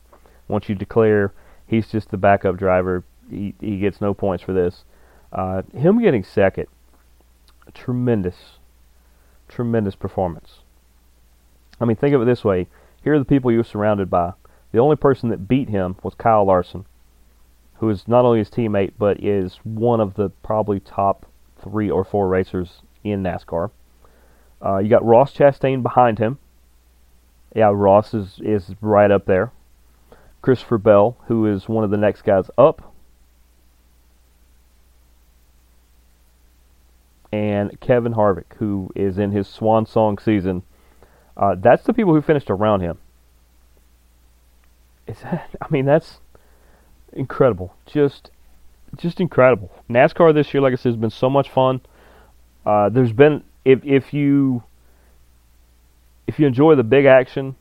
Once 0.48 0.68
you 0.68 0.74
declare 0.74 1.32
he's 1.66 1.88
just 1.88 2.10
the 2.10 2.16
backup 2.16 2.56
driver, 2.56 3.04
he 3.30 3.54
he 3.60 3.78
gets 3.78 4.00
no 4.00 4.14
points 4.14 4.42
for 4.42 4.52
this. 4.52 4.84
Uh, 5.32 5.62
him 5.74 6.00
getting 6.00 6.24
second, 6.24 6.66
tremendous, 7.74 8.58
tremendous 9.48 9.94
performance. 9.94 10.58
I 11.80 11.84
mean, 11.84 11.96
think 11.96 12.14
of 12.14 12.22
it 12.22 12.26
this 12.26 12.44
way: 12.44 12.66
here 13.02 13.14
are 13.14 13.18
the 13.18 13.24
people 13.24 13.50
you 13.50 13.58
were 13.58 13.64
surrounded 13.64 14.10
by. 14.10 14.32
The 14.72 14.78
only 14.78 14.96
person 14.96 15.28
that 15.28 15.48
beat 15.48 15.68
him 15.68 15.96
was 16.02 16.14
Kyle 16.14 16.44
Larson, 16.44 16.86
who 17.76 17.90
is 17.90 18.08
not 18.08 18.24
only 18.24 18.38
his 18.38 18.50
teammate 18.50 18.92
but 18.98 19.22
is 19.22 19.56
one 19.64 20.00
of 20.00 20.14
the 20.14 20.30
probably 20.42 20.80
top 20.80 21.26
three 21.62 21.90
or 21.90 22.04
four 22.04 22.28
racers 22.28 22.82
in 23.04 23.22
NASCAR. 23.22 23.70
Uh, 24.64 24.78
you 24.78 24.88
got 24.88 25.04
Ross 25.04 25.34
Chastain 25.34 25.82
behind 25.82 26.18
him. 26.18 26.38
Yeah, 27.54 27.70
Ross 27.74 28.14
is, 28.14 28.40
is 28.42 28.74
right 28.80 29.10
up 29.10 29.26
there. 29.26 29.52
Christopher 30.42 30.78
Bell, 30.78 31.16
who 31.26 31.46
is 31.46 31.68
one 31.68 31.84
of 31.84 31.90
the 31.90 31.96
next 31.96 32.22
guys 32.22 32.50
up. 32.58 32.92
And 37.32 37.80
Kevin 37.80 38.12
Harvick, 38.12 38.56
who 38.56 38.90
is 38.94 39.16
in 39.16 39.30
his 39.30 39.48
swan 39.48 39.86
song 39.86 40.18
season. 40.18 40.64
Uh, 41.34 41.54
that's 41.58 41.84
the 41.84 41.94
people 41.94 42.12
who 42.12 42.20
finished 42.20 42.50
around 42.50 42.80
him. 42.80 42.98
Is 45.06 45.20
that, 45.20 45.48
I 45.60 45.66
mean, 45.70 45.86
that's 45.86 46.20
incredible. 47.12 47.74
Just, 47.86 48.30
just 48.96 49.20
incredible. 49.20 49.70
NASCAR 49.88 50.34
this 50.34 50.52
year, 50.52 50.60
like 50.60 50.72
I 50.72 50.76
said, 50.76 50.90
has 50.90 50.96
been 50.96 51.10
so 51.10 51.30
much 51.30 51.48
fun. 51.48 51.80
Uh, 52.66 52.88
there's 52.90 53.12
been 53.12 53.42
if 53.64 53.84
if 53.84 54.12
you 54.12 54.62
if 56.26 56.38
you 56.38 56.46
enjoy 56.46 56.74
the 56.74 56.84
big 56.84 57.04
action, 57.06 57.56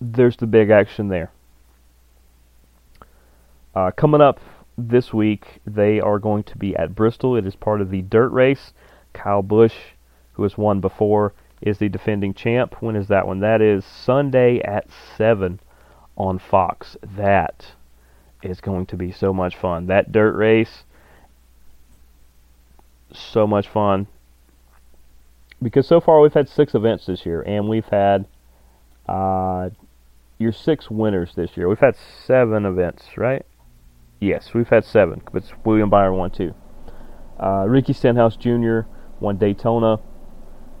there's 0.00 0.36
the 0.36 0.46
big 0.46 0.70
action 0.70 1.08
there. 1.08 1.30
Uh, 3.74 3.90
coming 3.90 4.20
up 4.20 4.40
this 4.76 5.12
week, 5.12 5.60
they 5.66 6.00
are 6.00 6.18
going 6.18 6.42
to 6.44 6.56
be 6.56 6.74
at 6.76 6.94
Bristol. 6.94 7.36
It 7.36 7.46
is 7.46 7.54
part 7.54 7.80
of 7.80 7.90
the 7.90 8.02
dirt 8.02 8.30
race. 8.30 8.72
Kyle 9.12 9.42
Busch, 9.42 9.74
who 10.32 10.42
has 10.42 10.56
won 10.56 10.80
before, 10.80 11.34
is 11.60 11.78
the 11.78 11.88
defending 11.88 12.34
champ. 12.34 12.76
When 12.80 12.96
is 12.96 13.08
that 13.08 13.26
one? 13.26 13.40
That 13.40 13.60
is 13.60 13.84
Sunday 13.84 14.60
at 14.60 14.86
7 15.16 15.60
on 16.16 16.38
Fox. 16.38 16.96
That 17.02 17.72
is 18.42 18.60
going 18.60 18.86
to 18.86 18.96
be 18.96 19.12
so 19.12 19.32
much 19.32 19.56
fun. 19.56 19.86
That 19.86 20.12
dirt 20.12 20.34
race 20.36 20.84
so 23.12 23.46
much 23.46 23.68
fun 23.68 24.06
because 25.62 25.86
so 25.86 26.00
far 26.00 26.20
we've 26.20 26.32
had 26.32 26.48
six 26.48 26.74
events 26.74 27.06
this 27.06 27.26
year, 27.26 27.42
and 27.42 27.68
we've 27.68 27.86
had 27.86 28.26
uh, 29.08 29.70
your 30.40 30.52
six 30.52 30.90
winners 30.90 31.34
this 31.34 31.56
year. 31.56 31.68
We've 31.68 31.78
had 31.78 31.96
seven 32.26 32.64
events, 32.64 33.18
right? 33.18 33.44
Yes, 34.20 34.54
we've 34.54 34.68
had 34.68 34.84
seven, 34.84 35.20
but 35.32 35.44
William 35.64 35.90
Byron 35.90 36.16
won 36.16 36.30
two. 36.30 36.54
Uh, 37.38 37.66
Ricky 37.68 37.92
Stenhouse 37.92 38.36
Jr. 38.36 38.80
won 39.20 39.36
Daytona. 39.36 39.98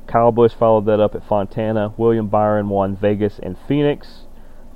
Kyle 0.06 0.32
Busch 0.32 0.54
followed 0.54 0.86
that 0.86 0.98
up 0.98 1.14
at 1.14 1.26
Fontana. 1.26 1.92
William 1.98 2.28
Byron 2.28 2.70
won 2.70 2.96
Vegas 2.96 3.38
and 3.38 3.56
Phoenix. 3.68 4.26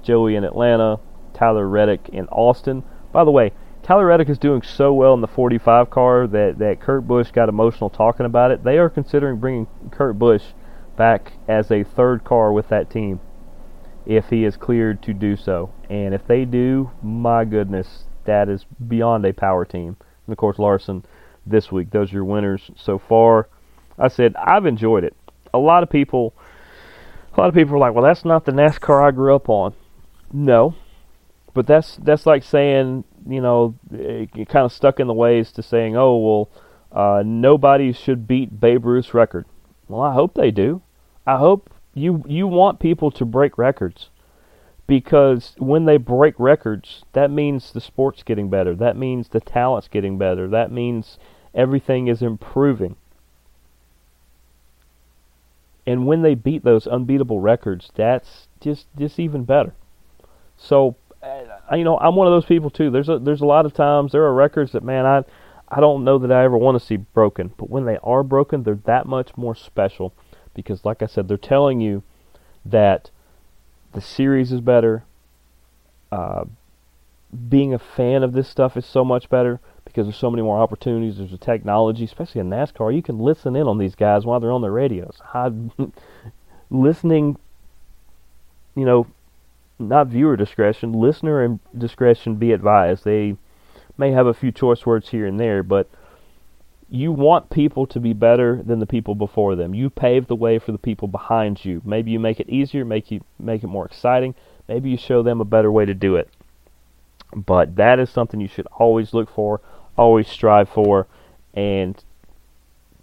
Joey 0.03 0.37
in 0.37 0.45
Atlanta. 0.45 1.01
Tyler 1.33 1.67
Reddick 1.67 2.11
in 2.11 2.29
Austin. 2.29 2.85
By 3.11 3.25
the 3.25 3.31
way, 3.31 3.53
Tyler 3.83 4.07
Reddick 4.07 4.29
is 4.29 4.39
doing 4.39 4.63
so 4.63 4.93
well 4.93 5.15
in 5.15 5.23
the 5.23 5.27
45 5.27 5.91
car 5.91 6.27
that, 6.27 6.59
that 6.59 6.81
Kurt 6.81 7.09
Busch 7.09 7.31
got 7.31 7.49
emotional 7.49 7.91
talking 7.91 8.27
about 8.27 8.51
it. 8.51 8.65
They 8.65 8.79
are 8.79 8.91
considering 8.91 9.41
bringing 9.41 9.67
Kurt 9.91 10.19
Busch 10.19 10.45
back 10.97 11.33
as 11.49 11.71
a 11.71 11.85
third 11.85 12.23
car 12.23 12.53
with 12.53 12.69
that 12.69 12.89
team 12.91 13.21
if 14.07 14.29
he 14.29 14.45
is 14.45 14.57
cleared 14.57 15.03
to 15.03 15.15
do 15.15 15.37
so. 15.37 15.73
And 15.89 16.15
if 16.15 16.27
they 16.27 16.45
do, 16.45 16.91
my 17.03 17.45
goodness, 17.45 18.05
that 18.25 18.49
is 18.49 18.65
beyond 18.87 19.25
a 19.25 19.33
power 19.33 19.65
team. 19.65 19.97
And 20.27 20.33
of 20.33 20.37
course, 20.37 20.59
Larson 20.59 21.05
this 21.47 21.71
week. 21.71 21.91
Those 21.91 22.11
are 22.11 22.17
your 22.17 22.25
winners 22.25 22.71
so 22.77 22.99
far. 22.99 23.49
I 23.99 24.09
said 24.09 24.35
I've 24.37 24.67
enjoyed 24.67 25.05
it. 25.05 25.15
A 25.53 25.59
lot 25.59 25.83
of 25.83 25.91
people, 25.91 26.35
a 27.37 27.41
lot 27.41 27.49
of 27.49 27.55
people 27.55 27.75
are 27.75 27.79
like, 27.79 27.95
"Well, 27.95 28.05
that's 28.05 28.25
not 28.25 28.45
the 28.45 28.53
NASCAR 28.53 29.07
I 29.07 29.11
grew 29.11 29.35
up 29.35 29.49
on." 29.49 29.75
No, 30.33 30.75
but 31.53 31.67
that's 31.67 31.97
that's 31.97 32.27
like 32.27 32.43
saying, 32.43 33.05
you 33.29 33.41
know, 33.41 33.75
you 33.91 34.47
kind 34.47 34.65
of 34.65 34.73
stuck 34.73 34.99
in 34.99 35.07
the 35.07 35.15
ways 35.15 35.53
to 35.53 35.63
saying, 35.63 35.97
"Oh, 35.97 36.17
well, 36.17 36.51
uh, 36.93 37.23
nobody 37.25 37.93
should 37.93 38.27
beat 38.27 38.61
Babe 38.61 38.85
Ruth's 38.85 39.15
record." 39.15 39.47
Well, 39.89 40.01
I 40.01 40.13
hope 40.15 40.35
they 40.35 40.51
do. 40.51 40.83
I 41.27 41.37
hope 41.37 41.71
you 41.95 42.25
you 42.27 42.47
want 42.47 42.81
people 42.81 43.11
to 43.13 43.25
break 43.25 43.57
records 43.57 44.11
because 44.87 45.55
when 45.59 45.87
they 45.87 45.97
break 45.97 46.35
records, 46.39 47.05
that 47.13 47.31
means 47.31 47.73
the 47.73 47.81
sport's 47.81 48.23
getting 48.23 48.51
better. 48.51 48.75
That 48.75 48.97
means 48.97 49.29
the 49.29 49.41
talent's 49.41 49.89
getting 49.89 50.19
better. 50.19 50.49
That 50.49 50.71
means 50.71 51.19
everything 51.55 52.09
is 52.09 52.21
improving. 52.21 52.97
And 55.87 56.07
when 56.07 56.23
they 56.23 56.35
beat 56.35 56.65
those 56.65 56.87
unbeatable 56.87 57.41
records, 57.41 57.91
that's 57.95 58.49
just 58.61 58.87
just 58.99 59.19
even 59.19 59.45
better. 59.45 59.75
So, 60.57 60.97
you 61.73 61.85
know, 61.85 61.99
I'm 61.99 62.17
one 62.17 62.27
of 62.27 62.33
those 62.33 62.47
people 62.47 62.71
too. 62.71 62.91
There's 62.91 63.09
a 63.09 63.19
there's 63.19 63.41
a 63.43 63.47
lot 63.47 63.67
of 63.67 63.75
times 63.75 64.13
there 64.13 64.25
are 64.25 64.35
records 64.35 64.73
that 64.73 64.83
man 64.83 65.07
I 65.07 65.25
I 65.69 65.81
don't 65.81 66.05
know 66.05 66.19
that 66.19 66.31
I 66.31 66.45
ever 66.45 66.59
want 66.59 66.79
to 66.79 66.85
see 66.85 66.97
broken, 66.97 67.53
but 67.57 67.71
when 67.71 67.85
they 67.85 67.99
are 68.03 68.23
broken, 68.23 68.63
they're 68.63 68.79
that 68.85 69.07
much 69.07 69.37
more 69.37 69.55
special 69.55 70.15
because 70.55 70.85
like 70.85 71.03
I 71.03 71.07
said, 71.07 71.29
they're 71.29 71.37
telling 71.37 71.81
you 71.81 72.03
that 72.65 73.11
the 73.93 74.01
series 74.01 74.53
is 74.53 74.61
better. 74.61 75.05
Uh, 76.11 76.45
being 77.49 77.75
a 77.75 77.79
fan 77.79 78.23
of 78.23 78.33
this 78.33 78.49
stuff 78.49 78.77
is 78.77 78.87
so 78.87 79.05
much 79.05 79.29
better 79.29 79.61
because 79.85 80.07
there's 80.07 80.17
so 80.17 80.31
many 80.31 80.43
more 80.43 80.61
opportunities. 80.61 81.19
There's 81.19 81.33
a 81.33 81.39
technology, 81.39 82.05
especially 82.05 82.41
in 82.41 82.51
NASCAR. 82.51 82.95
You 82.95 83.03
can 83.03 83.19
listen 83.19 83.57
in 83.57 83.67
on 83.67 83.79
these 83.79 83.95
guys 83.95 84.25
while 84.25 84.41
they're 84.41 84.53
on 84.53 84.63
their 84.63 84.73
radios. 84.73 85.21
I, 85.33 85.53
listening, 86.71 87.37
you 88.75 88.85
know, 88.85 89.07
not 89.79 90.09
viewer 90.09 90.37
discretion, 90.37 90.93
listener 90.93 91.59
discretion 91.77 92.37
be 92.37 92.53
advised. 92.53 93.05
They 93.05 93.37
may 93.99 94.13
have 94.13 94.27
a 94.27 94.35
few 94.35 94.53
choice 94.53 94.87
words 94.87 95.09
here 95.09 95.27
and 95.27 95.39
there, 95.39 95.63
but 95.63 95.89
you 96.89 97.13
want 97.13 97.51
people 97.51 97.87
to 97.87 98.01
be 98.01 98.13
better 98.13 98.63
than 98.63 98.79
the 98.79 98.87
people 98.87 99.15
before 99.15 99.57
them. 99.57 99.75
You 99.75 99.91
pave 99.91 100.27
the 100.27 100.37
way 100.37 100.59
for 100.59 100.73
the 100.73 100.79
people 100.79 101.09
behind 101.09 101.65
you. 101.65 101.81
Maybe 101.85 102.11
you 102.11 102.21
make 102.21 102.41
it 102.41 102.49
easier, 102.49 102.85
make 102.85 103.11
you 103.11 103.23
make 103.39 103.65
it 103.65 103.69
more 103.69 103.87
exciting. 103.87 104.35
Maybe 104.69 104.91
you 104.91 104.97
show 104.97 105.23
them 105.23 105.41
a 105.41 105.45
better 105.45 105.73
way 105.73 105.85
to 105.85 105.95
do 105.95 106.17
it. 106.17 106.29
But 107.35 107.77
that 107.77 107.99
is 107.99 108.11
something 108.11 108.41
you 108.41 108.49
should 108.49 108.69
always 108.73 109.13
look 109.13 109.29
for, 109.29 109.61
always 109.97 110.29
strive 110.29 110.69
for, 110.69 111.07
and 111.53 112.03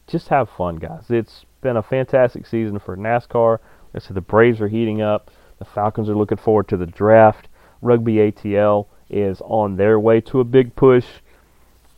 just 0.07 0.29
have 0.29 0.49
fun, 0.49 0.77
guys. 0.77 1.05
It's 1.09 1.45
been 1.61 1.77
a 1.77 1.83
fantastic 1.83 2.47
season 2.47 2.79
for 2.79 2.95
NASCAR. 2.95 3.59
I 3.93 3.99
said 3.99 4.15
the 4.15 4.21
Braves 4.21 4.61
are 4.61 4.67
heating 4.67 5.01
up. 5.01 5.31
The 5.59 5.65
Falcons 5.65 6.09
are 6.09 6.15
looking 6.15 6.37
forward 6.37 6.67
to 6.69 6.77
the 6.77 6.85
draft. 6.85 7.47
Rugby 7.81 8.15
ATL 8.15 8.87
is 9.09 9.41
on 9.41 9.75
their 9.75 9.99
way 9.99 10.21
to 10.21 10.39
a 10.39 10.45
big 10.45 10.75
push. 10.75 11.05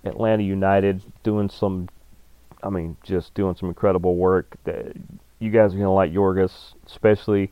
Atlanta 0.04 0.44
United 0.44 1.02
doing 1.24 1.50
some, 1.50 1.90
I 2.62 2.70
mean, 2.70 2.98
just 3.04 3.34
doing 3.34 3.56
some 3.56 3.70
incredible 3.70 4.16
work. 4.16 4.58
You 5.40 5.50
guys 5.50 5.74
are 5.74 5.78
to 5.78 5.90
like 5.90 6.12
Yorgos, 6.12 6.74
especially 6.86 7.52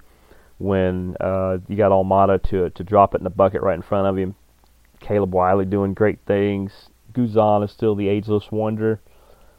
when 0.57 1.15
uh, 1.19 1.57
you 1.67 1.75
got 1.75 1.91
Almada 1.91 2.41
to 2.49 2.69
to 2.69 2.83
drop 2.83 3.15
it 3.15 3.17
in 3.17 3.23
the 3.23 3.29
bucket 3.29 3.61
right 3.61 3.75
in 3.75 3.81
front 3.81 4.07
of 4.07 4.17
him. 4.17 4.35
Caleb 4.99 5.33
Wiley 5.33 5.65
doing 5.65 5.93
great 5.93 6.19
things. 6.27 6.89
Guzan 7.13 7.63
is 7.65 7.71
still 7.71 7.95
the 7.95 8.07
ageless 8.07 8.51
wonder, 8.51 9.01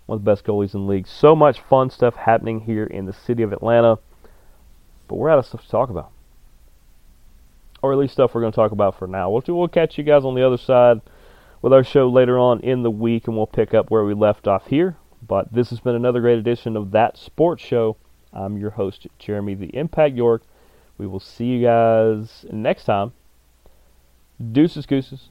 one 0.06 0.16
of 0.16 0.24
the 0.24 0.30
best 0.30 0.44
goalies 0.44 0.74
in 0.74 0.86
the 0.86 0.92
league. 0.92 1.06
So 1.06 1.34
much 1.34 1.60
fun 1.60 1.90
stuff 1.90 2.14
happening 2.14 2.60
here 2.60 2.84
in 2.84 3.06
the 3.06 3.12
city 3.12 3.42
of 3.42 3.52
Atlanta, 3.52 3.98
but 5.08 5.16
we're 5.16 5.28
out 5.28 5.38
of 5.38 5.46
stuff 5.46 5.62
to 5.62 5.68
talk 5.68 5.90
about, 5.90 6.12
or 7.82 7.92
at 7.92 7.98
least 7.98 8.14
stuff 8.14 8.34
we're 8.34 8.40
going 8.40 8.52
to 8.52 8.56
talk 8.56 8.72
about 8.72 8.98
for 8.98 9.06
now. 9.06 9.30
We'll 9.30 9.42
we'll 9.48 9.68
catch 9.68 9.98
you 9.98 10.04
guys 10.04 10.24
on 10.24 10.34
the 10.34 10.46
other 10.46 10.56
side 10.56 11.02
with 11.62 11.72
our 11.72 11.84
show 11.84 12.08
later 12.08 12.38
on 12.38 12.60
in 12.60 12.82
the 12.82 12.90
week, 12.90 13.28
and 13.28 13.36
we'll 13.36 13.46
pick 13.46 13.72
up 13.72 13.90
where 13.90 14.04
we 14.04 14.12
left 14.12 14.48
off 14.48 14.66
here. 14.66 14.96
But 15.26 15.52
this 15.52 15.70
has 15.70 15.78
been 15.78 15.94
another 15.94 16.20
great 16.20 16.38
edition 16.38 16.76
of 16.76 16.90
That 16.90 17.16
Sports 17.16 17.64
Show. 17.64 17.96
I'm 18.32 18.58
your 18.58 18.70
host, 18.70 19.06
Jeremy 19.18 19.54
the 19.54 19.74
Impact 19.76 20.16
York. 20.16 20.42
We 20.98 21.06
will 21.06 21.20
see 21.20 21.46
you 21.46 21.62
guys 21.62 22.44
next 22.50 22.84
time. 22.84 23.12
Deuces, 24.50 24.86
gooses. 24.86 25.28